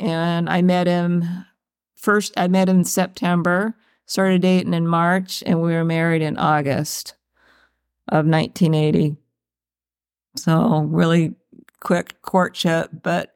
[0.00, 1.44] And I met him
[1.94, 3.76] first, I met him in September,
[4.06, 7.14] started dating in March, and we were married in August
[8.08, 9.16] of 1980.
[10.36, 11.34] So really
[11.80, 12.92] quick courtship.
[13.02, 13.34] But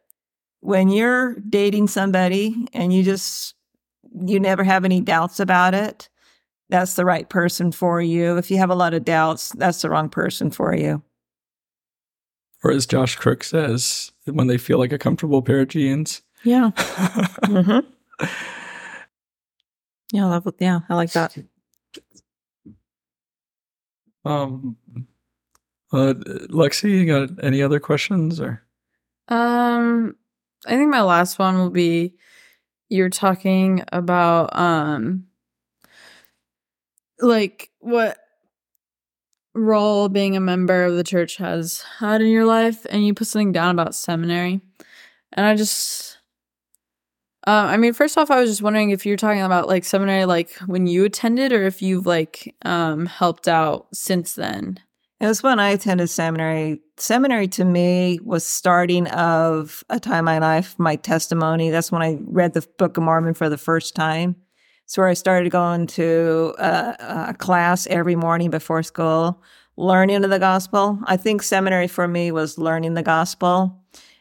[0.61, 3.55] when you're dating somebody and you just,
[4.25, 6.09] you never have any doubts about it,
[6.71, 8.39] that's the right person for you.
[8.39, 11.03] If you have a lot of doubts, that's the wrong person for you.
[12.65, 16.23] Or as Josh Crook says, when they feel like a comfortable pair of jeans.
[16.45, 16.71] Yeah.
[17.43, 18.27] Mm-hmm.
[20.13, 20.55] Yeah, I love it.
[20.59, 21.37] Yeah, I like that.
[24.25, 24.77] Um,
[25.93, 26.15] Uh,
[26.51, 28.63] Lexy, you got any other questions or?
[29.29, 30.17] Um,
[30.67, 32.15] I think my last one will be
[32.89, 35.25] you're talking about um
[37.19, 38.19] like what
[39.55, 43.27] role being a member of the church has had in your life and you put
[43.27, 44.61] something down about seminary
[45.33, 46.19] and i just
[47.47, 50.25] um i mean first off i was just wondering if you're talking about like seminary
[50.25, 54.79] like when you attended or if you've like um helped out since then
[55.21, 56.81] It was when I attended seminary.
[56.97, 61.71] Seminary to me was starting of a time in my life, my testimony.
[61.71, 64.35] That's when I read the Book of Mormon for the first time.
[64.97, 69.43] Where I started going to a, a class every morning before school,
[69.77, 70.99] learning of the gospel.
[71.05, 73.81] I think seminary for me was learning the gospel.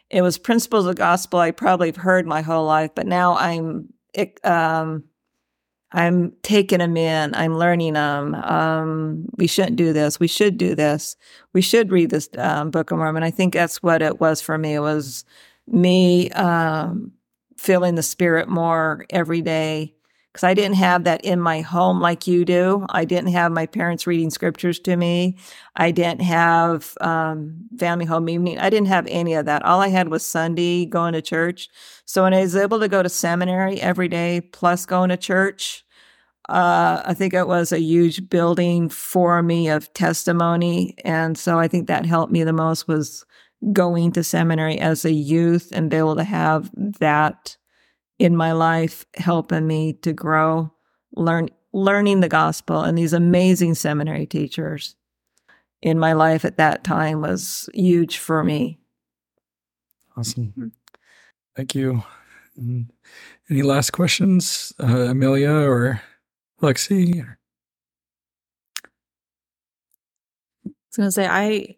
[0.10, 3.94] It was principles of gospel I probably have heard my whole life, but now I'm
[4.14, 5.04] it, um,
[5.92, 7.36] I'm taking them in.
[7.36, 8.36] I'm learning them.
[8.36, 10.20] Um, we shouldn't do this.
[10.20, 11.18] We should do this.
[11.54, 13.24] We should read this um, Book of Mormon.
[13.24, 14.76] I think that's what it was for me.
[14.76, 15.26] It was
[15.68, 17.12] me um,
[17.58, 19.96] feeling the Spirit more every day
[20.32, 22.86] because I didn't have that in my home like you do.
[22.90, 25.38] I didn't have my parents reading scriptures to me.
[25.76, 28.58] I didn't have um, family home evening.
[28.58, 29.64] I didn't have any of that.
[29.66, 31.70] All I had was Sunday going to church.
[32.06, 35.84] So when I was able to go to seminary every day plus going to church,
[36.48, 40.96] uh, I think it was a huge building for me of testimony.
[41.04, 43.26] And so I think that helped me the most was
[43.74, 47.58] going to seminary as a youth and be able to have that
[48.22, 50.72] in my life helping me to grow,
[51.16, 54.96] learn learning the gospel and these amazing seminary teachers
[55.82, 58.78] in my life at that time was huge for me.
[60.16, 60.72] Awesome.
[61.56, 62.04] Thank you.
[63.50, 66.00] Any last questions, uh, Amelia or
[66.62, 67.26] Lexy?
[67.26, 67.28] I
[70.66, 71.76] was gonna say I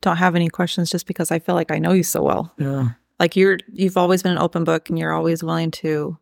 [0.00, 2.54] don't have any questions just because I feel like I know you so well.
[2.56, 2.90] Yeah.
[3.18, 6.18] Like you're you've always been an open book and you're always willing to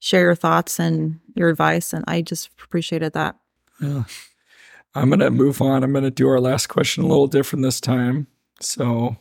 [0.00, 3.36] share your thoughts and your advice and I just appreciated that.
[3.80, 4.04] Yeah.
[4.94, 5.84] I'm to move on.
[5.84, 8.26] I'm to do our last question a little different this time.
[8.60, 9.16] So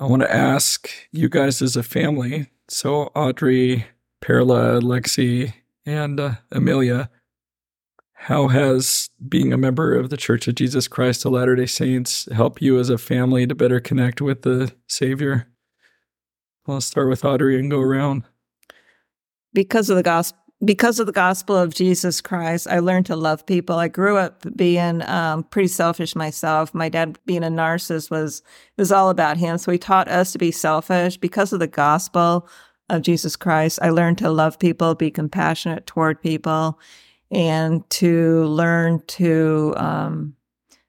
[0.00, 2.50] I want to ask you guys as a family.
[2.68, 3.86] So, Audrey,
[4.20, 5.54] Perla, Lexy,
[5.84, 7.10] and uh, Amelia,
[8.22, 12.28] how has being a member of the Church of Jesus Christ of Latter day Saints
[12.32, 15.48] help you as a family to better connect with the Savior?
[16.66, 18.24] I'll start with Audrey and go around.
[19.54, 23.46] because of the gospel because of the gospel of jesus christ i learned to love
[23.46, 28.42] people i grew up being um, pretty selfish myself my dad being a narcissist was
[28.76, 32.48] was all about him so he taught us to be selfish because of the gospel
[32.90, 36.78] of jesus christ i learned to love people be compassionate toward people
[37.30, 40.34] and to learn to um,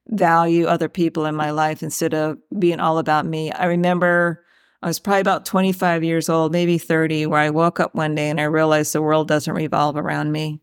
[0.08, 4.44] value other people in my life instead of being all about me i remember
[4.82, 8.30] I was probably about 25 years old, maybe 30, where I woke up one day
[8.30, 10.62] and I realized the world doesn't revolve around me.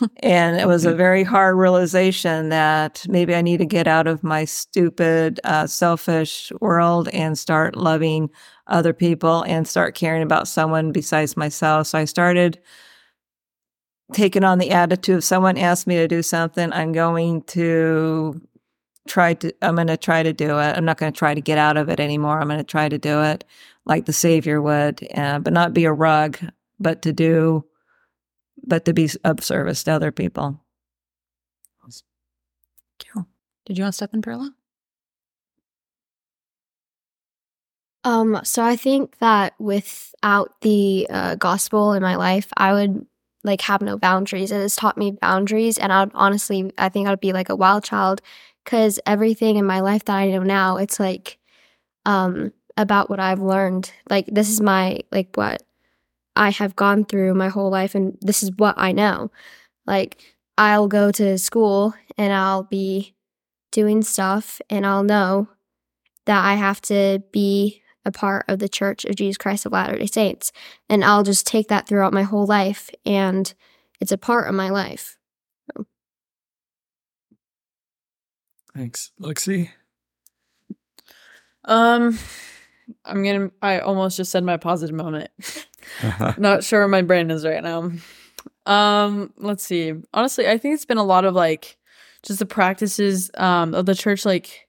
[0.18, 4.22] and it was a very hard realization that maybe I need to get out of
[4.22, 8.30] my stupid, uh, selfish world and start loving
[8.68, 11.88] other people and start caring about someone besides myself.
[11.88, 12.60] So I started
[14.12, 18.40] taking on the attitude if someone asks me to do something, I'm going to
[19.06, 20.76] try to i'm going to try to do it.
[20.76, 22.40] I'm not going to try to get out of it anymore.
[22.40, 23.44] I'm going to try to do it
[23.84, 26.38] like the savior would uh, but not be a rug
[26.80, 27.64] but to do
[28.66, 30.60] but to be of service to other people.
[32.98, 33.28] Carol,
[33.64, 34.54] did you want to step in, Perla?
[38.04, 43.06] Um, so I think that without the uh, gospel in my life, I would
[43.46, 44.52] like have no boundaries.
[44.52, 47.84] It has taught me boundaries, and I'd honestly, I think I'd be like a wild
[47.84, 48.22] child
[48.64, 51.38] because everything in my life that I know now, it's like
[52.06, 53.92] um about what I've learned.
[54.10, 55.62] Like this is my like what
[56.36, 59.30] I have gone through my whole life, and this is what I know.
[59.86, 60.20] Like
[60.58, 63.14] I'll go to school and I'll be
[63.72, 65.48] doing stuff, and I'll know
[66.26, 69.98] that I have to be a part of the Church of Jesus Christ of Latter
[69.98, 70.52] day Saints.
[70.88, 73.52] And I'll just take that throughout my whole life, and
[74.00, 75.18] it's a part of my life.
[78.74, 79.10] Thanks.
[79.20, 79.70] Lexy?
[81.66, 82.18] um
[83.04, 85.30] i'm gonna i almost just said my positive moment
[86.38, 87.90] not sure where my brain is right now
[88.66, 91.76] um let's see honestly i think it's been a lot of like
[92.22, 94.65] just the practices um of the church like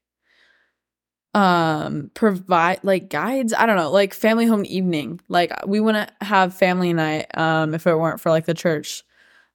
[1.38, 5.19] um provide like guides i don't know like family home evening.
[5.30, 9.03] Like we wouldn't have family night um if it weren't for like the church.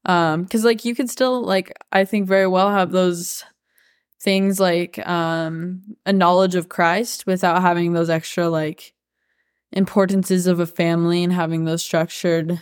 [0.05, 3.45] Um, because like you could still like I think very well have those
[4.21, 8.95] things like um a knowledge of Christ without having those extra like
[9.73, 12.61] importances of a family and having those structured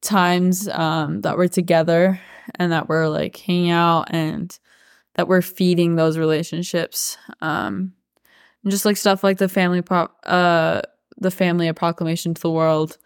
[0.00, 2.18] times um that we're together
[2.54, 4.58] and that we're like hanging out and
[5.16, 7.92] that we're feeding those relationships um
[8.68, 10.82] and just like stuff like the family prop uh
[11.16, 12.98] the family a proclamation to the world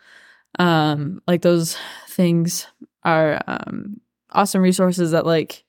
[0.59, 1.76] um like those
[2.09, 2.66] things
[3.05, 4.01] are um
[4.32, 5.64] awesome resources that like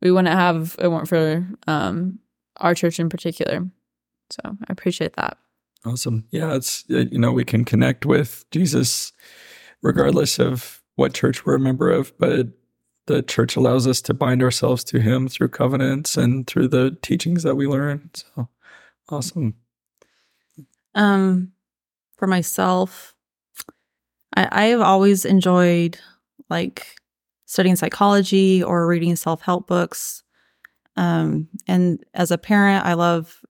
[0.00, 2.18] we wouldn't have it weren't for um
[2.58, 3.66] our church in particular
[4.30, 5.36] so i appreciate that
[5.84, 6.24] Awesome.
[6.30, 9.12] Yeah, it's you know we can connect with Jesus
[9.82, 12.48] regardless of what church we're a member of, but
[13.06, 17.42] the church allows us to bind ourselves to Him through covenants and through the teachings
[17.44, 18.10] that we learn.
[18.14, 18.48] So
[19.08, 19.54] awesome.
[20.94, 21.52] Um,
[22.16, 23.14] for myself,
[24.36, 25.98] I, I have always enjoyed
[26.50, 26.96] like
[27.46, 30.22] studying psychology or reading self help books.
[30.96, 33.40] Um, and as a parent, I love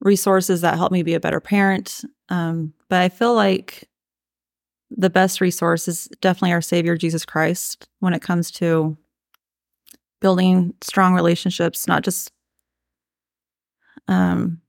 [0.00, 2.04] resources that help me be a better parent.
[2.28, 3.88] Um, but I feel like
[4.90, 8.96] the best resource is definitely our Savior, Jesus Christ, when it comes to
[10.20, 12.30] building strong relationships, not just
[14.08, 14.60] um,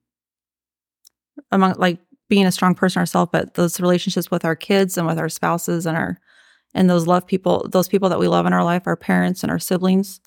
[1.52, 1.99] among like
[2.30, 5.86] being a strong person ourselves, but those relationships with our kids and with our spouses
[5.86, 6.20] and our
[6.74, 9.52] and those love people, those people that we love in our life, our parents and
[9.52, 10.20] our siblings.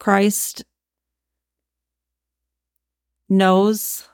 [0.00, 0.64] Christ
[3.28, 4.08] knows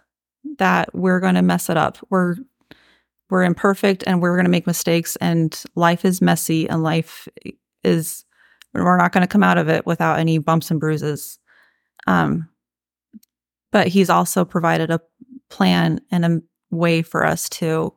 [0.59, 1.99] that we're going to mess it up.
[2.11, 2.37] We're
[3.31, 7.29] we're imperfect and we're going to make mistakes and life is messy and life
[7.85, 8.25] is
[8.75, 11.39] we're not going to come out of it without any bumps and bruises.
[12.07, 12.49] Um
[13.73, 15.01] but he's also provided a
[15.51, 16.41] plan and a
[16.71, 17.93] way for us to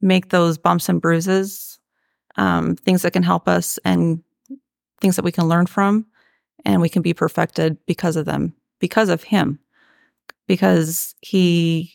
[0.00, 1.78] make those bumps and bruises
[2.36, 4.22] um, things that can help us and
[5.00, 6.06] things that we can learn from
[6.64, 9.60] and we can be perfected because of them because of him.
[10.48, 11.92] Because he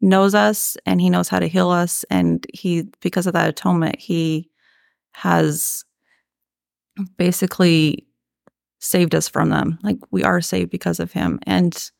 [0.00, 3.98] knows us and he knows how to heal us and he because of that atonement
[3.98, 4.50] he
[5.12, 5.84] has
[7.16, 8.06] basically
[8.86, 11.90] saved us from them like we are saved because of him and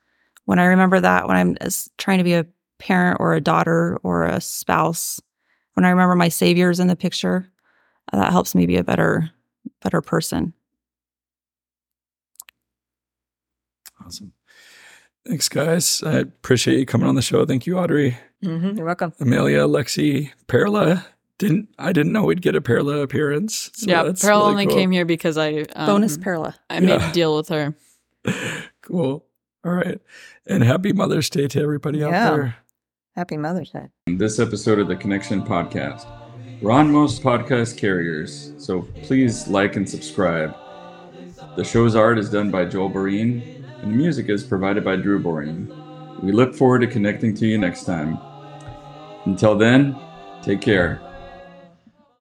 [0.44, 1.56] when i remember that when i'm
[1.98, 2.46] trying to be a
[2.78, 5.20] parent or a daughter or a spouse
[5.74, 7.50] when i remember my saviors in the picture
[8.12, 9.30] that helps me be a better
[9.82, 10.52] better person
[14.04, 14.32] Awesome.
[15.26, 16.02] Thanks, guys.
[16.04, 17.44] I appreciate you coming on the show.
[17.44, 18.16] Thank you, Audrey.
[18.44, 18.76] Mm-hmm.
[18.76, 19.12] You're welcome.
[19.18, 21.04] Amelia, Lexy, Perla.
[21.38, 23.70] Didn't I didn't know we'd get a Perla appearance.
[23.74, 24.76] So yeah that's pearl really only cool.
[24.76, 27.74] came here because i um, bonus perla i made a deal with her
[28.82, 29.24] Cool.
[29.64, 30.00] All right.
[30.46, 32.56] And happy Mother's Day to everybody out there.
[33.16, 33.88] Happy Mother's Day.
[34.06, 36.06] This episode of the Connection Podcast.
[36.62, 40.56] We're on most podcast carriers, so please like and subscribe.
[41.56, 45.20] The show's art is done by Joel Boreen, and the music is provided by Drew
[45.20, 46.22] Boreen.
[46.22, 48.18] We look forward to connecting to you next time.
[49.24, 49.96] Until then,
[50.42, 51.00] take care.